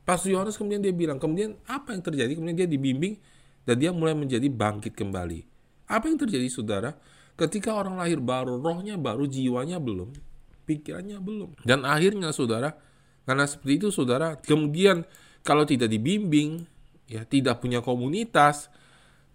Pastor 0.05 0.29
Yohanes 0.31 0.55
kemudian 0.55 0.85
dia 0.85 0.93
bilang 0.93 1.17
kemudian 1.17 1.57
apa 1.65 1.91
yang 1.91 2.05
terjadi? 2.05 2.37
Kemudian 2.37 2.55
dia 2.55 2.69
dibimbing 2.69 3.17
dan 3.65 3.75
dia 3.81 3.89
mulai 3.89 4.13
menjadi 4.13 4.45
bangkit 4.47 4.93
kembali. 4.93 5.41
Apa 5.89 6.09
yang 6.09 6.17
terjadi 6.21 6.45
saudara? 6.49 6.93
Ketika 7.35 7.75
orang 7.75 7.99
lahir 7.99 8.23
baru, 8.23 8.61
rohnya 8.63 8.95
baru, 8.95 9.27
jiwanya 9.27 9.75
belum, 9.75 10.15
pikirannya 10.63 11.19
belum. 11.19 11.59
Dan 11.67 11.83
akhirnya 11.83 12.31
saudara, 12.31 12.79
karena 13.25 13.45
seperti 13.49 13.81
itu 13.81 13.87
saudara, 13.89 14.37
kemudian 14.37 15.03
kalau 15.41 15.65
tidak 15.65 15.89
dibimbing, 15.89 16.65
ya 17.09 17.25
tidak 17.25 17.61
punya 17.61 17.81
komunitas, 17.81 18.69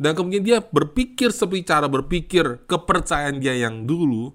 dan 0.01 0.16
kemudian 0.16 0.43
dia 0.43 0.59
berpikir 0.62 1.30
seperti 1.30 1.68
cara 1.68 1.86
berpikir 1.86 2.64
kepercayaan 2.66 3.38
dia 3.38 3.55
yang 3.55 3.84
dulu, 3.84 4.34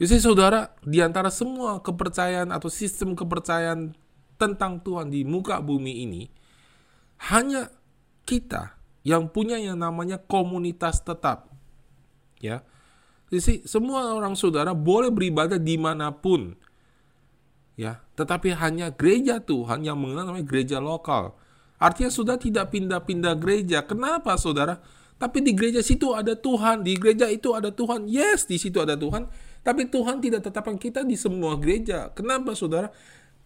jadi 0.00 0.16
saudara, 0.16 0.72
di 0.80 1.04
antara 1.04 1.28
semua 1.28 1.84
kepercayaan 1.84 2.56
atau 2.56 2.72
sistem 2.72 3.12
kepercayaan 3.12 3.92
tentang 4.40 4.80
Tuhan 4.80 5.12
di 5.12 5.28
muka 5.28 5.60
bumi 5.60 6.08
ini, 6.08 6.22
hanya 7.28 7.68
kita 8.24 8.80
yang 9.04 9.28
punya 9.28 9.60
yang 9.60 9.76
namanya 9.76 10.16
komunitas 10.16 11.04
tetap. 11.04 11.52
Ya, 12.40 12.64
jadi 13.28 13.60
semua 13.68 14.16
orang 14.16 14.32
saudara 14.40 14.72
boleh 14.72 15.12
beribadah 15.12 15.60
di 15.60 15.76
mana 15.76 16.08
pun. 16.08 16.56
Ya, 17.80 18.04
tetapi 18.12 18.52
hanya 18.52 18.92
gereja 18.92 19.40
Tuhan 19.40 19.80
yang 19.88 19.96
mengenal 19.96 20.28
namanya 20.28 20.44
gereja 20.44 20.76
lokal. 20.84 21.32
Artinya 21.80 22.12
sudah 22.12 22.36
tidak 22.36 22.76
pindah-pindah 22.76 23.40
gereja. 23.40 23.80
Kenapa, 23.88 24.36
Saudara? 24.36 24.84
Tapi 25.16 25.40
di 25.40 25.56
gereja 25.56 25.80
situ 25.80 26.12
ada 26.12 26.36
Tuhan, 26.36 26.84
di 26.84 26.92
gereja 27.00 27.24
itu 27.32 27.56
ada 27.56 27.72
Tuhan. 27.72 28.04
Yes, 28.04 28.44
di 28.44 28.60
situ 28.60 28.84
ada 28.84 29.00
Tuhan. 29.00 29.32
Tapi 29.64 29.88
Tuhan 29.88 30.20
tidak 30.20 30.44
tetapkan 30.44 30.76
kita 30.76 31.08
di 31.08 31.16
semua 31.16 31.56
gereja. 31.56 32.12
Kenapa, 32.12 32.52
Saudara? 32.52 32.92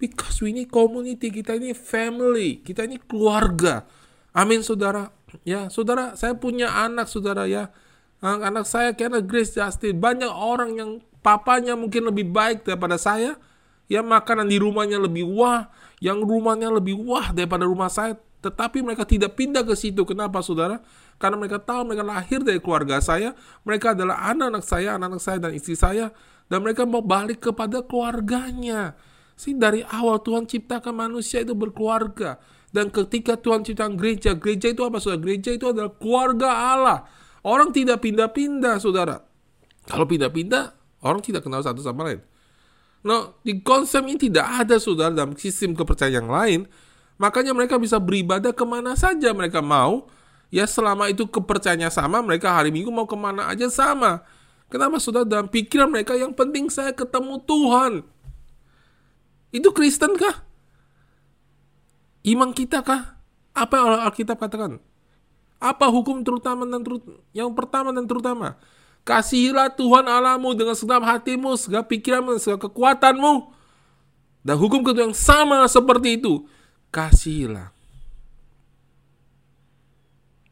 Because 0.02 0.42
we 0.42 0.50
need 0.50 0.66
community, 0.66 1.30
kita 1.30 1.54
ini 1.54 1.70
family, 1.70 2.58
kita 2.58 2.90
ini 2.90 2.98
keluarga. 3.06 3.86
Amin, 4.34 4.66
Saudara. 4.66 5.14
Ya, 5.46 5.70
Saudara, 5.70 6.18
saya 6.18 6.34
punya 6.34 6.74
anak, 6.74 7.06
Saudara 7.06 7.46
ya. 7.46 7.70
Anak 8.18 8.66
saya 8.66 8.98
karena 8.98 9.22
Grace 9.22 9.54
Justin. 9.54 10.02
Banyak 10.02 10.34
orang 10.34 10.74
yang 10.74 10.90
papanya 11.22 11.78
mungkin 11.78 12.10
lebih 12.10 12.34
baik 12.34 12.66
daripada 12.66 12.98
saya 12.98 13.38
ya 13.90 14.00
makanan 14.00 14.48
di 14.48 14.56
rumahnya 14.60 15.00
lebih 15.00 15.28
wah, 15.28 15.68
yang 16.00 16.20
rumahnya 16.24 16.72
lebih 16.72 16.96
wah 17.00 17.32
daripada 17.32 17.68
rumah 17.68 17.88
saya, 17.88 18.16
tetapi 18.44 18.84
mereka 18.84 19.08
tidak 19.08 19.36
pindah 19.40 19.64
ke 19.64 19.72
situ. 19.72 20.04
Kenapa, 20.04 20.44
saudara? 20.44 20.84
Karena 21.16 21.40
mereka 21.40 21.62
tahu 21.62 21.88
mereka 21.88 22.04
lahir 22.04 22.44
dari 22.44 22.60
keluarga 22.60 23.00
saya, 23.00 23.32
mereka 23.64 23.96
adalah 23.96 24.28
anak-anak 24.28 24.64
saya, 24.64 24.88
anak-anak 25.00 25.22
saya 25.22 25.38
dan 25.40 25.52
istri 25.56 25.76
saya, 25.78 26.12
dan 26.52 26.60
mereka 26.60 26.84
mau 26.84 27.00
balik 27.00 27.40
kepada 27.40 27.80
keluarganya. 27.80 28.98
Sih 29.34 29.56
dari 29.56 29.82
awal 29.82 30.22
Tuhan 30.22 30.46
ciptakan 30.46 30.94
manusia 30.94 31.42
itu 31.42 31.56
berkeluarga. 31.56 32.38
Dan 32.74 32.90
ketika 32.90 33.38
Tuhan 33.38 33.62
ciptakan 33.62 33.94
gereja, 33.94 34.34
gereja 34.34 34.70
itu 34.74 34.82
apa 34.82 34.98
saudara? 34.98 35.22
Gereja 35.22 35.50
itu 35.54 35.70
adalah 35.70 35.94
keluarga 35.94 36.50
Allah. 36.74 36.98
Orang 37.46 37.70
tidak 37.70 38.02
pindah-pindah 38.02 38.82
saudara. 38.82 39.22
Kalau 39.86 40.08
pindah-pindah, 40.10 40.74
orang 41.06 41.22
tidak 41.22 41.46
kenal 41.46 41.62
satu 41.62 41.78
sama 41.84 42.08
lain. 42.08 42.20
Nah, 43.04 43.36
di 43.44 43.60
konsep 43.60 44.00
ini 44.00 44.16
tidak 44.16 44.64
ada 44.64 44.80
saudara 44.80 45.12
dalam 45.12 45.36
sistem 45.36 45.76
kepercayaan 45.76 46.24
yang 46.24 46.28
lain. 46.32 46.60
Makanya 47.20 47.52
mereka 47.52 47.76
bisa 47.76 48.00
beribadah 48.00 48.56
ke 48.56 48.64
mana 48.64 48.96
saja 48.96 49.30
mereka 49.36 49.60
mau. 49.60 50.08
Ya 50.48 50.64
selama 50.64 51.10
itu 51.10 51.26
kepercayaannya 51.26 51.90
sama, 51.90 52.22
mereka 52.22 52.54
hari 52.54 52.70
Minggu 52.70 52.88
mau 52.88 53.04
ke 53.04 53.18
mana 53.18 53.50
aja 53.50 53.68
sama. 53.68 54.22
Kenapa 54.72 54.96
saudara 55.02 55.26
dalam 55.28 55.50
pikiran 55.50 55.90
mereka 55.90 56.16
yang 56.16 56.32
penting 56.32 56.72
saya 56.72 56.94
ketemu 56.96 57.42
Tuhan. 57.44 57.92
Itu 59.54 59.70
Kristen 59.70 60.16
kah? 60.18 60.42
Iman 62.24 62.56
kita 62.56 62.80
kah? 62.80 63.20
Apa 63.54 63.74
yang 63.78 64.02
Alkitab 64.10 64.40
katakan? 64.40 64.80
Apa 65.62 65.86
hukum 65.92 66.24
terutama 66.26 66.66
dan 66.66 66.82
terut 66.82 67.04
yang 67.36 67.52
pertama 67.54 67.94
dan 67.94 68.08
terutama? 68.08 68.58
Kasihilah 69.04 69.68
Tuhan 69.76 70.08
Allahmu 70.08 70.56
dengan 70.56 70.72
segenap 70.72 71.04
hatimu, 71.04 71.60
segala 71.60 71.84
pikiranmu, 71.84 72.40
segala 72.40 72.64
kekuatanmu. 72.64 73.52
Dan 74.44 74.56
hukum 74.56 74.80
kedua 74.80 75.08
yang 75.08 75.16
sama 75.16 75.64
seperti 75.68 76.20
itu. 76.20 76.48
Kasihilah 76.88 77.74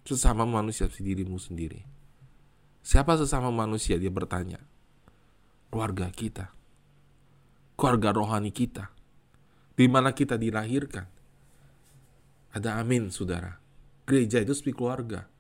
sesama 0.05 0.45
manusia 0.45 0.91
dirimu 0.91 1.41
sendiri. 1.41 1.81
Siapa 2.83 3.17
sesama 3.17 3.49
manusia? 3.49 3.97
Dia 3.97 4.11
bertanya. 4.13 4.61
Keluarga 5.73 6.11
kita. 6.13 6.53
Keluarga 7.79 8.13
rohani 8.13 8.53
kita. 8.53 8.93
Di 9.73 9.89
mana 9.89 10.13
kita 10.13 10.37
dilahirkan. 10.37 11.09
Ada 12.53 12.77
amin, 12.83 13.09
saudara. 13.09 13.57
Gereja 14.05 14.45
itu 14.45 14.53
seperti 14.53 14.77
keluarga. 14.77 15.32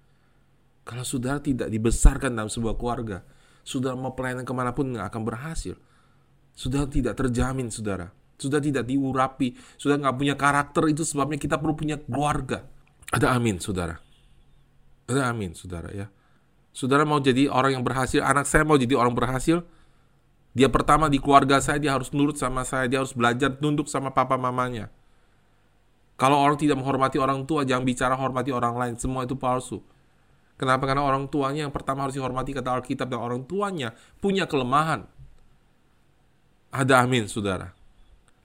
Kalau 0.83 1.07
saudara 1.07 1.39
tidak 1.39 1.71
dibesarkan 1.71 2.35
dalam 2.35 2.51
sebuah 2.51 2.75
keluarga, 2.75 3.23
saudara 3.63 3.95
mau 3.95 4.15
pelayanan 4.19 4.43
ke 4.43 4.53
mana 4.55 4.75
pun 4.75 4.91
nggak 4.91 5.07
akan 5.15 5.23
berhasil. 5.23 5.79
Sudah 6.53 6.85
tidak 6.91 7.15
terjamin, 7.17 7.71
saudara. 7.71 8.11
Sudah 8.37 8.59
tidak 8.59 8.91
diurapi, 8.91 9.55
sudah 9.79 10.03
nggak 10.03 10.15
punya 10.19 10.35
karakter, 10.35 10.91
itu 10.91 11.07
sebabnya 11.07 11.39
kita 11.39 11.63
perlu 11.63 11.79
punya 11.79 11.97
keluarga. 12.03 12.67
Ada 13.15 13.39
amin, 13.39 13.63
saudara. 13.63 14.03
Ada 15.07 15.31
amin, 15.31 15.55
saudara 15.55 15.95
ya. 15.95 16.11
Saudara 16.75 17.07
mau 17.07 17.23
jadi 17.23 17.47
orang 17.47 17.79
yang 17.79 17.85
berhasil, 17.85 18.19
anak 18.25 18.49
saya 18.49 18.67
mau 18.67 18.81
jadi 18.81 18.97
orang 18.99 19.15
berhasil, 19.15 19.63
dia 20.53 20.69
pertama 20.73 21.07
di 21.07 21.21
keluarga 21.21 21.61
saya, 21.61 21.79
dia 21.79 21.93
harus 21.93 22.11
nurut 22.11 22.35
sama 22.35 22.65
saya, 22.65 22.89
dia 22.89 22.99
harus 22.99 23.13
belajar 23.13 23.53
tunduk 23.57 23.87
sama 23.87 24.11
papa 24.11 24.35
mamanya. 24.41 24.89
Kalau 26.17 26.41
orang 26.41 26.57
tidak 26.61 26.81
menghormati 26.81 27.21
orang 27.21 27.45
tua, 27.49 27.65
jangan 27.65 27.85
bicara 27.85 28.15
hormati 28.17 28.51
orang 28.53 28.75
lain, 28.77 28.95
semua 28.97 29.25
itu 29.25 29.37
palsu. 29.37 29.85
Kenapa? 30.63 30.87
Karena 30.87 31.03
orang 31.03 31.27
tuanya 31.27 31.67
yang 31.67 31.75
pertama 31.75 32.07
harus 32.07 32.15
dihormati 32.15 32.55
kata 32.55 32.79
Alkitab 32.79 33.11
dan 33.11 33.19
orang 33.19 33.43
tuanya 33.43 33.99
punya 34.23 34.47
kelemahan. 34.47 35.11
Ada 36.71 37.03
amin, 37.03 37.27
saudara. 37.27 37.75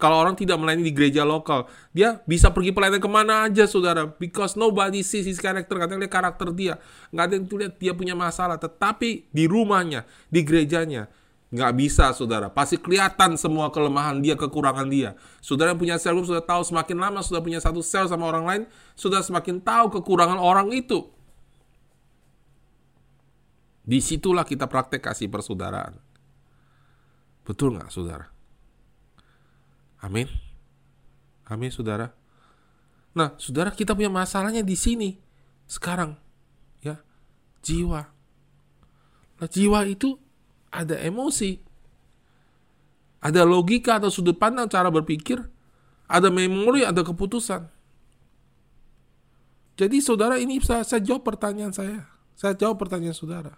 Kalau 0.02 0.18
orang 0.26 0.34
tidak 0.34 0.58
melayani 0.58 0.90
di 0.90 0.94
gereja 0.98 1.22
lokal, 1.22 1.70
dia 1.94 2.18
bisa 2.26 2.50
pergi 2.50 2.74
pelayanan 2.74 2.98
ke 2.98 3.10
mana 3.10 3.46
aja, 3.46 3.70
saudara. 3.70 4.10
Because 4.10 4.58
nobody 4.58 5.06
sees 5.06 5.30
his 5.30 5.38
character. 5.38 5.78
Katanya 5.78 6.10
lihat 6.10 6.14
karakter 6.18 6.50
dia. 6.58 6.82
Nggak 7.14 7.26
ada 7.30 7.34
yang 7.38 7.46
lihat 7.46 7.74
dia 7.78 7.94
punya 7.94 8.18
masalah. 8.18 8.58
Tetapi 8.58 9.30
di 9.30 9.46
rumahnya, 9.46 10.10
di 10.34 10.42
gerejanya, 10.42 11.14
nggak 11.54 11.72
bisa, 11.78 12.10
saudara. 12.18 12.50
Pasti 12.50 12.82
kelihatan 12.82 13.38
semua 13.38 13.70
kelemahan 13.70 14.18
dia, 14.26 14.34
kekurangan 14.34 14.90
dia. 14.90 15.14
Saudara 15.38 15.78
yang 15.78 15.82
punya 15.82 16.02
sel 16.02 16.18
sudah 16.18 16.42
tahu 16.42 16.66
semakin 16.66 16.98
lama 16.98 17.22
sudah 17.22 17.46
punya 17.46 17.62
satu 17.62 17.86
sel 17.86 18.10
sama 18.10 18.26
orang 18.26 18.46
lain, 18.46 18.64
sudah 18.98 19.22
semakin 19.22 19.62
tahu 19.62 20.02
kekurangan 20.02 20.42
orang 20.42 20.74
itu. 20.74 21.17
Di 23.88 24.04
situlah 24.04 24.44
kita 24.44 24.68
praktek 24.68 25.00
kasih 25.00 25.32
persaudaraan. 25.32 25.96
Betul 27.48 27.80
nggak, 27.80 27.88
saudara? 27.88 28.28
Amin. 30.04 30.28
Amin, 31.48 31.72
saudara. 31.72 32.12
Nah, 33.16 33.32
saudara 33.40 33.72
kita 33.72 33.96
punya 33.96 34.12
masalahnya 34.12 34.60
di 34.60 34.76
sini. 34.76 35.16
Sekarang, 35.64 36.20
ya, 36.84 37.00
jiwa. 37.64 38.12
Nah, 39.40 39.48
jiwa 39.48 39.88
itu 39.88 40.20
ada 40.68 41.00
emosi. 41.00 41.64
Ada 43.24 43.48
logika 43.48 44.04
atau 44.04 44.12
sudut 44.12 44.36
pandang 44.36 44.68
cara 44.68 44.92
berpikir. 44.92 45.40
Ada 46.12 46.28
memori, 46.28 46.84
ada 46.84 47.08
keputusan. 47.08 47.72
Jadi 49.80 49.98
saudara 50.04 50.36
ini 50.36 50.60
saya, 50.60 50.84
saya 50.84 51.00
jawab 51.00 51.24
pertanyaan 51.24 51.72
saya. 51.72 52.12
Saya 52.36 52.54
jawab 52.54 52.84
pertanyaan 52.84 53.16
saudara. 53.16 53.56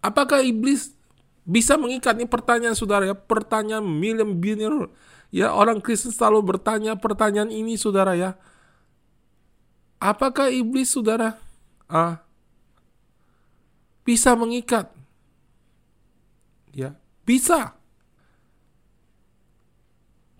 Apakah 0.00 0.40
iblis 0.40 0.96
bisa 1.44 1.74
mengikat 1.74 2.16
ini 2.16 2.28
pertanyaan 2.28 2.76
saudara 2.76 3.04
ya, 3.08 3.16
pertanyaan 3.16 3.84
million 3.84 4.38
billionaire. 4.38 4.92
Ya, 5.30 5.54
orang 5.54 5.78
Kristen 5.78 6.10
selalu 6.10 6.56
bertanya 6.56 6.98
pertanyaan 6.98 7.50
ini 7.50 7.78
saudara 7.78 8.18
ya. 8.18 8.34
Apakah 10.00 10.48
iblis 10.48 10.90
saudara 10.94 11.38
ah, 11.86 12.22
bisa 14.02 14.34
mengikat? 14.34 14.90
Ya, 16.70 16.94
bisa. 17.26 17.74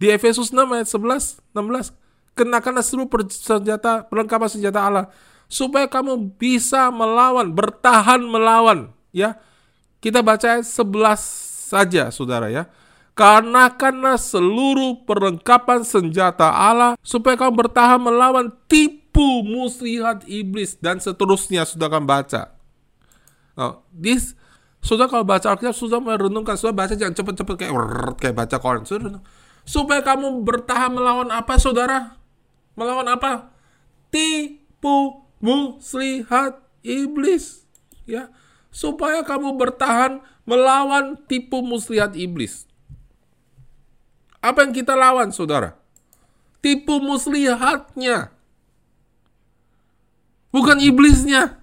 Di 0.01 0.09
Efesus 0.09 0.49
6 0.49 0.65
ayat 0.65 0.89
11, 0.89 1.45
16, 1.53 1.93
kenakanlah 2.33 2.81
seluruh 2.81 3.11
senjata 3.29 4.09
perlengkapan 4.09 4.49
senjata 4.49 4.81
Allah 4.81 5.07
supaya 5.45 5.85
kamu 5.91 6.39
bisa 6.41 6.89
melawan, 6.89 7.53
bertahan 7.53 8.23
melawan, 8.25 8.95
ya 9.13 9.37
kita 10.01 10.25
baca 10.25 10.59
ayat 10.59 10.67
11 10.67 11.71
saja, 11.71 12.09
saudara 12.09 12.49
ya. 12.49 12.67
Karena 13.13 13.69
karena 13.77 14.17
seluruh 14.17 15.05
perlengkapan 15.05 15.85
senjata 15.85 16.49
Allah 16.49 16.97
supaya 17.05 17.37
kamu 17.37 17.53
bertahan 17.53 18.01
melawan 18.01 18.49
tipu 18.65 19.45
muslihat 19.45 20.25
iblis 20.25 20.81
dan 20.81 20.97
seterusnya 20.97 21.69
sudah 21.69 21.93
akan 21.93 22.09
baca. 22.09 22.57
Oh, 23.61 23.85
this 23.93 24.33
sudah 24.81 25.05
kalau 25.13 25.29
baca 25.29 25.53
Alkitab 25.53 25.77
sudah 25.77 26.01
merenungkan, 26.01 26.57
sudah 26.57 26.73
baca 26.73 26.97
jangan 26.97 27.13
cepet-cepet 27.13 27.55
kayak 27.61 27.73
kayak 28.17 28.33
baca 28.33 28.57
Quran. 28.57 28.89
Sudah 28.89 29.21
supaya 29.69 30.01
kamu 30.01 30.41
bertahan 30.41 30.89
melawan 30.89 31.29
apa 31.29 31.61
saudara? 31.61 32.17
Melawan 32.73 33.05
apa? 33.13 33.53
Tipu 34.09 35.29
muslihat 35.45 36.65
iblis. 36.81 37.69
Ya, 38.09 38.33
supaya 38.71 39.27
kamu 39.27 39.59
bertahan 39.59 40.23
melawan 40.47 41.19
tipu 41.27 41.63
muslihat 41.63 42.15
iblis. 42.15 42.67
Apa 44.41 44.65
yang 44.65 44.73
kita 44.73 44.97
lawan, 44.97 45.35
saudara? 45.35 45.77
Tipu 46.65 46.97
muslihatnya. 47.03 48.33
Bukan 50.51 50.81
iblisnya. 50.81 51.61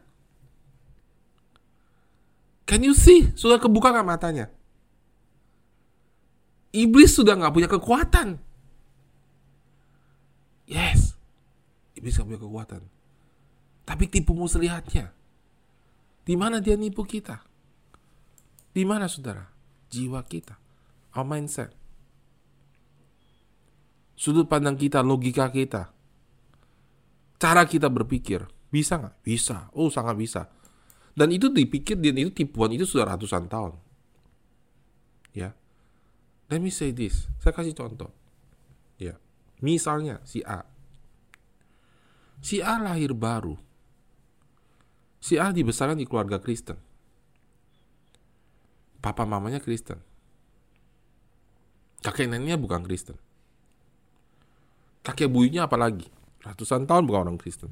Can 2.70 2.86
you 2.86 2.94
see? 2.94 3.32
Sudah 3.34 3.58
kebuka 3.58 3.90
nggak 3.90 4.08
matanya? 4.08 4.46
Iblis 6.76 7.18
sudah 7.18 7.34
nggak 7.34 7.54
punya 7.56 7.70
kekuatan. 7.72 8.38
Yes. 10.70 11.18
Iblis 11.98 12.14
nggak 12.20 12.28
punya 12.30 12.42
kekuatan. 12.44 12.82
Tapi 13.88 14.06
tipu 14.06 14.38
muslihatnya. 14.38 15.17
Di 16.28 16.36
mana 16.36 16.60
dia 16.60 16.76
nipu 16.76 17.08
kita? 17.08 17.40
Di 18.76 18.84
mana 18.84 19.08
saudara? 19.08 19.48
Jiwa 19.88 20.20
kita. 20.28 20.60
Our 21.16 21.24
mindset. 21.24 21.72
sudut 24.18 24.50
pandang 24.50 24.74
kita, 24.74 25.06
logika 25.06 25.48
kita, 25.54 25.94
cara 27.38 27.64
kita 27.70 27.88
berpikir. 27.88 28.50
Bisa 28.68 28.98
nggak? 28.98 29.16
Bisa. 29.22 29.70
Oh, 29.78 29.94
sangat 29.94 30.18
bisa. 30.18 30.50
Dan 31.14 31.32
itu 31.32 31.54
dipikir, 31.54 31.96
dan 32.02 32.18
itu 32.18 32.34
tipuan 32.34 32.74
itu 32.74 32.84
sudah 32.84 33.14
ratusan 33.14 33.46
tahun. 33.48 33.78
Ya. 35.32 35.54
Let 36.50 36.60
me 36.60 36.74
say 36.74 36.92
this. 36.92 37.30
Saya 37.40 37.54
kasih 37.54 37.78
contoh. 37.78 38.10
Ya. 38.98 39.22
Misalnya 39.62 40.20
si 40.26 40.42
A. 40.42 40.66
Si 42.42 42.60
A 42.60 42.82
lahir 42.82 43.14
baru. 43.14 43.56
Si 45.28 45.36
A 45.36 45.52
dibesarkan 45.52 46.00
di 46.00 46.08
keluarga 46.08 46.40
Kristen. 46.40 46.80
Papa 49.04 49.28
mamanya 49.28 49.60
Kristen. 49.60 50.00
Kakek 52.00 52.32
neneknya 52.32 52.56
bukan 52.56 52.88
Kristen. 52.88 53.20
Kakek 55.04 55.28
buyutnya 55.28 55.68
apalagi? 55.68 56.08
Ratusan 56.48 56.88
tahun 56.88 57.04
bukan 57.04 57.20
orang 57.28 57.36
Kristen. 57.36 57.68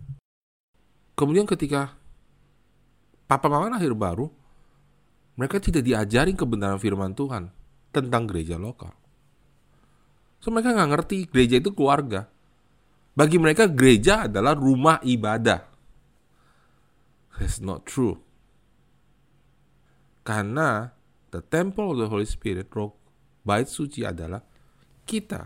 Kemudian 1.16 1.48
ketika 1.48 1.96
papa 3.24 3.48
mama 3.48 3.72
lahir 3.72 3.96
baru, 3.96 4.28
mereka 5.40 5.64
tidak 5.64 5.88
diajarin 5.88 6.36
kebenaran 6.36 6.76
firman 6.76 7.16
Tuhan 7.16 7.56
tentang 7.96 8.28
gereja 8.28 8.60
lokal. 8.60 8.92
So 10.44 10.52
mereka 10.52 10.76
nggak 10.76 10.92
ngerti 10.92 11.18
gereja 11.32 11.64
itu 11.64 11.72
keluarga. 11.72 12.28
Bagi 13.16 13.40
mereka 13.40 13.72
gereja 13.72 14.28
adalah 14.28 14.60
rumah 14.60 15.00
ibadah. 15.08 15.75
That's 17.36 17.60
not 17.60 17.84
true. 17.84 18.24
Karena 20.26 20.96
the 21.30 21.44
temple 21.44 21.94
of 21.94 21.98
the 22.02 22.08
Holy 22.10 22.26
Spirit, 22.26 22.72
roh 22.74 22.96
bait 23.46 23.70
suci 23.70 24.02
adalah 24.02 24.42
kita 25.06 25.46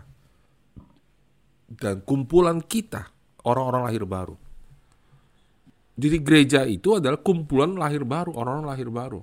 dan 1.70 2.02
kumpulan 2.02 2.64
kita, 2.64 3.10
orang-orang 3.44 3.82
lahir 3.86 4.04
baru. 4.08 4.36
Jadi 6.00 6.16
gereja 6.24 6.60
itu 6.64 6.96
adalah 6.96 7.20
kumpulan 7.20 7.76
lahir 7.76 8.08
baru, 8.08 8.32
orang-orang 8.32 8.68
lahir 8.72 8.88
baru. 8.88 9.20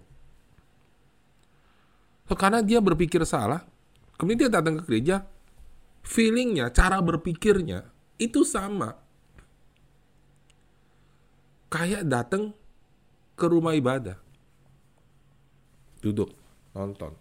So, 2.29 2.37
karena 2.37 2.61
dia 2.61 2.77
berpikir 2.77 3.23
salah, 3.25 3.65
kemudian 4.19 4.45
dia 4.45 4.51
datang 4.61 4.77
ke 4.77 4.83
gereja, 4.85 5.25
feelingnya, 6.05 6.69
cara 6.69 7.01
berpikirnya 7.01 7.87
itu 8.21 8.45
sama. 8.45 9.06
Kayak 11.67 12.07
datang 12.07 12.55
ke 13.35 13.45
rumah 13.45 13.75
ibadah. 13.75 14.15
Duduk, 15.99 16.31
nonton. 16.71 17.11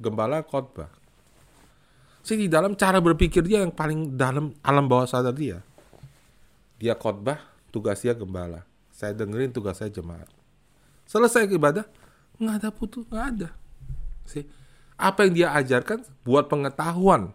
Gembala 0.00 0.42
khotbah 0.42 0.98
sih 2.28 2.36
di 2.36 2.48
dalam 2.52 2.76
cara 2.76 3.00
berpikir 3.00 3.40
dia 3.40 3.64
yang 3.64 3.72
paling 3.72 4.12
dalam 4.20 4.52
alam 4.60 4.84
bawah 4.84 5.08
sadar 5.08 5.32
dia. 5.32 5.64
Dia 6.76 6.92
khotbah, 6.92 7.40
tugas 7.72 8.04
dia 8.04 8.12
gembala. 8.12 8.68
Saya 8.92 9.16
dengerin 9.16 9.48
tugas 9.48 9.80
saya 9.80 9.88
jemaat. 9.88 10.28
Selesai 11.08 11.48
ibadah, 11.48 11.88
nggak 12.36 12.56
ada 12.60 12.68
putus, 12.68 13.08
nggak 13.08 13.26
ada. 13.32 13.48
Sih, 14.28 14.44
apa 15.00 15.24
yang 15.24 15.32
dia 15.32 15.48
ajarkan 15.56 16.04
buat 16.20 16.52
pengetahuan, 16.52 17.32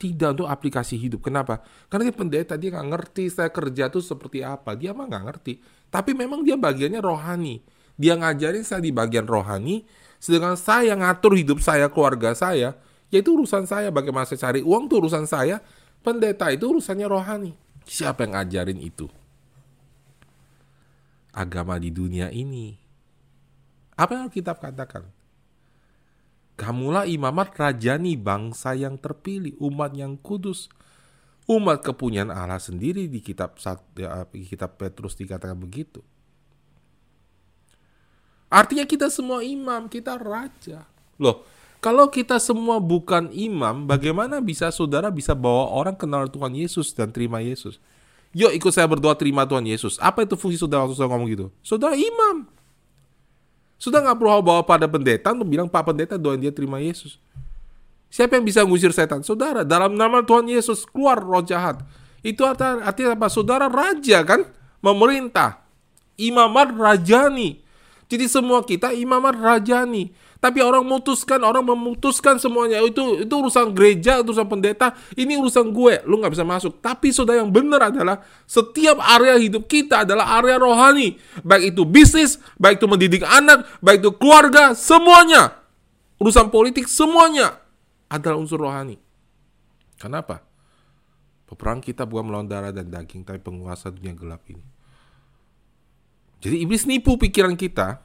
tidak 0.00 0.40
untuk 0.40 0.48
aplikasi 0.48 0.96
hidup. 0.96 1.28
Kenapa? 1.28 1.60
Karena 1.92 2.08
dia 2.08 2.16
pendeta, 2.16 2.56
dia 2.56 2.72
nggak 2.72 2.88
ngerti 2.88 3.28
saya 3.28 3.52
kerja 3.52 3.92
tuh 3.92 4.00
seperti 4.00 4.40
apa. 4.40 4.72
Dia 4.72 4.96
mah 4.96 5.04
nggak 5.04 5.24
ngerti. 5.28 5.60
Tapi 5.92 6.16
memang 6.16 6.40
dia 6.40 6.56
bagiannya 6.56 7.04
rohani. 7.04 7.60
Dia 8.00 8.16
ngajarin 8.16 8.64
saya 8.64 8.80
di 8.80 8.96
bagian 8.96 9.28
rohani, 9.28 9.84
sedangkan 10.16 10.56
saya 10.56 10.96
ngatur 10.96 11.36
hidup 11.36 11.60
saya, 11.60 11.92
keluarga 11.92 12.32
saya, 12.32 12.80
Ya 13.10 13.18
itu 13.20 13.34
urusan 13.34 13.66
saya. 13.66 13.90
Bagaimana 13.90 14.24
saya 14.24 14.50
cari 14.50 14.62
uang 14.62 14.86
itu 14.86 14.94
urusan 15.02 15.26
saya. 15.26 15.58
Pendeta 16.00 16.48
itu 16.48 16.70
urusannya 16.70 17.06
rohani. 17.10 17.52
Siapa 17.84 18.24
yang 18.24 18.38
ngajarin 18.38 18.80
itu? 18.80 19.10
Agama 21.34 21.76
di 21.76 21.90
dunia 21.90 22.30
ini. 22.30 22.78
Apa 23.98 24.16
yang 24.16 24.22
Alkitab 24.30 24.62
katakan? 24.62 25.04
Kamulah 26.60 27.08
imamat 27.08 27.56
rajani 27.56 28.20
bangsa 28.20 28.76
yang 28.76 29.00
terpilih, 29.00 29.56
umat 29.64 29.96
yang 29.96 30.20
kudus. 30.20 30.68
Umat 31.48 31.80
kepunyaan 31.80 32.28
Allah 32.28 32.60
sendiri 32.60 33.08
di 33.08 33.24
kitab 33.24 33.56
ya, 33.96 34.28
di 34.28 34.44
kitab 34.44 34.76
Petrus 34.76 35.16
dikatakan 35.16 35.56
begitu. 35.56 36.04
Artinya 38.52 38.84
kita 38.84 39.08
semua 39.08 39.40
imam, 39.40 39.88
kita 39.88 40.20
raja. 40.20 40.84
Loh, 41.16 41.48
kalau 41.80 42.12
kita 42.12 42.36
semua 42.36 42.76
bukan 42.76 43.32
imam, 43.32 43.88
bagaimana 43.88 44.44
bisa 44.44 44.68
saudara 44.68 45.08
bisa 45.08 45.32
bawa 45.32 45.72
orang 45.72 45.96
kenal 45.96 46.28
Tuhan 46.28 46.52
Yesus 46.52 46.92
dan 46.92 47.08
terima 47.08 47.40
Yesus? 47.40 47.80
Yuk 48.36 48.52
ikut 48.52 48.70
saya 48.70 48.84
berdoa 48.84 49.16
terima 49.16 49.48
Tuhan 49.48 49.64
Yesus. 49.64 49.96
Apa 49.96 50.28
itu 50.28 50.36
fungsi 50.36 50.60
saudara 50.60 50.84
waktu 50.84 51.00
saya 51.00 51.08
ngomong 51.08 51.30
gitu? 51.32 51.46
Saudara 51.64 51.96
imam. 51.96 52.59
Sudah 53.80 54.04
nggak 54.04 54.20
perlu 54.20 54.44
bawa 54.44 54.60
pada 54.60 54.84
pendeta 54.84 55.32
untuk 55.32 55.48
bilang 55.48 55.64
Pak 55.64 55.88
Pendeta 55.88 56.20
doain 56.20 56.36
dia 56.36 56.52
terima 56.52 56.76
Yesus. 56.84 57.16
Siapa 58.12 58.36
yang 58.36 58.44
bisa 58.44 58.60
ngusir 58.60 58.92
setan? 58.92 59.24
Saudara, 59.24 59.64
dalam 59.64 59.96
nama 59.96 60.20
Tuhan 60.20 60.44
Yesus 60.52 60.84
keluar 60.84 61.16
roh 61.16 61.40
jahat. 61.40 61.80
Itu 62.20 62.44
artinya, 62.44 63.16
apa? 63.16 63.32
Saudara 63.32 63.72
raja 63.72 64.20
kan? 64.20 64.44
Memerintah. 64.84 65.64
Imamat 66.20 66.76
rajani. 66.76 67.64
Jadi 68.10 68.28
semua 68.28 68.60
kita 68.66 68.92
imamat 68.92 69.38
rajani. 69.40 70.12
Tapi 70.40 70.64
orang 70.64 70.88
memutuskan, 70.88 71.44
orang 71.44 71.60
memutuskan 71.60 72.40
semuanya. 72.40 72.80
Itu 72.80 73.20
itu 73.20 73.28
urusan 73.28 73.76
gereja, 73.76 74.24
urusan 74.24 74.48
pendeta. 74.48 74.96
Ini 75.12 75.36
urusan 75.36 75.68
gue, 75.68 76.00
lu 76.08 76.16
nggak 76.16 76.32
bisa 76.32 76.48
masuk. 76.48 76.80
Tapi 76.80 77.12
saudara 77.12 77.44
yang 77.44 77.52
benar 77.52 77.92
adalah 77.92 78.24
setiap 78.48 78.96
area 79.04 79.36
hidup 79.36 79.68
kita 79.68 80.08
adalah 80.08 80.40
area 80.40 80.56
rohani. 80.56 81.20
Baik 81.44 81.76
itu 81.76 81.84
bisnis, 81.84 82.40
baik 82.56 82.80
itu 82.80 82.88
mendidik 82.88 83.20
anak, 83.28 83.68
baik 83.84 84.00
itu 84.00 84.16
keluarga, 84.16 84.72
semuanya. 84.72 85.60
Urusan 86.16 86.48
politik, 86.48 86.88
semuanya 86.88 87.60
adalah 88.08 88.40
unsur 88.40 88.64
rohani. 88.64 88.96
Kenapa? 90.00 90.40
Peperang 91.44 91.84
kita 91.84 92.08
bukan 92.08 92.32
melawan 92.32 92.48
darah 92.48 92.72
dan 92.72 92.88
daging, 92.88 93.28
tapi 93.28 93.44
penguasa 93.44 93.92
dunia 93.92 94.16
gelap 94.16 94.40
ini. 94.48 94.64
Jadi 96.40 96.56
iblis 96.64 96.88
nipu 96.88 97.20
pikiran 97.20 97.52
kita, 97.52 98.00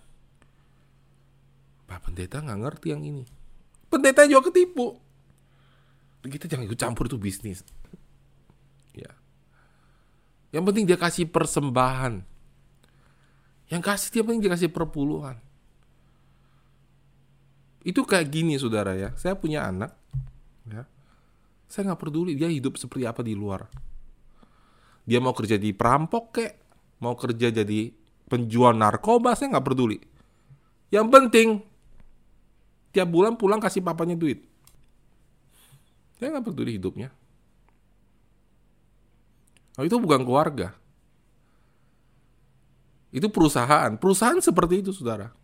Pak 1.86 2.10
pendeta 2.10 2.42
nggak 2.42 2.60
ngerti 2.66 2.88
yang 2.94 3.02
ini. 3.06 3.24
Pendeta 3.90 4.26
juga 4.26 4.50
ketipu. 4.50 4.98
Kita 6.26 6.50
jangan 6.50 6.66
ikut 6.66 6.80
campur 6.82 7.06
tuh 7.06 7.22
bisnis. 7.22 7.62
Ya. 8.98 9.14
Yang 10.50 10.64
penting 10.74 10.86
dia 10.90 10.98
kasih 10.98 11.30
persembahan. 11.30 12.26
Yang 13.70 13.82
kasih 13.86 14.10
dia 14.10 14.22
penting 14.26 14.42
dia 14.42 14.52
kasih 14.58 14.70
perpuluhan. 14.74 15.38
Itu 17.86 18.02
kayak 18.02 18.34
gini 18.34 18.58
saudara 18.58 18.98
ya. 18.98 19.14
Saya 19.14 19.38
punya 19.38 19.70
anak. 19.70 19.94
Ya. 20.66 20.90
Saya 21.70 21.94
nggak 21.94 22.02
peduli 22.02 22.34
dia 22.34 22.50
hidup 22.50 22.82
seperti 22.82 23.06
apa 23.06 23.22
di 23.22 23.38
luar. 23.38 23.70
Dia 25.06 25.22
mau 25.22 25.38
kerja 25.38 25.62
di 25.62 25.70
perampok 25.70 26.34
kek, 26.34 26.54
mau 27.06 27.14
kerja 27.14 27.54
jadi 27.54 27.94
penjual 28.26 28.74
narkoba, 28.74 29.38
saya 29.38 29.54
nggak 29.54 29.66
peduli. 29.70 30.02
Yang 30.90 31.08
penting 31.14 31.48
tiap 32.96 33.12
bulan 33.12 33.36
pulang 33.36 33.60
kasih 33.60 33.84
papanya 33.84 34.16
duit. 34.16 34.48
Dia 36.16 36.32
nggak 36.32 36.48
peduli 36.48 36.80
hidupnya. 36.80 37.12
Oh, 39.76 39.84
itu 39.84 40.00
bukan 40.00 40.24
keluarga. 40.24 40.72
Itu 43.12 43.28
perusahaan. 43.28 43.92
Perusahaan 44.00 44.40
seperti 44.40 44.80
itu, 44.80 44.96
saudara. 44.96 45.36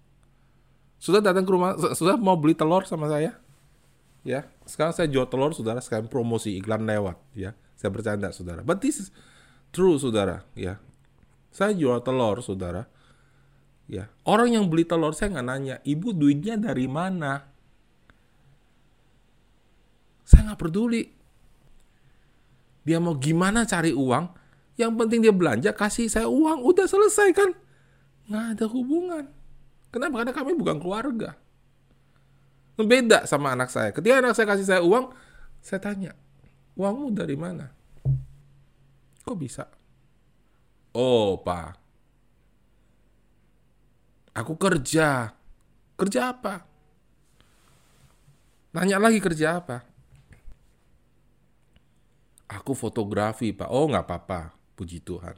Sudah 0.95 1.19
datang 1.19 1.43
ke 1.43 1.51
rumah, 1.51 1.75
sudah 1.91 2.15
mau 2.15 2.39
beli 2.39 2.55
telur 2.55 2.87
sama 2.87 3.11
saya? 3.11 3.35
Ya, 4.23 4.47
sekarang 4.63 4.95
saya 4.95 5.11
jual 5.11 5.27
telur, 5.27 5.51
saudara. 5.51 5.83
Sekarang 5.83 6.07
promosi 6.07 6.55
iklan 6.55 6.87
lewat, 6.87 7.19
ya. 7.35 7.51
Saya 7.75 7.91
bercanda, 7.91 8.31
saudara. 8.31 8.63
But 8.63 8.79
this 8.79 9.03
is 9.03 9.07
true, 9.75 9.99
saudara. 9.99 10.47
Ya, 10.55 10.79
saya 11.51 11.75
jual 11.75 11.99
telur, 11.99 12.39
saudara 12.39 12.87
Ya, 13.91 14.07
orang 14.23 14.55
yang 14.55 14.71
beli 14.71 14.87
telur 14.87 15.11
saya 15.11 15.35
nggak 15.35 15.47
nanya, 15.51 15.75
ibu 15.83 16.15
duitnya 16.15 16.55
dari 16.55 16.87
mana? 16.87 17.43
Saya 20.23 20.47
nggak 20.47 20.61
peduli. 20.63 21.11
Dia 22.87 23.03
mau 23.03 23.19
gimana 23.19 23.67
cari 23.67 23.91
uang, 23.91 24.31
yang 24.79 24.95
penting 24.95 25.27
dia 25.27 25.35
belanja, 25.35 25.75
kasih 25.75 26.07
saya 26.07 26.31
uang, 26.31 26.63
udah 26.63 26.87
selesai 26.87 27.35
kan? 27.35 27.51
Nggak 28.31 28.45
ada 28.55 28.65
hubungan. 28.71 29.27
Kenapa? 29.91 30.23
Karena 30.23 30.33
kami 30.39 30.55
bukan 30.55 30.79
keluarga. 30.79 31.35
Beda 32.79 33.27
sama 33.27 33.51
anak 33.51 33.75
saya. 33.75 33.91
Ketika 33.91 34.23
anak 34.23 34.39
saya 34.39 34.47
kasih 34.55 34.65
saya 34.71 34.81
uang, 34.87 35.11
saya 35.59 35.83
tanya, 35.83 36.15
uangmu 36.79 37.11
dari 37.11 37.35
mana? 37.35 37.75
Kok 39.27 39.35
bisa? 39.35 39.67
Oh, 40.95 41.43
Pak, 41.43 41.80
Aku 44.31 44.55
kerja. 44.55 45.35
Kerja 45.99 46.21
apa? 46.31 46.63
Nanya 48.71 48.97
lagi 48.97 49.19
kerja 49.19 49.59
apa? 49.59 49.83
Aku 52.51 52.75
fotografi, 52.75 53.51
Pak. 53.51 53.67
Oh, 53.71 53.87
nggak 53.87 54.07
apa-apa. 54.07 54.55
Puji 54.75 55.03
Tuhan. 55.03 55.35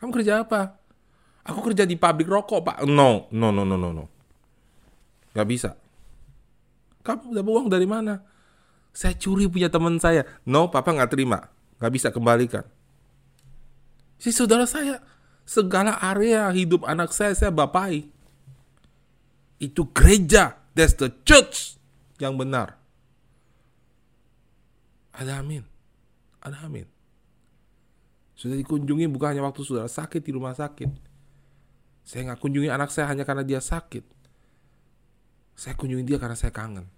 Kamu 0.00 0.10
kerja 0.12 0.44
apa? 0.44 0.76
Aku 1.44 1.60
kerja 1.60 1.84
di 1.84 1.96
pabrik 1.96 2.28
rokok, 2.28 2.60
Pak. 2.64 2.76
No, 2.88 3.28
no, 3.32 3.48
no, 3.52 3.64
no, 3.64 3.76
no, 3.76 3.92
no. 3.92 4.04
Gak 5.36 5.48
bisa. 5.48 5.76
Kamu 7.04 7.36
dapat 7.36 7.52
uang 7.52 7.68
dari 7.68 7.84
mana? 7.84 8.24
Saya 8.94 9.12
curi 9.18 9.44
punya 9.50 9.68
teman 9.68 10.00
saya. 10.00 10.24
No, 10.48 10.72
Papa 10.72 10.94
nggak 10.94 11.12
terima. 11.12 11.52
Nggak 11.76 11.92
bisa 11.92 12.08
kembalikan. 12.08 12.64
Si 14.16 14.32
saudara 14.32 14.64
saya, 14.64 15.04
segala 15.44 15.96
area 16.00 16.48
hidup 16.50 16.84
anak 16.88 17.12
saya, 17.12 17.36
saya 17.36 17.52
bapai. 17.52 18.08
Itu 19.60 19.88
gereja. 19.92 20.60
That's 20.74 20.98
the 20.98 21.12
church 21.22 21.78
yang 22.18 22.34
benar. 22.34 22.74
Ada 25.14 25.38
amin. 25.38 25.62
Ada 26.42 26.66
amin. 26.66 26.90
Sudah 28.34 28.58
dikunjungi 28.58 29.06
bukan 29.06 29.30
hanya 29.30 29.46
waktu 29.46 29.62
saudara 29.62 29.86
sakit 29.86 30.20
di 30.20 30.34
rumah 30.34 30.52
sakit. 30.52 30.90
Saya 32.04 32.28
nggak 32.28 32.40
kunjungi 32.42 32.68
anak 32.68 32.90
saya 32.90 33.08
hanya 33.08 33.22
karena 33.22 33.46
dia 33.46 33.62
sakit. 33.62 34.04
Saya 35.54 35.78
kunjungi 35.78 36.04
dia 36.04 36.18
karena 36.18 36.34
saya 36.34 36.50
kangen. 36.50 36.90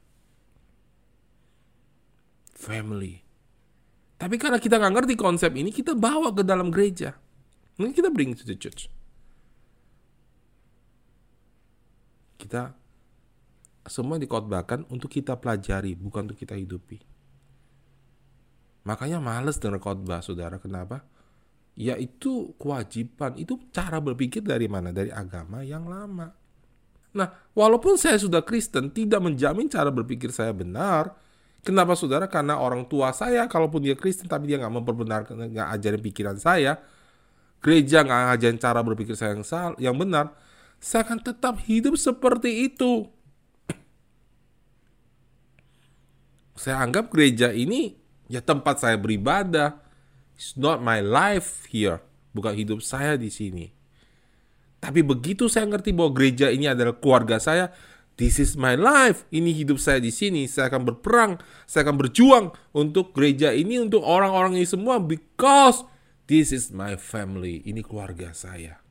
Family. 2.57 3.21
Tapi 4.17 4.41
karena 4.41 4.57
kita 4.57 4.81
nggak 4.81 4.95
ngerti 4.97 5.15
konsep 5.15 5.53
ini, 5.53 5.69
kita 5.69 5.93
bawa 5.93 6.33
ke 6.33 6.41
dalam 6.41 6.73
gereja. 6.73 7.13
Mungkin 7.77 7.93
kita 7.93 8.09
bring 8.09 8.33
to 8.33 8.45
the 8.49 8.57
church. 8.57 8.89
Kita 12.41 12.73
semua 13.87 14.17
dikotbahkan 14.19 14.89
untuk 14.91 15.13
kita 15.13 15.37
pelajari, 15.39 15.95
bukan 15.95 16.29
untuk 16.33 16.41
kita 16.41 16.57
hidupi. 16.57 16.99
Makanya 18.87 19.19
males 19.19 19.59
dengar 19.59 19.83
khotbah, 19.83 20.23
saudara. 20.23 20.57
Kenapa? 20.63 21.03
Ya 21.77 21.99
itu 22.01 22.57
kewajiban, 22.57 23.37
itu 23.37 23.61
cara 23.75 24.01
berpikir 24.01 24.41
dari 24.41 24.71
mana? 24.71 24.95
Dari 24.95 25.13
agama 25.13 25.61
yang 25.61 25.85
lama. 25.85 26.33
Nah, 27.17 27.29
walaupun 27.57 27.97
saya 27.97 28.17
sudah 28.21 28.45
Kristen, 28.45 28.93
tidak 28.93 29.21
menjamin 29.21 29.69
cara 29.69 29.89
berpikir 29.89 30.33
saya 30.33 30.53
benar. 30.53 31.17
Kenapa 31.67 31.99
saudara? 31.99 32.31
Karena 32.31 32.63
orang 32.63 32.87
tua 32.87 33.11
saya, 33.11 33.51
kalaupun 33.51 33.83
dia 33.83 33.99
Kristen, 33.99 34.31
tapi 34.31 34.49
dia 34.49 34.63
nggak 34.63 34.75
memperbenarkan, 34.81 35.35
nggak 35.51 35.69
ajarin 35.77 36.03
pikiran 36.05 36.37
saya, 36.39 36.79
gereja 37.61 38.05
nggak 38.07 38.41
ajarin 38.41 38.59
cara 38.61 38.81
berpikir 38.81 39.15
saya 39.19 39.37
yang, 39.37 39.45
sal 39.45 39.73
yang 39.77 39.97
benar, 39.97 40.33
saya 40.83 41.05
akan 41.05 41.21
tetap 41.21 41.61
hidup 41.65 41.97
seperti 41.97 42.69
itu. 42.73 43.09
Saya 46.57 46.81
anggap 46.81 47.13
gereja 47.13 47.53
ini 47.53 48.07
Ya 48.27 48.43
tempat 48.43 48.83
saya 48.83 48.99
beribadah. 48.99 49.79
It's 50.37 50.59
not 50.59 50.83
my 50.83 51.01
life 51.01 51.65
here. 51.71 52.03
Bukan 52.35 52.53
hidup 52.53 52.85
saya 52.85 53.17
di 53.17 53.33
sini. 53.33 53.73
Tapi 54.83 55.01
begitu 55.01 55.49
saya 55.49 55.65
ngerti 55.67 55.97
bahwa 55.97 56.13
gereja 56.13 56.53
ini 56.53 56.69
adalah 56.69 56.93
keluarga 57.01 57.41
saya, 57.41 57.73
this 58.21 58.37
is 58.37 58.59
my 58.59 58.77
life. 58.77 59.25
Ini 59.33 59.57
hidup 59.57 59.81
saya 59.81 60.03
di 60.03 60.13
sini. 60.13 60.45
Saya 60.45 60.69
akan 60.69 60.85
berperang, 60.85 61.41
saya 61.65 61.89
akan 61.89 61.97
berjuang 61.97 62.47
untuk 62.77 63.17
gereja 63.17 63.57
ini, 63.57 63.81
untuk 63.81 64.05
orang-orang 64.05 64.61
ini 64.61 64.69
semua 64.69 65.01
because 65.01 65.87
this 66.27 66.55
is 66.55 66.71
my 66.75 66.95
family. 66.99 67.63
Ini 67.67 67.83
keluarga 67.83 68.35
saya. 68.35 68.83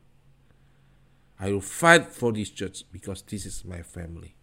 I 1.36 1.52
will 1.52 1.64
fight 1.64 2.16
for 2.16 2.32
this 2.32 2.48
church 2.48 2.88
because 2.96 3.20
this 3.28 3.44
is 3.44 3.68
my 3.68 3.84
family. 3.84 4.36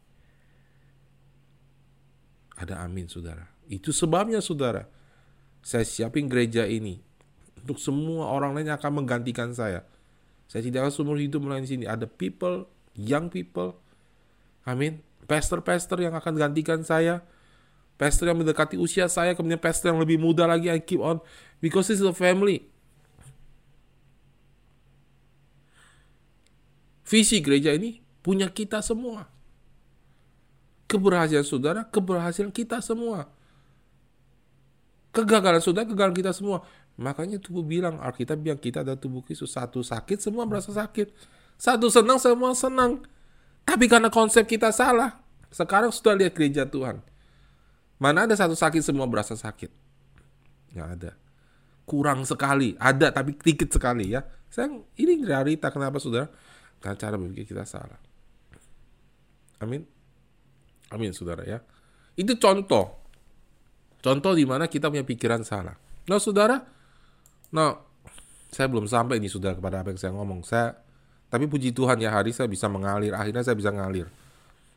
Ada 2.61 2.85
amin, 2.85 3.09
saudara. 3.09 3.49
Itu 3.65 3.97
sebabnya 3.97 4.45
saudara, 4.45 4.85
saya 5.65 5.89
siapin 5.89 6.29
gereja 6.29 6.69
ini 6.69 7.01
untuk 7.57 7.81
semua 7.81 8.29
orang 8.29 8.53
lain 8.53 8.69
yang 8.69 8.77
akan 8.77 9.03
menggantikan 9.03 9.57
saya. 9.57 9.89
Saya 10.51 10.69
tidak 10.69 10.85
akan 10.85 10.93
seumur 10.93 11.17
hidup 11.17 11.41
melayani 11.41 11.65
sini. 11.65 11.85
Ada 11.89 12.05
people, 12.05 12.69
young 12.93 13.33
people, 13.33 13.81
amin. 14.69 15.01
Pastor-pastor 15.25 15.97
yang 16.05 16.13
akan 16.13 16.37
gantikan 16.37 16.85
saya. 16.85 17.25
Pastor 17.97 18.29
yang 18.29 18.43
mendekati 18.43 18.77
usia 18.77 19.09
saya, 19.09 19.33
kemudian 19.33 19.63
pastor 19.63 19.95
yang 19.95 20.01
lebih 20.03 20.21
muda 20.21 20.45
lagi, 20.45 20.69
I 20.69 20.83
keep 20.83 21.01
on. 21.01 21.25
Because 21.63 21.89
this 21.89 22.03
is 22.03 22.09
a 22.09 22.13
family. 22.13 22.72
Visi 27.13 27.45
gereja 27.45 27.77
ini 27.77 28.01
punya 28.25 28.49
kita 28.49 28.81
semua. 28.81 29.29
Keberhasilan 30.89 31.45
saudara, 31.45 31.85
keberhasilan 31.85 32.49
kita 32.49 32.81
semua. 32.81 33.29
Kegagalan 35.13 35.61
sudah 35.61 35.85
kegagalan 35.85 36.17
kita 36.17 36.33
semua. 36.33 36.65
Makanya 36.97 37.37
tubuh 37.37 37.61
bilang, 37.61 38.01
Alkitab 38.01 38.41
bilang 38.41 38.57
kita 38.57 38.81
ada 38.81 38.97
tubuh 38.97 39.21
Kristus. 39.21 39.53
Satu 39.53 39.85
sakit, 39.85 40.25
semua 40.25 40.49
merasa 40.49 40.73
sakit. 40.73 41.13
Satu 41.61 41.93
senang, 41.93 42.17
semua 42.17 42.57
senang. 42.57 43.05
Tapi 43.69 43.93
karena 43.93 44.09
konsep 44.09 44.49
kita 44.49 44.73
salah. 44.73 45.21
Sekarang 45.53 45.93
sudah 45.93 46.17
lihat 46.17 46.33
gereja 46.33 46.65
Tuhan. 46.65 47.05
Mana 48.01 48.25
ada 48.25 48.33
satu 48.33 48.57
sakit, 48.57 48.81
semua 48.81 49.05
berasa 49.05 49.37
sakit. 49.37 49.69
Nggak 50.73 50.89
ada. 50.97 51.13
Kurang 51.85 52.25
sekali. 52.25 52.73
Ada, 52.81 53.13
tapi 53.13 53.37
sedikit 53.37 53.69
sekali 53.69 54.17
ya. 54.17 54.25
Saya, 54.49 54.73
ini 54.97 55.21
realita. 55.21 55.69
Kenapa, 55.69 56.01
saudara? 56.01 56.33
Karena 56.83 56.99
cara 56.99 57.15
berpikir 57.15 57.55
kita 57.55 57.63
salah. 57.63 57.99
Amin. 59.63 59.87
Amin, 60.91 61.15
saudara 61.15 61.47
ya. 61.47 61.63
Itu 62.19 62.37
contoh 62.37 63.03
Contoh 64.03 64.35
di 64.35 64.43
mana 64.43 64.67
kita 64.67 64.91
punya 64.91 65.07
pikiran 65.07 65.47
salah. 65.47 65.79
Nah, 66.11 66.19
saudara, 66.19 66.59
nah, 67.55 67.79
saya 68.51 68.67
belum 68.67 68.91
sampai 68.91 69.23
ini 69.23 69.31
sudah 69.31 69.55
kepada 69.55 69.87
apa 69.87 69.95
yang 69.95 70.01
saya 70.03 70.13
ngomong. 70.19 70.43
Saya, 70.43 70.75
tapi 71.31 71.47
puji 71.47 71.71
Tuhan 71.71 72.03
ya 72.03 72.11
hari 72.11 72.35
saya 72.35 72.51
bisa 72.51 72.67
mengalir. 72.67 73.15
Akhirnya 73.15 73.47
saya 73.47 73.55
bisa 73.55 73.71
ngalir. 73.71 74.11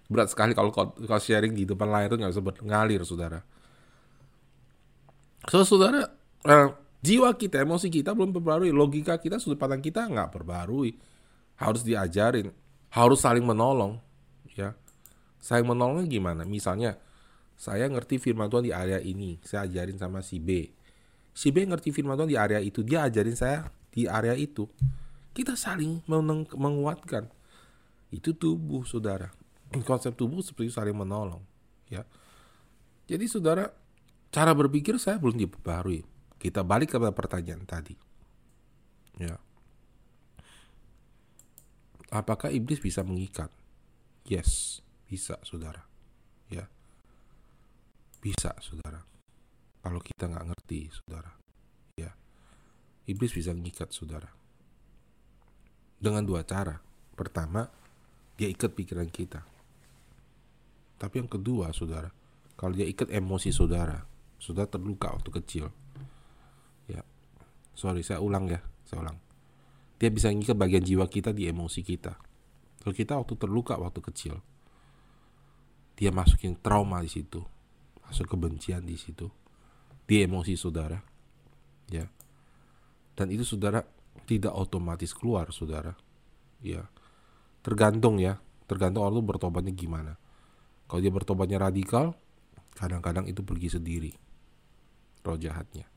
Berat 0.06 0.30
sekali 0.30 0.54
kalau 0.54 0.70
kalau 0.70 0.94
sharing 1.18 1.58
di 1.58 1.66
depan 1.66 1.90
layar 1.90 2.14
itu 2.14 2.22
nggak 2.22 2.32
bisa 2.38 2.44
ngalir, 2.62 3.02
saudara. 3.02 3.42
So, 5.50 5.66
saudara, 5.66 6.06
eh, 6.46 6.68
jiwa 7.02 7.34
kita, 7.34 7.66
emosi 7.66 7.90
kita 7.90 8.14
belum 8.14 8.30
perbarui. 8.30 8.70
Logika 8.70 9.18
kita, 9.18 9.42
sudut 9.42 9.58
pandang 9.58 9.82
kita 9.82 10.06
nggak 10.06 10.30
perbarui. 10.30 10.94
Harus 11.56 11.84
diajarin. 11.84 12.52
Harus 12.92 13.24
saling 13.24 13.44
menolong. 13.44 14.00
Ya, 14.56 14.72
saling 15.44 15.68
menolongnya 15.68 16.08
gimana? 16.08 16.42
Misalnya, 16.48 16.96
saya 17.60 17.88
ngerti 17.92 18.20
firman 18.20 18.48
Tuhan 18.48 18.68
di 18.68 18.74
area 18.76 19.04
ini, 19.04 19.40
saya 19.44 19.68
ajarin 19.68 20.00
sama 20.00 20.24
si 20.24 20.40
B. 20.40 20.72
Si 21.36 21.52
B 21.52 21.68
ngerti 21.68 21.92
firman 21.92 22.16
Tuhan 22.16 22.32
di 22.32 22.40
area 22.40 22.64
itu, 22.64 22.84
dia 22.84 23.04
ajarin 23.04 23.36
saya 23.36 23.68
di 23.92 24.08
area 24.08 24.32
itu. 24.36 24.64
Kita 25.36 25.60
saling 25.60 26.08
menguatkan. 26.56 27.28
Itu 28.12 28.32
tubuh, 28.32 28.88
saudara. 28.88 29.28
Konsep 29.84 30.16
tubuh 30.16 30.40
seperti 30.40 30.72
saling 30.72 30.96
menolong. 30.96 31.44
Ya. 31.92 32.08
Jadi 33.12 33.28
saudara, 33.28 33.76
cara 34.32 34.56
berpikir 34.56 34.96
saya 34.96 35.20
belum 35.20 35.36
diperbarui. 35.36 36.08
Kita 36.40 36.64
balik 36.64 36.96
kepada 36.96 37.12
pertanyaan 37.12 37.68
tadi. 37.68 38.00
Ya. 39.20 39.36
Apakah 42.14 42.54
iblis 42.54 42.78
bisa 42.78 43.02
mengikat? 43.02 43.50
Yes, 44.26 44.82
bisa, 45.10 45.38
saudara. 45.42 45.86
Ya. 46.50 46.70
Bisa, 48.22 48.54
saudara. 48.62 49.06
Kalau 49.82 50.02
kita 50.02 50.30
nggak 50.30 50.46
ngerti, 50.50 50.90
saudara. 50.90 51.32
Ya. 51.98 52.14
Iblis 53.06 53.34
bisa 53.34 53.54
ngikat, 53.54 53.94
saudara. 53.94 54.30
Dengan 56.02 56.26
dua 56.26 56.46
cara. 56.46 56.78
Pertama, 57.14 57.70
dia 58.38 58.50
ikat 58.50 58.74
pikiran 58.74 59.10
kita. 59.10 59.46
Tapi 60.98 61.16
yang 61.22 61.30
kedua, 61.30 61.70
saudara, 61.74 62.10
kalau 62.56 62.74
dia 62.74 62.88
ikat 62.88 63.12
emosi 63.12 63.50
saudara, 63.54 64.04
saudara 64.40 64.70
terluka 64.70 65.12
waktu 65.14 65.30
kecil. 65.42 65.66
Ya. 66.90 67.02
Sorry, 67.78 68.02
saya 68.02 68.22
ulang 68.22 68.50
ya. 68.50 68.62
Saya 68.86 69.06
ulang. 69.06 69.25
Dia 69.96 70.12
bisa 70.12 70.28
ngikat 70.28 70.60
bagian 70.60 70.84
jiwa 70.84 71.08
kita 71.08 71.32
di 71.32 71.48
emosi 71.48 71.82
kita. 71.82 72.14
Kalau 72.84 72.94
kita 72.94 73.14
waktu 73.18 73.34
terluka 73.40 73.80
waktu 73.80 74.00
kecil, 74.04 74.36
dia 75.96 76.12
masukin 76.12 76.60
trauma 76.60 77.00
di 77.00 77.10
situ 77.10 77.40
masuk 78.06 78.38
kebencian 78.38 78.86
di 78.86 79.00
situ 79.00 79.32
di 80.06 80.22
emosi 80.22 80.54
saudara 80.54 81.00
ya. 81.90 82.06
Dan 83.16 83.32
itu 83.32 83.48
saudara 83.48 83.82
tidak 84.28 84.54
otomatis 84.54 85.16
keluar 85.16 85.50
saudara 85.50 85.96
ya. 86.62 86.86
Tergantung 87.66 88.22
ya. 88.22 88.38
Tergantung 88.66 89.06
orang 89.06 89.26
bertobatnya 89.26 89.74
gimana. 89.74 90.18
Kalau 90.86 91.02
dia 91.02 91.14
bertobatnya 91.14 91.58
radikal 91.58 92.14
kadang-kadang 92.76 93.26
itu 93.26 93.42
pergi 93.42 93.72
sendiri 93.72 94.12
roh 95.26 95.40
jahatnya. 95.40 95.90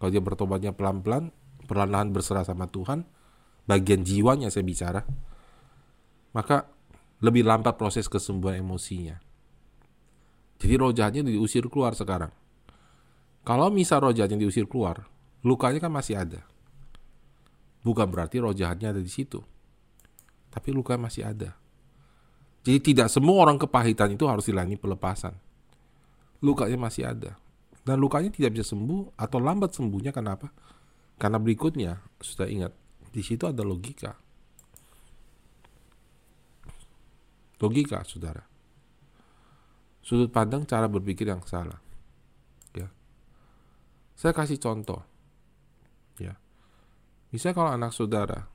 Kalau 0.00 0.10
dia 0.14 0.22
bertobatnya 0.24 0.72
pelan-pelan 0.72 1.28
perlahan-lahan 1.68 2.12
berserah 2.16 2.44
sama 2.46 2.68
Tuhan 2.70 3.04
bagian 3.64 4.04
jiwanya 4.04 4.48
saya 4.52 4.64
bicara 4.66 5.02
maka 6.34 6.68
lebih 7.22 7.46
lambat 7.46 7.78
proses 7.78 8.10
kesembuhan 8.10 8.60
emosinya 8.60 9.16
jadi 10.64 10.80
roh 10.80 10.96
jahatnya 10.96 11.26
diusir 11.26 11.66
keluar 11.68 11.92
sekarang. 11.92 12.30
Kalau 13.44 13.68
misal 13.68 14.00
roh 14.00 14.14
jahatnya 14.14 14.40
diusir 14.40 14.64
keluar, 14.64 15.04
lukanya 15.44 15.82
kan 15.82 15.92
masih 15.92 16.16
ada. 16.16 16.40
Bukan 17.84 18.08
berarti 18.08 18.40
roh 18.40 18.56
jahatnya 18.56 18.96
ada 18.96 19.02
di 19.02 19.12
situ. 19.12 19.44
Tapi 20.48 20.72
luka 20.72 20.96
masih 20.96 21.26
ada. 21.26 21.52
Jadi 22.64 22.80
tidak 22.80 23.12
semua 23.12 23.44
orang 23.44 23.60
kepahitan 23.60 24.16
itu 24.16 24.24
harus 24.24 24.48
dilayani 24.48 24.80
pelepasan. 24.80 25.36
Lukanya 26.40 26.80
masih 26.80 27.04
ada. 27.04 27.36
Dan 27.84 28.00
lukanya 28.00 28.32
tidak 28.32 28.56
bisa 28.56 28.72
sembuh 28.72 29.20
atau 29.20 29.36
lambat 29.36 29.76
sembuhnya 29.76 30.16
kenapa? 30.16 30.48
Karena 31.20 31.36
berikutnya, 31.36 32.00
sudah 32.24 32.48
ingat, 32.48 32.72
di 33.14 33.22
situ 33.22 33.46
ada 33.46 33.62
logika. 33.62 34.10
Logika, 37.62 38.02
saudara. 38.02 38.42
Sudut 40.02 40.34
pandang 40.34 40.66
cara 40.66 40.90
berpikir 40.90 41.30
yang 41.30 41.40
salah. 41.46 41.78
Ya. 42.74 42.90
Saya 44.18 44.34
kasih 44.34 44.58
contoh. 44.58 44.98
Ya. 46.18 46.34
Misalnya 47.30 47.54
kalau 47.54 47.70
anak 47.70 47.94
saudara, 47.94 48.50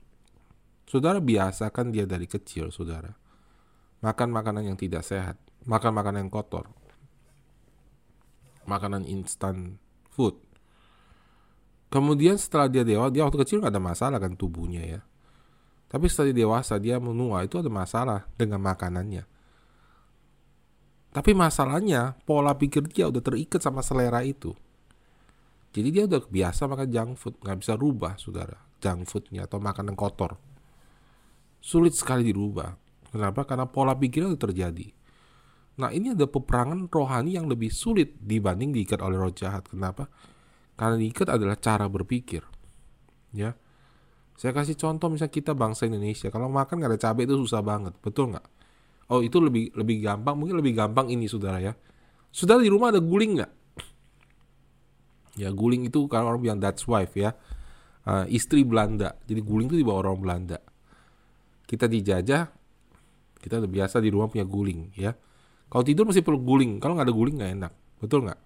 saudara 0.84 1.24
biasakan 1.24 1.88
dia 1.88 2.04
dari 2.04 2.28
kecil, 2.28 2.68
saudara, 2.68 3.16
makan 4.04 4.28
makanan 4.28 4.68
yang 4.68 4.76
tidak 4.76 5.02
sehat, 5.08 5.40
makan 5.64 5.96
makanan 5.96 6.28
yang 6.28 6.32
kotor, 6.32 6.68
makanan 8.68 9.08
instan 9.08 9.80
food. 10.12 10.36
Kemudian 11.90 12.38
setelah 12.38 12.70
dia 12.70 12.86
dewasa, 12.86 13.10
dia 13.10 13.22
waktu 13.26 13.38
kecil 13.42 13.58
nggak 13.60 13.74
ada 13.74 13.82
masalah 13.82 14.18
kan 14.22 14.38
tubuhnya 14.38 14.82
ya. 14.86 15.00
Tapi 15.90 16.06
setelah 16.06 16.30
dia 16.30 16.46
dewasa, 16.46 16.78
dia 16.78 16.96
menua 17.02 17.42
itu 17.42 17.58
ada 17.58 17.66
masalah 17.66 18.30
dengan 18.38 18.62
makanannya. 18.62 19.26
Tapi 21.10 21.34
masalahnya 21.34 22.14
pola 22.22 22.54
pikir 22.54 22.86
dia 22.86 23.10
udah 23.10 23.18
terikat 23.18 23.58
sama 23.58 23.82
selera 23.82 24.22
itu. 24.22 24.54
Jadi 25.74 25.88
dia 25.90 26.06
udah 26.06 26.22
biasa 26.22 26.70
makan 26.70 26.88
junk 26.90 27.10
food, 27.18 27.34
nggak 27.42 27.58
bisa 27.58 27.74
rubah, 27.74 28.14
saudara 28.14 28.70
junk 28.80 29.06
foodnya 29.06 29.44
atau 29.44 29.60
makanan 29.60 29.94
kotor. 29.94 30.40
Sulit 31.60 31.92
sekali 31.92 32.24
dirubah. 32.24 32.72
Kenapa? 33.12 33.44
Karena 33.44 33.68
pola 33.68 33.92
pikirnya 33.92 34.32
itu 34.32 34.40
terjadi. 34.40 34.88
Nah 35.76 35.92
ini 35.92 36.16
ada 36.16 36.24
peperangan 36.24 36.88
rohani 36.88 37.36
yang 37.36 37.46
lebih 37.46 37.68
sulit 37.68 38.16
dibanding 38.16 38.72
diikat 38.72 38.98
oleh 39.04 39.20
roh 39.20 39.32
jahat. 39.32 39.68
Kenapa? 39.68 40.08
Karena 40.80 40.96
diikat 40.96 41.28
adalah 41.28 41.60
cara 41.60 41.84
berpikir. 41.92 42.40
Ya, 43.36 43.52
saya 44.40 44.56
kasih 44.56 44.80
contoh 44.80 45.12
misalnya 45.12 45.36
kita 45.36 45.52
bangsa 45.52 45.84
Indonesia, 45.84 46.32
kalau 46.32 46.48
makan 46.48 46.80
nggak 46.80 46.96
ada 46.96 47.00
cabai 47.04 47.28
itu 47.28 47.36
susah 47.36 47.60
banget, 47.60 47.92
betul 48.00 48.32
nggak? 48.32 48.46
Oh 49.12 49.20
itu 49.20 49.36
lebih 49.36 49.76
lebih 49.76 50.00
gampang, 50.00 50.40
mungkin 50.40 50.56
lebih 50.56 50.72
gampang 50.72 51.12
ini 51.12 51.28
saudara 51.28 51.60
ya. 51.60 51.76
Saudara 52.32 52.64
di 52.64 52.72
rumah 52.72 52.88
ada 52.88 53.04
guling 53.04 53.36
nggak? 53.36 53.52
Ya 55.44 55.52
guling 55.52 55.92
itu 55.92 56.08
kalau 56.08 56.32
orang 56.32 56.40
bilang 56.40 56.58
Dutch 56.58 56.88
wife 56.88 57.12
ya 57.12 57.36
uh, 58.08 58.24
istri 58.32 58.64
Belanda. 58.64 59.14
Jadi 59.28 59.40
guling 59.44 59.68
itu 59.68 59.76
dibawa 59.76 60.08
orang 60.08 60.18
Belanda. 60.18 60.58
Kita 61.68 61.86
dijajah, 61.86 62.42
kita 63.38 63.54
udah 63.60 63.70
biasa 63.70 64.00
di 64.00 64.08
rumah 64.08 64.26
punya 64.32 64.48
guling 64.48 64.96
ya. 64.96 65.12
Kalau 65.70 65.84
tidur 65.86 66.08
masih 66.08 66.24
perlu 66.26 66.40
guling. 66.42 66.82
Kalau 66.82 66.98
nggak 66.98 67.06
ada 67.06 67.14
guling 67.14 67.36
nggak 67.38 67.52
enak, 67.60 67.72
betul 68.02 68.26
nggak? 68.26 68.40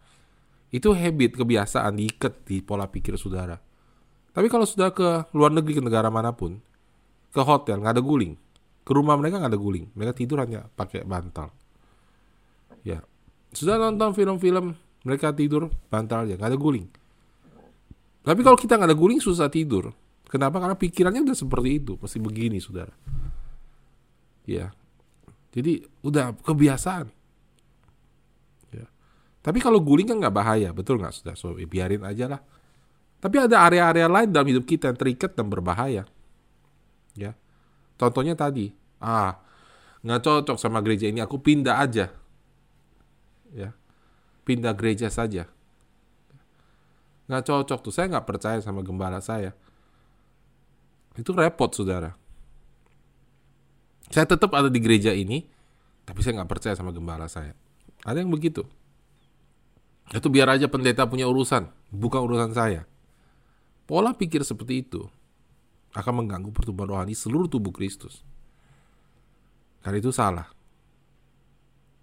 Itu 0.74 0.90
habit, 0.90 1.38
kebiasaan 1.38 1.94
diikat 1.94 2.50
di 2.50 2.58
pola 2.58 2.90
pikir 2.90 3.14
saudara. 3.14 3.54
Tapi 4.34 4.50
kalau 4.50 4.66
sudah 4.66 4.90
ke 4.90 5.30
luar 5.30 5.54
negeri 5.54 5.78
ke 5.78 5.82
negara 5.86 6.10
mana 6.10 6.34
pun, 6.34 6.58
ke 7.30 7.38
hotel 7.38 7.78
nggak 7.78 7.94
ada 7.94 8.02
guling, 8.02 8.34
ke 8.82 8.90
rumah 8.90 9.14
mereka 9.14 9.38
nggak 9.38 9.54
ada 9.54 9.60
guling, 9.62 9.86
mereka 9.94 10.18
tidur 10.18 10.42
hanya 10.42 10.66
pakai 10.74 11.06
bantal. 11.06 11.54
Ya, 12.82 13.06
sudah 13.54 13.78
nonton 13.78 14.18
film-film 14.18 14.74
mereka 15.06 15.30
tidur 15.30 15.70
bantal 15.86 16.26
aja, 16.26 16.34
nggak 16.34 16.50
ada 16.50 16.58
guling. 16.58 16.90
Tapi 18.26 18.40
kalau 18.42 18.58
kita 18.58 18.74
nggak 18.74 18.90
ada 18.90 18.98
guling 18.98 19.22
susah 19.22 19.46
tidur. 19.46 19.94
Kenapa? 20.26 20.58
Karena 20.58 20.74
pikirannya 20.74 21.22
udah 21.22 21.38
seperti 21.38 21.70
itu, 21.78 21.92
pasti 21.94 22.18
begini, 22.18 22.58
saudara. 22.58 22.90
Ya, 24.42 24.74
jadi 25.54 25.86
udah 26.02 26.34
kebiasaan. 26.42 27.06
Ya. 29.44 29.52
Tapi 29.52 29.60
kalau 29.60 29.84
guling 29.84 30.08
kan 30.08 30.16
nggak 30.16 30.32
bahaya, 30.32 30.72
betul 30.72 30.96
nggak 30.96 31.12
sudah? 31.12 31.34
So 31.36 31.52
biarin 31.68 32.00
aja 32.00 32.32
lah. 32.32 32.40
Tapi 33.20 33.36
ada 33.40 33.68
area-area 33.68 34.08
lain 34.08 34.32
dalam 34.32 34.48
hidup 34.48 34.64
kita 34.64 34.88
yang 34.88 34.96
terikat 34.96 35.36
dan 35.36 35.52
berbahaya. 35.52 36.08
Ya, 37.14 37.36
contohnya 38.00 38.34
tadi, 38.34 38.72
ah 38.98 39.38
nggak 40.00 40.20
cocok 40.24 40.56
sama 40.56 40.80
gereja 40.80 41.08
ini, 41.08 41.20
aku 41.20 41.40
pindah 41.40 41.78
aja. 41.78 42.08
Ya, 43.54 43.76
pindah 44.44 44.72
gereja 44.76 45.08
saja 45.08 45.48
nggak 47.24 47.44
cocok 47.44 47.78
tuh 47.80 47.92
saya 47.92 48.06
nggak 48.12 48.26
percaya 48.28 48.58
sama 48.60 48.84
gembala 48.84 49.20
saya 49.24 49.56
itu 51.16 51.30
repot 51.32 51.72
saudara 51.72 52.12
saya 54.12 54.28
tetap 54.28 54.52
ada 54.52 54.68
di 54.68 54.76
gereja 54.76 55.16
ini 55.16 55.48
tapi 56.04 56.20
saya 56.20 56.42
nggak 56.42 56.50
percaya 56.52 56.76
sama 56.76 56.92
gembala 56.92 57.24
saya 57.24 57.56
ada 58.04 58.20
yang 58.20 58.28
begitu 58.28 58.68
itu 60.12 60.28
biar 60.28 60.52
aja 60.52 60.68
pendeta 60.68 61.08
punya 61.08 61.24
urusan 61.24 61.70
bukan 61.88 62.20
urusan 62.28 62.52
saya 62.52 62.84
pola 63.88 64.12
pikir 64.12 64.44
seperti 64.44 64.84
itu 64.84 65.08
akan 65.94 66.24
mengganggu 66.24 66.50
pertumbuhan 66.52 66.98
rohani 66.98 67.16
seluruh 67.16 67.48
tubuh 67.48 67.72
Kristus 67.72 68.20
karena 69.80 70.02
itu 70.02 70.12
salah 70.12 70.50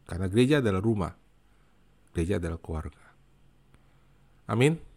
karena 0.09 0.25
gereja 0.31 0.63
adalah 0.63 0.81
rumah 0.81 1.13
gereja 2.15 2.41
adalah 2.41 2.57
keluarga 2.57 3.03
amin 4.49 4.91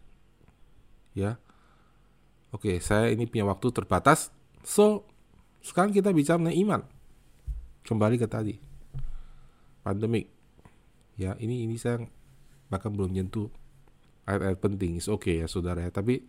ya. 1.15 1.39
Oke, 2.51 2.77
saya 2.83 3.09
ini 3.09 3.25
punya 3.25 3.47
waktu 3.47 3.71
terbatas. 3.71 4.29
So, 4.63 5.07
sekarang 5.63 5.95
kita 5.95 6.11
bicara 6.11 6.37
mengenai 6.37 6.59
iman. 6.61 6.81
Kembali 7.87 8.15
ke 8.19 8.27
tadi. 8.31 8.55
Pandemik. 9.81 10.31
Ya, 11.15 11.35
ini 11.39 11.67
ini 11.67 11.79
saya 11.79 12.03
bahkan 12.69 12.91
belum 12.93 13.13
nyentuh 13.13 13.49
ayat-ayat 14.25 14.59
penting. 14.59 14.97
Oke 15.05 15.09
okay 15.09 15.35
ya, 15.45 15.47
saudara 15.47 15.85
ya. 15.85 15.91
Tapi 15.93 16.25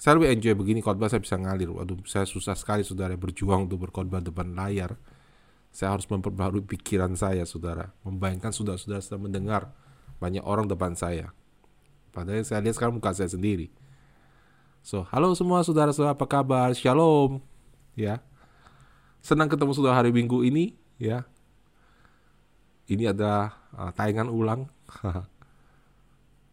saya 0.00 0.16
lebih 0.16 0.32
enjoy 0.32 0.54
begini 0.56 0.80
khotbah 0.80 1.12
saya 1.12 1.20
bisa 1.20 1.36
ngalir. 1.36 1.68
Waduh, 1.68 2.00
saya 2.08 2.24
susah 2.24 2.56
sekali 2.56 2.80
saudara 2.86 3.12
berjuang 3.18 3.68
untuk 3.68 3.84
berkhotbah 3.84 4.24
depan 4.24 4.56
layar. 4.56 4.96
Saya 5.70 5.94
harus 5.94 6.08
memperbarui 6.08 6.66
pikiran 6.66 7.14
saya, 7.14 7.46
saudara. 7.46 7.94
Membayangkan 8.02 8.50
saudara-saudara 8.50 9.04
sedang 9.04 9.28
mendengar 9.28 9.70
banyak 10.18 10.42
orang 10.42 10.66
depan 10.66 10.98
saya. 10.98 11.30
Padahal 12.10 12.42
saya 12.42 12.58
lihat 12.64 12.74
sekarang 12.74 12.98
muka 12.98 13.14
saya 13.14 13.30
sendiri. 13.30 13.70
So, 14.80 15.04
halo 15.12 15.36
semua 15.36 15.62
saudara-saudara 15.62 16.16
apa 16.16 16.26
kabar? 16.26 16.72
Shalom. 16.74 17.44
Ya. 17.94 18.24
Senang 19.20 19.52
ketemu 19.52 19.76
saudara 19.76 20.00
hari 20.00 20.10
Minggu 20.10 20.42
ini, 20.42 20.74
ya. 20.96 21.28
Ini 22.90 23.12
ada 23.12 23.54
uh, 23.76 23.92
tayangan 23.94 24.32
ulang. 24.32 24.72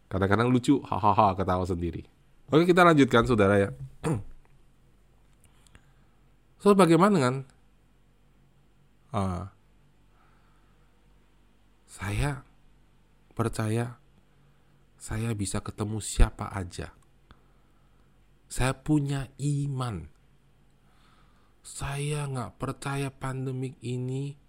Kadang-kadang 0.07 0.47
lucu, 0.47 0.79
hahaha 0.83 1.35
ketawa 1.35 1.67
sendiri. 1.67 2.07
Oke, 2.47 2.63
kita 2.63 2.87
lanjutkan 2.87 3.27
saudara 3.27 3.55
ya. 3.59 3.69
so, 6.63 6.71
bagaimana 6.71 7.11
dengan 7.15 7.35
uh, 9.11 9.43
saya 11.87 12.47
percaya 13.35 13.99
saya 14.97 15.35
bisa 15.35 15.59
ketemu 15.59 15.99
siapa 15.99 16.49
aja 16.55 16.97
saya 18.47 18.73
punya 18.79 19.27
iman. 19.37 20.07
Saya 21.67 22.31
nggak 22.31 22.55
percaya 22.55 23.11
pandemik 23.11 23.75
ini 23.83 24.39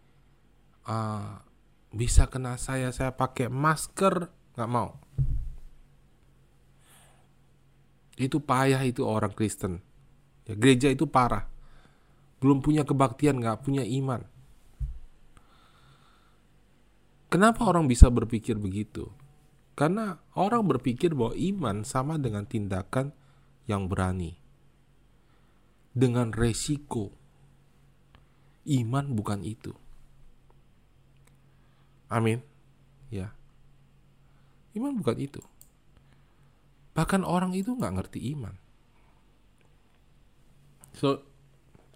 uh, 0.86 1.42
bisa 1.90 2.30
kena 2.30 2.54
saya. 2.54 2.94
Saya 2.94 3.10
pakai 3.18 3.50
masker 3.50 4.30
nggak 4.54 4.70
mau. 4.70 5.02
Itu 8.18 8.42
payah 8.42 8.82
itu 8.82 9.06
orang 9.06 9.30
Kristen. 9.30 9.78
Ya, 10.44 10.58
gereja 10.58 10.90
itu 10.90 11.06
parah. 11.06 11.46
Belum 12.42 12.58
punya 12.58 12.82
kebaktian, 12.82 13.38
nggak 13.38 13.62
punya 13.62 13.86
iman. 13.86 14.26
Kenapa 17.28 17.68
orang 17.68 17.86
bisa 17.86 18.08
berpikir 18.08 18.58
begitu? 18.58 19.12
Karena 19.78 20.18
orang 20.34 20.66
berpikir 20.66 21.14
bahwa 21.14 21.38
iman 21.38 21.86
sama 21.86 22.18
dengan 22.18 22.42
tindakan 22.42 23.14
yang 23.70 23.86
berani. 23.86 24.34
Dengan 25.94 26.34
resiko. 26.34 27.14
Iman 28.66 29.14
bukan 29.14 29.44
itu. 29.46 29.70
Amin. 32.08 32.40
Ya. 33.12 33.36
Iman 34.72 34.96
bukan 34.96 35.20
itu. 35.20 35.44
Bahkan 36.98 37.22
orang 37.22 37.54
itu 37.54 37.78
nggak 37.78 37.94
ngerti 37.94 38.34
iman. 38.34 38.58
So, 40.98 41.22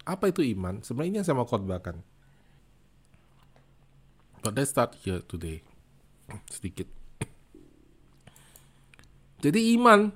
apa 0.07 0.31
itu 0.31 0.39
iman? 0.55 0.79
Sebenarnya 0.79 1.27
mau 1.35 1.43
khotbahkan. 1.43 1.99
But 4.39 4.55
let's 4.55 4.71
start 4.71 4.95
here 5.03 5.19
today. 5.27 5.59
Sedikit. 6.47 6.87
Jadi 9.43 9.75
iman 9.75 10.07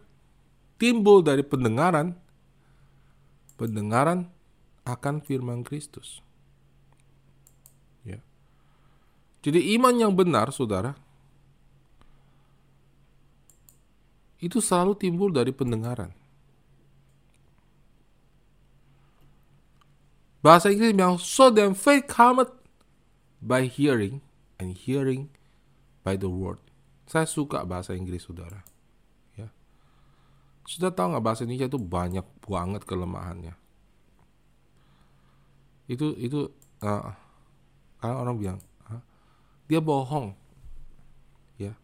timbul 0.80 1.20
dari 1.20 1.44
pendengaran, 1.44 2.16
pendengaran 3.60 4.32
akan 4.88 5.20
firman 5.20 5.68
Kristus. 5.68 6.24
Ya. 8.08 8.24
Jadi 9.44 9.76
iman 9.76 10.00
yang 10.00 10.16
benar, 10.16 10.56
saudara, 10.56 10.96
itu 14.38 14.62
selalu 14.62 14.94
timbul 14.98 15.34
dari 15.34 15.50
pendengaran. 15.50 16.14
Bahasa 20.46 20.70
Inggris 20.70 20.94
bilang, 20.94 21.18
so 21.18 21.50
then 21.50 21.74
faith 21.74 22.06
cometh 22.06 22.54
by 23.42 23.66
hearing, 23.66 24.22
and 24.62 24.78
hearing 24.78 25.34
by 26.06 26.16
the 26.16 26.30
word. 26.30 26.62
Saya 27.10 27.26
suka 27.26 27.66
bahasa 27.66 27.98
Inggris, 27.98 28.24
saudara. 28.30 28.62
Ya. 29.36 29.50
Sudah 30.64 30.94
tahu 30.94 31.16
nggak 31.16 31.26
bahasa 31.26 31.44
Indonesia 31.44 31.68
itu 31.68 31.80
banyak 31.82 32.26
banget 32.46 32.82
kelemahannya. 32.86 33.56
Itu 35.88 36.14
itu 36.20 36.52
uh, 36.84 37.12
karena 37.98 38.16
orang 38.22 38.36
bilang 38.38 38.60
dia 39.68 39.84
bohong, 39.84 40.32
ya. 41.60 41.76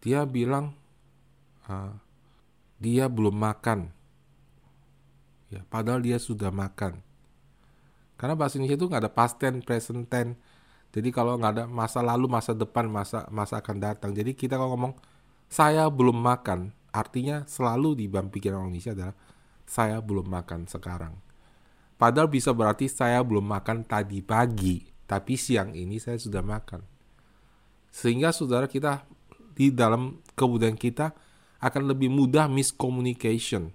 Dia 0.00 0.24
bilang 0.24 0.72
uh, 1.68 1.92
dia 2.80 3.06
belum 3.06 3.36
makan, 3.36 3.92
ya. 5.52 5.60
Padahal 5.68 6.00
dia 6.00 6.16
sudah 6.16 6.48
makan. 6.48 7.04
Karena 8.16 8.36
bahasa 8.36 8.56
Indonesia 8.56 8.80
itu 8.80 8.86
nggak 8.88 9.02
ada 9.04 9.12
past 9.12 9.36
tense, 9.40 9.64
present 9.64 10.08
tense. 10.08 10.36
Jadi 10.90 11.08
kalau 11.12 11.36
nggak 11.36 11.52
ada 11.56 11.64
masa 11.68 12.00
lalu, 12.00 12.26
masa 12.28 12.56
depan, 12.56 12.88
masa 12.88 13.28
masa 13.28 13.60
akan 13.60 13.76
datang. 13.80 14.10
Jadi 14.16 14.32
kita 14.32 14.56
kalau 14.56 14.76
ngomong 14.76 14.94
saya 15.48 15.86
belum 15.88 16.16
makan, 16.16 16.72
artinya 16.90 17.44
selalu 17.46 18.00
di 18.00 18.04
dalam 18.08 18.32
pikiran 18.32 18.60
orang 18.60 18.72
Indonesia 18.72 18.92
adalah 18.96 19.16
saya 19.68 20.02
belum 20.02 20.26
makan 20.26 20.66
sekarang. 20.66 21.14
Padahal 22.00 22.32
bisa 22.32 22.50
berarti 22.56 22.88
saya 22.88 23.20
belum 23.20 23.44
makan 23.44 23.84
tadi 23.84 24.24
pagi, 24.24 24.82
tapi 25.04 25.36
siang 25.36 25.76
ini 25.76 26.00
saya 26.00 26.16
sudah 26.16 26.40
makan. 26.40 26.80
Sehingga 27.92 28.32
saudara 28.32 28.64
kita 28.64 29.04
di 29.54 29.74
dalam 29.74 30.20
kebudayaan 30.34 30.78
kita 30.78 31.12
akan 31.60 31.82
lebih 31.92 32.08
mudah 32.08 32.48
miscommunication. 32.48 33.70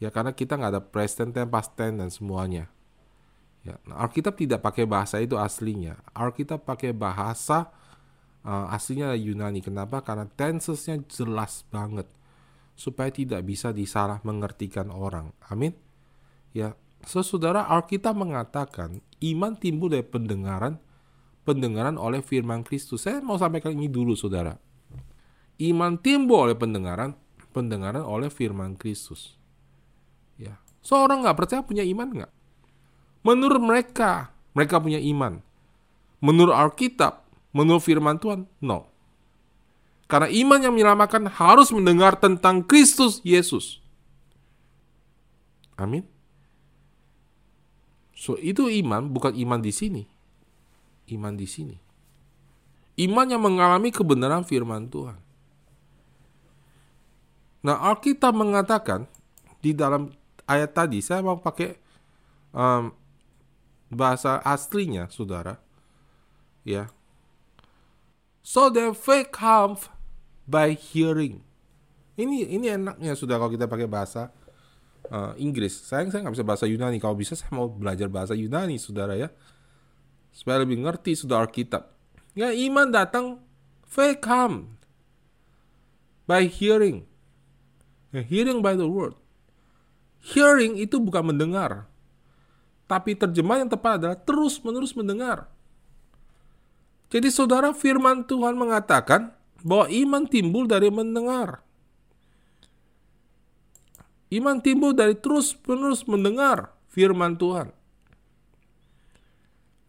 Ya 0.00 0.08
karena 0.08 0.32
kita 0.32 0.56
nggak 0.56 0.72
ada 0.72 0.82
present 0.82 1.36
tense, 1.36 1.52
past 1.52 1.76
tense 1.76 1.96
dan 2.00 2.08
semuanya. 2.08 2.64
Ya, 3.60 3.76
nah, 3.84 4.08
Alkitab 4.08 4.40
tidak 4.40 4.64
pakai 4.64 4.88
bahasa 4.88 5.20
itu 5.20 5.36
aslinya. 5.36 6.00
Alkitab 6.16 6.64
pakai 6.64 6.96
bahasa 6.96 7.68
uh, 8.40 8.72
aslinya 8.72 9.12
Yunani. 9.12 9.60
Kenapa? 9.60 10.00
Karena 10.00 10.24
tensesnya 10.24 10.96
jelas 11.12 11.68
banget 11.68 12.08
supaya 12.72 13.12
tidak 13.12 13.44
bisa 13.44 13.76
disalah 13.76 14.24
mengertikan 14.24 14.88
orang. 14.88 15.36
Amin. 15.52 15.76
Ya, 16.56 16.72
so, 17.04 17.20
saudara 17.20 17.68
Alkitab 17.68 18.16
mengatakan 18.16 19.04
iman 19.20 19.52
timbul 19.60 19.92
dari 19.92 20.08
pendengaran, 20.08 20.80
pendengaran 21.44 21.96
oleh 21.96 22.20
firman 22.20 22.62
Kristus. 22.62 23.04
Saya 23.04 23.20
mau 23.24 23.36
sampaikan 23.40 23.72
ini 23.72 23.88
dulu, 23.88 24.12
saudara. 24.14 24.56
Iman 25.60 26.00
timbul 26.00 26.48
oleh 26.48 26.56
pendengaran, 26.56 27.16
pendengaran 27.52 28.04
oleh 28.04 28.32
firman 28.32 28.76
Kristus. 28.76 29.36
Ya, 30.40 30.56
seorang 30.80 31.20
nggak 31.20 31.36
percaya 31.36 31.60
punya 31.60 31.84
iman 31.84 32.08
nggak? 32.08 32.32
Menurut 33.20 33.60
mereka, 33.60 34.32
mereka 34.56 34.80
punya 34.80 34.96
iman. 34.96 35.44
Menurut 36.20 36.56
Alkitab, 36.56 37.28
menurut 37.52 37.84
firman 37.84 38.16
Tuhan, 38.16 38.48
no. 38.64 38.88
Karena 40.08 40.26
iman 40.26 40.58
yang 40.58 40.74
menyelamatkan 40.74 41.28
harus 41.28 41.70
mendengar 41.70 42.18
tentang 42.18 42.64
Kristus 42.64 43.20
Yesus. 43.22 43.78
Amin. 45.78 46.04
So, 48.16 48.36
itu 48.36 48.68
iman 48.84 49.08
bukan 49.08 49.32
iman 49.32 49.64
di 49.64 49.72
sini. 49.72 50.04
Iman 51.10 51.34
di 51.34 51.46
sini. 51.46 51.76
Iman 53.00 53.26
yang 53.26 53.42
mengalami 53.42 53.90
kebenaran 53.90 54.46
firman 54.46 54.86
Tuhan. 54.86 55.18
Nah, 57.60 57.76
Alkitab 57.92 58.32
mengatakan 58.32 59.04
di 59.60 59.76
dalam 59.76 60.12
ayat 60.48 60.72
tadi, 60.72 61.04
saya 61.04 61.20
mau 61.20 61.36
pakai 61.36 61.76
um, 62.56 62.92
bahasa 63.92 64.40
aslinya, 64.46 65.10
saudara. 65.12 65.60
Ya. 66.64 66.88
So 68.40 68.72
the 68.72 68.96
faith 68.96 69.34
comes 69.34 69.88
by 70.48 70.72
hearing. 70.72 71.44
Ini 72.16 72.52
ini 72.52 72.66
enaknya 72.68 73.16
sudah 73.16 73.36
kalau 73.40 73.52
kita 73.52 73.68
pakai 73.68 73.88
bahasa 73.88 74.32
uh, 75.08 75.32
Inggris. 75.36 75.72
Sayang 75.72 76.12
saya 76.12 76.24
nggak 76.24 76.36
bisa 76.40 76.46
bahasa 76.46 76.64
Yunani. 76.68 77.00
Kalau 77.00 77.16
bisa 77.16 77.36
saya 77.36 77.52
mau 77.52 77.68
belajar 77.68 78.08
bahasa 78.08 78.32
Yunani, 78.36 78.76
saudara 78.76 79.16
ya. 79.16 79.28
Supaya 80.30 80.62
lebih 80.62 80.82
ngerti 80.82 81.18
sudah 81.18 81.42
Alkitab. 81.44 81.90
Ya 82.38 82.54
iman 82.54 82.88
datang, 82.88 83.42
faith 83.84 84.22
come 84.22 84.78
by 86.30 86.46
hearing. 86.46 87.04
Hearing 88.10 88.62
by 88.62 88.74
the 88.78 88.86
word. 88.86 89.14
Hearing 90.20 90.76
itu 90.76 91.00
bukan 91.00 91.32
mendengar, 91.32 91.88
tapi 92.84 93.16
terjemah 93.16 93.64
yang 93.64 93.70
tepat 93.72 94.02
adalah 94.02 94.18
terus-menerus 94.20 94.92
mendengar. 94.92 95.48
Jadi 97.08 97.32
saudara 97.32 97.72
firman 97.72 98.22
Tuhan 98.28 98.54
mengatakan 98.54 99.32
bahwa 99.64 99.88
iman 99.88 100.22
timbul 100.28 100.68
dari 100.68 100.92
mendengar. 100.92 101.64
Iman 104.30 104.62
timbul 104.62 104.94
dari 104.94 105.16
terus-menerus 105.18 106.06
mendengar 106.06 106.70
firman 106.92 107.34
Tuhan. 107.34 107.74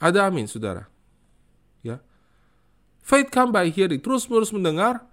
Ada 0.02 0.26
amin, 0.26 0.49
saudara. 0.49 0.89
Ya. 1.86 2.02
Faith 3.06 3.30
come 3.30 3.54
by 3.54 3.70
hearing, 3.70 4.02
terus-menerus 4.02 4.49
mendengar 4.49 5.06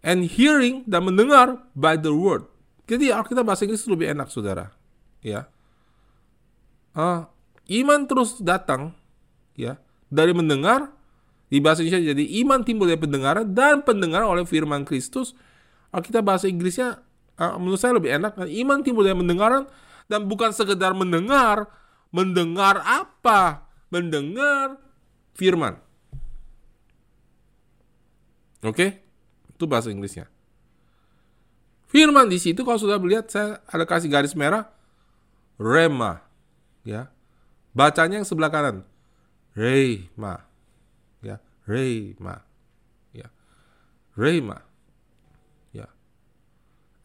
and 0.00 0.24
hearing 0.24 0.80
dan 0.88 1.04
mendengar 1.04 1.60
by 1.76 2.00
the 2.00 2.16
word. 2.16 2.48
Jadi 2.88 3.12
Alkitab 3.12 3.44
bahasa 3.44 3.68
Inggris 3.68 3.84
lebih 3.84 4.08
enak, 4.08 4.32
saudara. 4.32 4.72
Ya 5.20 5.52
uh, 6.94 7.28
iman 7.68 8.00
terus 8.06 8.38
datang 8.40 8.94
ya 9.58 9.78
dari 10.08 10.30
mendengar 10.32 10.90
di 11.50 11.58
bahasa 11.62 11.84
Indonesia 11.84 12.14
jadi 12.14 12.24
iman 12.42 12.60
timbul 12.66 12.88
dari 12.88 12.98
pendengaran 12.98 13.44
dan 13.52 13.84
pendengaran 13.84 14.26
oleh 14.26 14.44
firman 14.48 14.82
Kristus. 14.82 15.36
Kalau 15.90 16.02
kita 16.02 16.20
bahasa 16.24 16.50
Inggrisnya 16.50 16.98
uh, 17.38 17.54
menurut 17.60 17.78
saya 17.78 17.94
lebih 17.94 18.10
enak. 18.10 18.34
Iman 18.50 18.82
timbul 18.82 19.06
dari 19.06 19.14
mendengaran 19.14 19.68
dan 20.10 20.26
bukan 20.26 20.50
sekedar 20.50 20.96
mendengar, 20.96 21.70
mendengar 22.10 22.82
apa? 22.82 23.63
Mendengar 23.94 24.74
firman. 25.38 25.78
Oke? 28.66 28.98
Itu 29.54 29.70
bahasa 29.70 29.94
Inggrisnya. 29.94 30.26
Firman 31.86 32.26
di 32.26 32.42
situ 32.42 32.66
kalau 32.66 32.74
sudah 32.74 32.98
melihat 32.98 33.30
saya 33.30 33.62
ada 33.70 33.86
kasih 33.86 34.10
garis 34.10 34.34
merah 34.34 34.66
rema 35.62 36.26
ya. 36.82 37.06
Bacanya 37.70 38.18
yang 38.18 38.26
sebelah 38.26 38.50
kanan. 38.50 38.82
Rema. 39.54 40.42
Ya, 41.22 41.38
Rema. 41.66 42.42
Ya. 43.14 43.30
Rema. 44.18 44.58
Ya. 45.70 45.86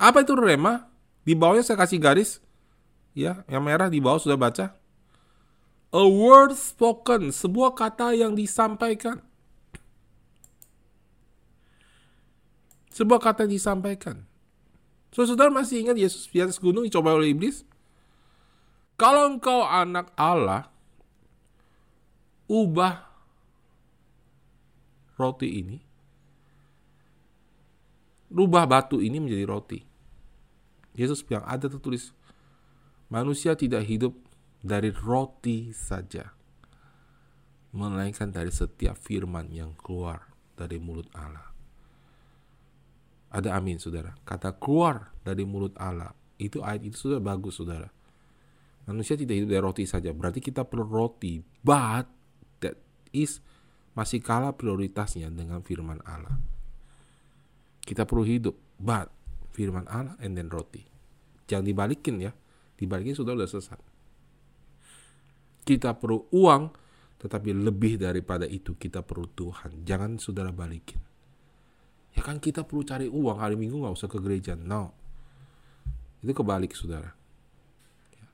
Apa 0.02 0.26
itu 0.26 0.34
rema? 0.34 0.90
Di 1.22 1.38
bawahnya 1.38 1.62
saya 1.62 1.78
kasih 1.78 2.02
garis. 2.02 2.42
Ya, 3.14 3.46
yang 3.46 3.62
merah 3.62 3.94
di 3.94 4.02
bawah 4.02 4.22
sudah 4.22 4.38
baca. 4.38 4.79
A 5.90 6.06
word 6.06 6.54
spoken, 6.54 7.34
sebuah 7.34 7.74
kata 7.74 8.14
yang 8.14 8.38
disampaikan. 8.38 9.26
Sebuah 12.94 13.18
kata 13.18 13.50
yang 13.50 13.58
disampaikan. 13.58 14.30
So, 15.10 15.26
saudara 15.26 15.50
masih 15.50 15.82
ingat 15.82 15.98
Yesus 15.98 16.30
di 16.30 16.38
atas 16.38 16.62
gunung 16.62 16.86
dicoba 16.86 17.18
oleh 17.18 17.34
iblis? 17.34 17.66
Kalau 18.94 19.34
engkau 19.34 19.66
anak 19.66 20.14
Allah, 20.14 20.70
ubah 22.46 23.10
roti 25.18 25.50
ini, 25.64 25.78
rubah 28.30 28.70
batu 28.70 29.02
ini 29.02 29.18
menjadi 29.18 29.46
roti. 29.50 29.80
Yesus 30.94 31.26
bilang 31.26 31.48
ada 31.50 31.66
tertulis, 31.66 32.14
manusia 33.10 33.58
tidak 33.58 33.88
hidup 33.90 34.14
dari 34.60 34.92
roti 34.92 35.72
saja, 35.72 36.28
melainkan 37.76 38.32
dari 38.32 38.52
setiap 38.52 39.00
firman 39.00 39.48
yang 39.52 39.76
keluar 39.80 40.28
dari 40.56 40.78
mulut 40.78 41.08
Allah. 41.16 41.48
Ada 43.30 43.56
amin, 43.56 43.78
saudara. 43.78 44.18
Kata 44.26 44.58
keluar 44.58 45.14
dari 45.22 45.46
mulut 45.46 45.78
Allah, 45.78 46.12
itu 46.42 46.60
ayat 46.66 46.82
itu 46.82 46.98
sudah 47.10 47.22
bagus, 47.22 47.62
saudara 47.62 47.90
Manusia 48.90 49.14
tidak 49.14 49.38
hidup 49.38 49.50
dari 49.54 49.62
roti 49.62 49.86
saja. 49.86 50.10
Berarti 50.10 50.42
kita 50.42 50.66
perlu 50.66 50.82
roti. 50.82 51.38
But 51.62 52.10
that 52.66 52.82
is 53.14 53.38
masih 53.94 54.18
kalah 54.18 54.58
prioritasnya 54.58 55.30
dengan 55.30 55.62
firman 55.62 56.02
Allah. 56.10 56.42
Kita 57.86 58.10
perlu 58.10 58.26
hidup, 58.26 58.58
but 58.82 59.14
firman 59.54 59.86
Allah 59.86 60.18
and 60.18 60.34
then 60.34 60.50
roti. 60.50 60.90
Jangan 61.46 61.70
dibalikin 61.70 62.18
ya. 62.18 62.34
Dibalikin 62.82 63.14
sudah 63.14 63.38
udah 63.38 63.46
sesat. 63.46 63.78
Kita 65.70 65.94
perlu 65.94 66.34
uang, 66.34 66.74
tetapi 67.22 67.54
lebih 67.54 68.02
daripada 68.02 68.50
itu 68.50 68.74
kita 68.74 69.06
perlu 69.06 69.30
Tuhan. 69.30 69.86
Jangan 69.86 70.18
saudara 70.18 70.50
balikin. 70.50 70.98
Ya 72.18 72.26
kan 72.26 72.42
kita 72.42 72.66
perlu 72.66 72.82
cari 72.82 73.06
uang 73.06 73.38
hari 73.38 73.54
Minggu 73.54 73.78
nggak 73.78 73.94
usah 73.94 74.10
ke 74.10 74.18
gereja. 74.18 74.58
No. 74.58 74.90
Itu 76.26 76.34
kebalik 76.34 76.74
saudara. 76.74 77.14
Ya. 78.18 78.26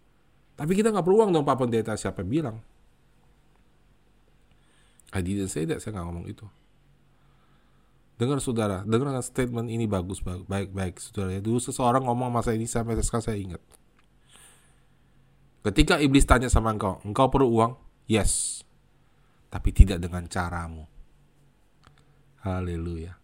Tapi 0.55 0.79
kita 0.79 0.95
nggak 0.95 1.03
perlu 1.03 1.27
uang 1.27 1.35
dong 1.35 1.43
Pak 1.43 1.59
Pendeta. 1.59 1.91
Siapa 1.99 2.23
bilang? 2.23 2.63
I 5.11 5.19
didn't 5.19 5.51
say 5.51 5.67
that. 5.67 5.83
Saya 5.83 5.99
nggak 5.99 6.07
ngomong 6.07 6.31
itu. 6.31 6.47
Dengar 8.15 8.39
saudara, 8.39 8.87
dengar 8.87 9.11
statement 9.19 9.67
ini 9.67 9.91
bagus, 9.91 10.23
baik, 10.23 10.71
baik, 10.71 11.03
saudara. 11.03 11.35
Ya, 11.35 11.43
dulu 11.43 11.59
seseorang 11.59 12.07
ngomong 12.07 12.31
masa 12.31 12.55
ini 12.55 12.63
sampai 12.63 12.95
sekarang 13.03 13.27
saya 13.27 13.35
ingat. 13.35 13.59
Ketika 15.65 15.97
iblis 15.97 16.29
tanya 16.29 16.45
sama 16.45 16.69
engkau, 16.69 17.01
engkau 17.01 17.25
perlu 17.33 17.49
uang? 17.49 17.73
Yes. 18.05 18.61
Tapi 19.49 19.73
tidak 19.73 19.97
dengan 19.97 20.29
caramu. 20.29 20.85
Haleluya. 22.45 23.17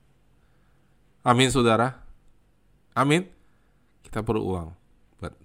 Amin 1.21 1.53
saudara. 1.53 2.01
Amin. 2.97 3.29
Kita 4.01 4.25
perlu 4.25 4.41
uang. 4.41 4.69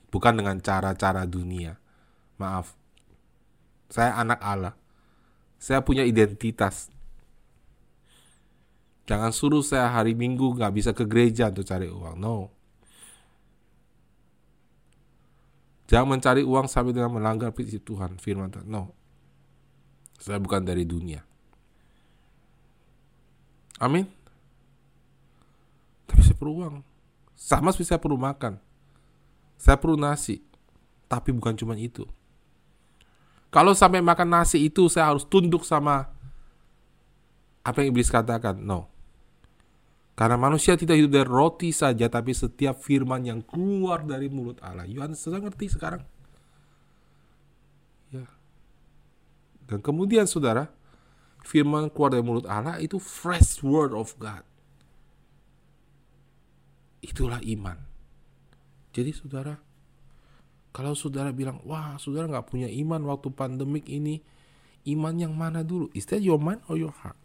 Bukan 0.08 0.40
dengan 0.40 0.56
cara-cara 0.64 1.28
dunia. 1.28 1.76
Maaf. 2.40 2.72
Saya 3.92 4.16
anak 4.16 4.40
Allah. 4.40 4.72
Saya 5.60 5.84
punya 5.84 6.00
identitas. 6.00 6.88
Jangan 9.04 9.36
suruh 9.36 9.60
saya 9.60 9.92
hari 9.92 10.16
Minggu 10.16 10.56
nggak 10.56 10.72
bisa 10.72 10.90
ke 10.96 11.04
gereja 11.04 11.52
untuk 11.52 11.68
cari 11.68 11.92
uang. 11.92 12.16
No. 12.16 12.55
Jangan 15.86 16.18
mencari 16.18 16.42
uang 16.42 16.66
sampai 16.66 16.92
dengan 16.94 17.14
melanggar 17.14 17.54
prinsip 17.54 17.86
Tuhan. 17.86 18.18
Firman 18.18 18.50
Tuhan. 18.50 18.66
No. 18.66 18.94
Saya 20.18 20.42
bukan 20.42 20.66
dari 20.66 20.82
dunia. 20.82 21.22
Amin 23.78 24.16
saya 26.36 26.44
perlu 26.44 26.52
uang. 26.60 26.74
Sama 27.32 27.72
seperti 27.72 27.88
saya 27.88 28.00
perlu 28.02 28.20
makan. 28.20 28.60
Saya 29.56 29.80
perlu 29.80 29.96
nasi. 29.96 30.44
Tapi 31.08 31.32
bukan 31.32 31.56
cuma 31.56 31.72
itu. 31.80 32.04
Kalau 33.48 33.72
sampai 33.72 34.04
makan 34.04 34.28
nasi 34.28 34.68
itu 34.68 34.84
saya 34.92 35.08
harus 35.08 35.24
tunduk 35.24 35.64
sama 35.64 36.12
apa 37.64 37.80
yang 37.80 37.96
iblis 37.96 38.12
katakan. 38.12 38.60
No. 38.60 38.92
Karena 40.16 40.40
manusia 40.40 40.80
tidak 40.80 40.96
hidup 40.96 41.12
dari 41.12 41.28
roti 41.28 41.70
saja, 41.76 42.08
tapi 42.08 42.32
setiap 42.32 42.80
firman 42.80 43.20
yang 43.20 43.44
keluar 43.44 44.00
dari 44.00 44.32
mulut 44.32 44.56
Allah. 44.64 44.88
Yohanes 44.88 45.20
sudah 45.20 45.44
ngerti 45.44 45.68
sekarang. 45.68 46.00
Ya. 48.08 48.24
Dan 49.68 49.84
kemudian 49.84 50.24
saudara, 50.24 50.72
firman 51.44 51.92
keluar 51.92 52.16
dari 52.16 52.24
mulut 52.24 52.48
Allah 52.48 52.80
itu 52.80 52.96
fresh 52.96 53.60
word 53.60 53.92
of 53.92 54.16
God. 54.16 54.40
Itulah 57.04 57.44
iman. 57.44 57.76
Jadi 58.96 59.12
saudara, 59.12 59.60
kalau 60.72 60.96
saudara 60.96 61.28
bilang, 61.28 61.60
wah 61.68 62.00
saudara 62.00 62.24
nggak 62.24 62.48
punya 62.48 62.72
iman 62.72 63.04
waktu 63.04 63.28
pandemik 63.36 63.84
ini, 63.84 64.24
iman 64.96 65.12
yang 65.20 65.36
mana 65.36 65.60
dulu? 65.60 65.92
Is 65.92 66.08
that 66.08 66.24
your 66.24 66.40
mind 66.40 66.64
or 66.72 66.80
your 66.80 66.96
heart? 67.04 67.20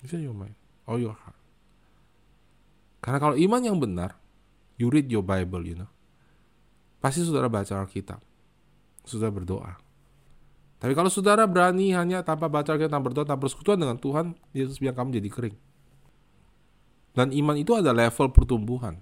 That 0.00 0.16
your 0.16 0.32
mind 0.32 0.56
or 0.88 0.96
your 0.96 1.12
heart? 1.12 1.36
Karena 3.00 3.20
kalau 3.20 3.36
iman 3.36 3.60
yang 3.64 3.76
benar, 3.80 4.16
you 4.80 4.88
read 4.92 5.08
your 5.08 5.24
Bible, 5.24 5.64
you 5.64 5.76
know. 5.76 5.88
Pasti 7.00 7.24
saudara 7.24 7.48
baca 7.48 7.80
Alkitab. 7.80 8.20
Saudara 9.04 9.32
berdoa. 9.32 9.72
Tapi 10.80 10.92
kalau 10.96 11.12
saudara 11.12 11.44
berani 11.44 11.92
hanya 11.92 12.24
tanpa 12.24 12.48
baca 12.48 12.72
Alkitab, 12.72 12.92
tanpa 12.92 13.06
berdoa, 13.12 13.24
tanpa 13.28 13.44
bersekutuan 13.44 13.80
dengan 13.80 13.96
Tuhan, 13.96 14.36
Yesus 14.52 14.80
bilang 14.80 14.96
kamu 14.96 15.20
jadi 15.20 15.28
kering. 15.32 15.56
Dan 17.16 17.32
iman 17.36 17.56
itu 17.56 17.76
ada 17.76 17.92
level 17.92 18.32
pertumbuhan. 18.32 19.00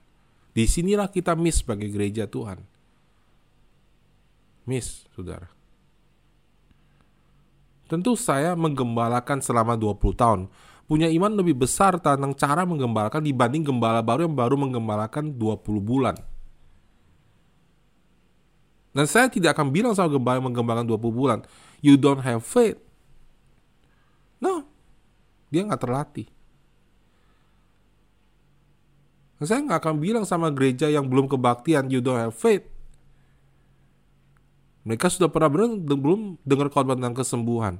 Di 0.55 0.67
sinilah 0.67 1.11
kita 1.11 1.39
miss 1.39 1.63
sebagai 1.63 1.87
gereja 1.91 2.27
Tuhan. 2.27 2.59
Miss, 4.67 5.07
saudara. 5.15 5.47
Tentu 7.89 8.19
saya 8.21 8.53
menggembalakan 8.53 9.41
selama 9.41 9.79
20 9.79 9.97
tahun. 10.13 10.41
Punya 10.89 11.05
iman 11.13 11.37
lebih 11.37 11.53
besar 11.53 12.01
tentang 12.01 12.33
cara 12.33 12.65
menggembalakan 12.65 13.21
dibanding 13.21 13.61
gembala 13.61 14.01
baru 14.01 14.25
yang 14.25 14.33
baru 14.33 14.57
menggembalakan 14.57 15.37
20 15.37 15.85
bulan. 15.85 16.17
Dan 18.97 19.05
saya 19.05 19.29
tidak 19.29 19.53
akan 19.53 19.69
bilang 19.69 19.93
sama 19.93 20.09
gembala 20.09 20.41
yang 20.41 20.49
menggembalakan 20.49 20.89
20 20.89 21.13
bulan 21.13 21.39
you 21.85 21.95
don't 21.95 22.23
have 22.23 22.43
faith. 22.43 22.79
No, 24.39 24.67
dia 25.51 25.67
nggak 25.67 25.83
terlatih. 25.83 26.29
Saya 29.39 29.63
nggak 29.63 29.79
akan 29.79 29.97
bilang 30.03 30.25
sama 30.27 30.51
gereja 30.51 30.91
yang 30.91 31.07
belum 31.07 31.31
kebaktian, 31.31 31.87
you 31.95 32.03
don't 32.03 32.19
have 32.19 32.35
faith. 32.35 32.67
Mereka 34.83 35.07
sudah 35.13 35.31
pernah 35.31 35.47
belum 35.53 36.43
dengar 36.43 36.73
khotbah 36.73 36.99
tentang 36.99 37.15
kesembuhan. 37.15 37.79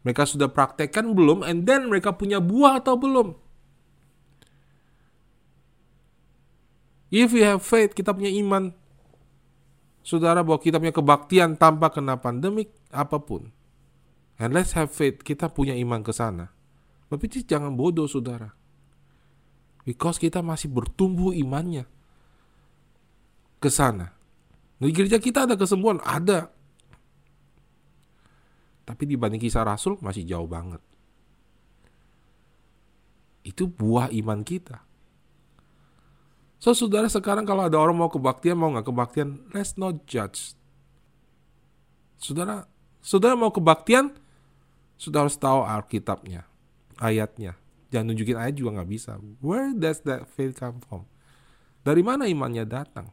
Mereka 0.00 0.24
sudah 0.24 0.48
praktekkan 0.48 1.12
belum, 1.12 1.44
and 1.44 1.68
then 1.68 1.92
mereka 1.92 2.16
punya 2.16 2.40
buah 2.40 2.80
atau 2.80 2.96
belum. 2.96 3.36
If 7.10 7.34
you 7.34 7.42
have 7.42 7.60
faith, 7.60 7.92
kita 7.92 8.14
punya 8.14 8.30
iman, 8.40 8.70
saudara 10.00 10.40
bahwa 10.46 10.62
kita 10.62 10.78
punya 10.78 10.94
kebaktian 10.94 11.58
tanpa 11.58 11.90
kena 11.90 12.16
pandemik 12.16 12.70
apa 12.94 13.18
pun. 13.18 13.50
And 14.40 14.56
let's 14.56 14.72
have 14.72 14.88
faith, 14.88 15.20
kita 15.20 15.52
punya 15.52 15.76
iman 15.76 16.00
ke 16.00 16.14
sana. 16.16 16.48
Tapi 17.10 17.26
jangan 17.44 17.74
bodoh 17.74 18.06
saudara. 18.06 18.54
Because 19.84 20.16
kita 20.16 20.40
masih 20.40 20.70
bertumbuh 20.70 21.34
imannya 21.34 21.84
ke 23.58 23.68
sana. 23.68 24.14
Di 24.80 24.94
gereja 24.94 25.20
kita 25.20 25.44
ada 25.44 25.58
kesembuhan, 25.58 26.00
ada. 26.06 26.48
Tapi 28.90 29.06
dibanding 29.06 29.38
kisah 29.38 29.62
Rasul 29.62 29.94
masih 30.02 30.26
jauh 30.26 30.50
banget. 30.50 30.82
Itu 33.46 33.70
buah 33.70 34.10
iman 34.10 34.42
kita. 34.42 34.82
So 36.58 36.74
saudara 36.74 37.06
sekarang 37.06 37.46
kalau 37.46 37.70
ada 37.70 37.78
orang 37.78 37.94
mau 37.94 38.10
kebaktian 38.10 38.58
mau 38.58 38.74
nggak 38.74 38.90
kebaktian, 38.90 39.46
let's 39.54 39.78
not 39.78 40.02
judge. 40.10 40.58
Saudara, 42.18 42.66
saudara 42.98 43.38
mau 43.38 43.54
kebaktian, 43.54 44.10
sudah 44.98 45.22
harus 45.24 45.38
tahu 45.38 45.62
Alkitabnya, 45.62 46.50
ayatnya. 46.98 47.54
Jangan 47.94 48.10
nunjukin 48.10 48.36
ayat 48.36 48.58
juga 48.58 48.82
nggak 48.82 48.90
bisa. 48.90 49.22
Where 49.38 49.70
does 49.70 50.02
that 50.02 50.26
faith 50.26 50.58
come 50.58 50.82
from? 50.82 51.06
Dari 51.86 52.02
mana 52.02 52.26
imannya 52.26 52.66
datang? 52.66 53.08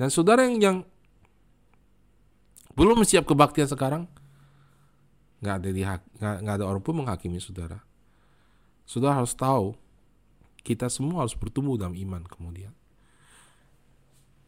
Dan 0.00 0.08
saudara 0.08 0.48
yang 0.48 0.56
yang 0.58 0.76
belum 2.78 3.02
siap 3.02 3.26
kebaktian 3.26 3.66
sekarang, 3.66 4.06
nggak 5.42 5.54
ada 5.58 5.68
di 5.74 5.82
nggak 5.82 6.54
ada 6.62 6.64
orang 6.64 6.78
pun 6.78 7.02
menghakimi 7.02 7.42
saudara. 7.42 7.82
Saudara 8.86 9.18
harus 9.18 9.34
tahu 9.34 9.74
kita 10.62 10.86
semua 10.86 11.26
harus 11.26 11.34
bertumbuh 11.34 11.74
dalam 11.74 11.98
iman 11.98 12.22
kemudian. 12.22 12.70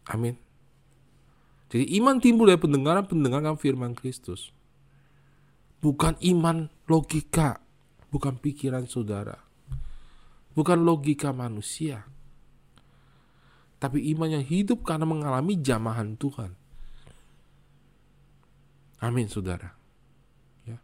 Amin. 0.07 0.39
Jadi 1.71 1.91
iman 2.03 2.19
timbul 2.19 2.51
dari 2.51 2.59
pendengaran 2.59 3.07
pendengaran 3.07 3.59
firman 3.59 3.95
Kristus. 3.99 4.51
Bukan 5.81 6.19
iman 6.21 6.69
logika, 6.87 7.63
bukan 8.13 8.37
pikiran 8.37 8.85
saudara. 8.85 9.39
Bukan 10.53 10.83
logika 10.83 11.31
manusia. 11.35 12.05
Tapi 13.81 14.13
iman 14.13 14.39
yang 14.39 14.45
hidup 14.45 14.85
karena 14.85 15.09
mengalami 15.09 15.57
jamahan 15.57 16.21
Tuhan. 16.21 16.60
Amin 19.01 19.27
saudara. 19.33 19.73
Ya. 20.69 20.79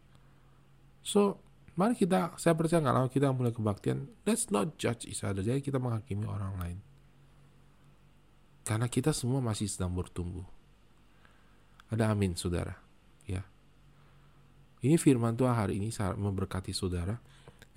So 1.05 1.41
Mari 1.77 1.93
kita, 1.93 2.33
saya 2.41 2.57
percaya 2.57 2.81
kalau 2.81 3.05
kita 3.05 3.29
mulai 3.29 3.53
kebaktian, 3.53 4.09
let's 4.25 4.49
not 4.49 4.81
judge 4.81 5.05
each 5.05 5.21
other. 5.21 5.45
Jadi 5.45 5.61
kita 5.61 5.77
menghakimi 5.77 6.25
orang 6.25 6.57
lain. 6.57 6.77
Karena 8.65 8.89
kita 8.89 9.13
semua 9.13 9.37
masih 9.45 9.69
sedang 9.69 9.93
bertumbuh. 9.93 10.41
Ada 11.93 12.09
amin, 12.09 12.33
saudara. 12.33 12.81
Ya. 13.29 13.45
Ini 14.81 14.97
firman 14.97 15.37
Tuhan 15.37 15.53
hari 15.53 15.77
ini 15.77 15.93
memberkati 15.93 16.73
saudara. 16.73 17.21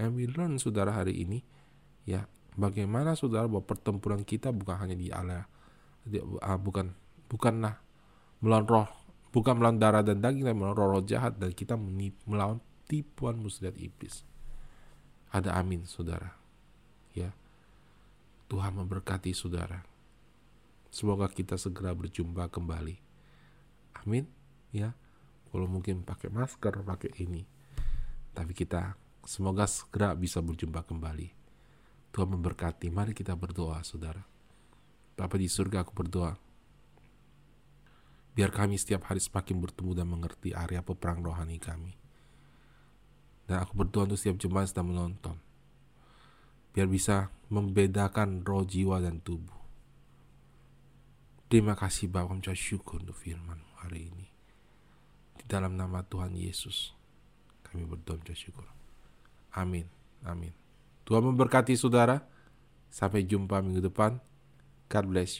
And 0.01 0.17
we 0.17 0.25
learn 0.25 0.57
saudara 0.57 0.97
hari 0.97 1.21
ini, 1.21 1.45
ya, 2.09 2.25
bagaimana 2.57 3.13
saudara 3.21 3.45
bahwa 3.53 3.69
pertempuran 3.69 4.25
kita 4.25 4.49
bukan 4.49 4.81
hanya 4.81 4.97
di 4.97 5.13
Allah, 5.13 5.45
ah, 6.41 6.57
bukan 6.57 6.97
bukanlah 7.29 7.85
melawan 8.41 8.65
roh, 8.65 8.89
bukan 9.31 9.59
melawan 9.59 9.79
darah 9.79 10.03
dan 10.03 10.19
daging, 10.23 10.47
tapi 10.47 10.57
melawan 10.59 10.77
roh, 10.77 10.89
roh 10.99 11.05
jahat 11.07 11.39
dan 11.39 11.55
kita 11.55 11.79
melawan 12.27 12.59
tipuan 12.91 13.39
muslihat 13.39 13.79
iblis. 13.79 14.27
Ada 15.31 15.55
amin, 15.59 15.87
saudara. 15.87 16.35
Ya, 17.15 17.31
Tuhan 18.51 18.75
memberkati 18.75 19.31
saudara. 19.31 19.87
Semoga 20.91 21.31
kita 21.31 21.55
segera 21.55 21.95
berjumpa 21.95 22.51
kembali. 22.51 22.99
Amin. 24.03 24.27
Ya, 24.75 24.95
kalau 25.55 25.71
mungkin 25.71 26.03
pakai 26.03 26.35
masker, 26.35 26.83
pakai 26.83 27.15
ini. 27.23 27.47
Tapi 28.35 28.51
kita 28.55 28.99
semoga 29.23 29.71
segera 29.71 30.15
bisa 30.19 30.43
berjumpa 30.43 30.83
kembali. 30.83 31.31
Tuhan 32.11 32.27
memberkati. 32.35 32.91
Mari 32.91 33.15
kita 33.15 33.39
berdoa, 33.39 33.87
saudara. 33.87 34.23
Bapa 35.15 35.39
di 35.39 35.47
surga, 35.47 35.87
aku 35.87 35.95
berdoa. 35.95 36.35
Biar 38.41 38.57
kami 38.57 38.81
setiap 38.81 39.13
hari 39.13 39.21
semakin 39.21 39.61
bertemu 39.61 40.01
dan 40.01 40.09
mengerti 40.09 40.57
area 40.57 40.81
peperang 40.81 41.21
rohani 41.21 41.61
kami. 41.61 41.93
Dan 43.45 43.61
aku 43.61 43.85
berdoa 43.85 44.09
untuk 44.09 44.17
setiap 44.17 44.41
jemaat 44.41 44.73
sedang 44.73 44.97
menonton. 44.97 45.37
Biar 46.73 46.89
bisa 46.89 47.29
membedakan 47.53 48.41
roh, 48.41 48.65
jiwa, 48.65 48.97
dan 49.05 49.21
tubuh. 49.21 49.61
Terima 51.53 51.77
kasih 51.77 52.09
Bapak 52.09 52.41
kami 52.41 52.57
syukur 52.57 53.05
untuk 53.05 53.21
firman 53.21 53.61
hari 53.77 54.09
ini. 54.09 54.33
Di 55.37 55.45
dalam 55.45 55.77
nama 55.77 56.01
Tuhan 56.01 56.33
Yesus, 56.33 56.97
kami 57.69 57.85
berdoa 57.85 58.25
syukur. 58.33 58.65
Amin. 59.53 59.85
Amin. 60.25 60.57
Tuhan 61.05 61.29
memberkati 61.29 61.77
saudara. 61.77 62.25
Sampai 62.89 63.21
jumpa 63.21 63.61
minggu 63.61 63.85
depan. 63.85 64.17
God 64.89 65.05
bless 65.13 65.37
you. 65.37 65.39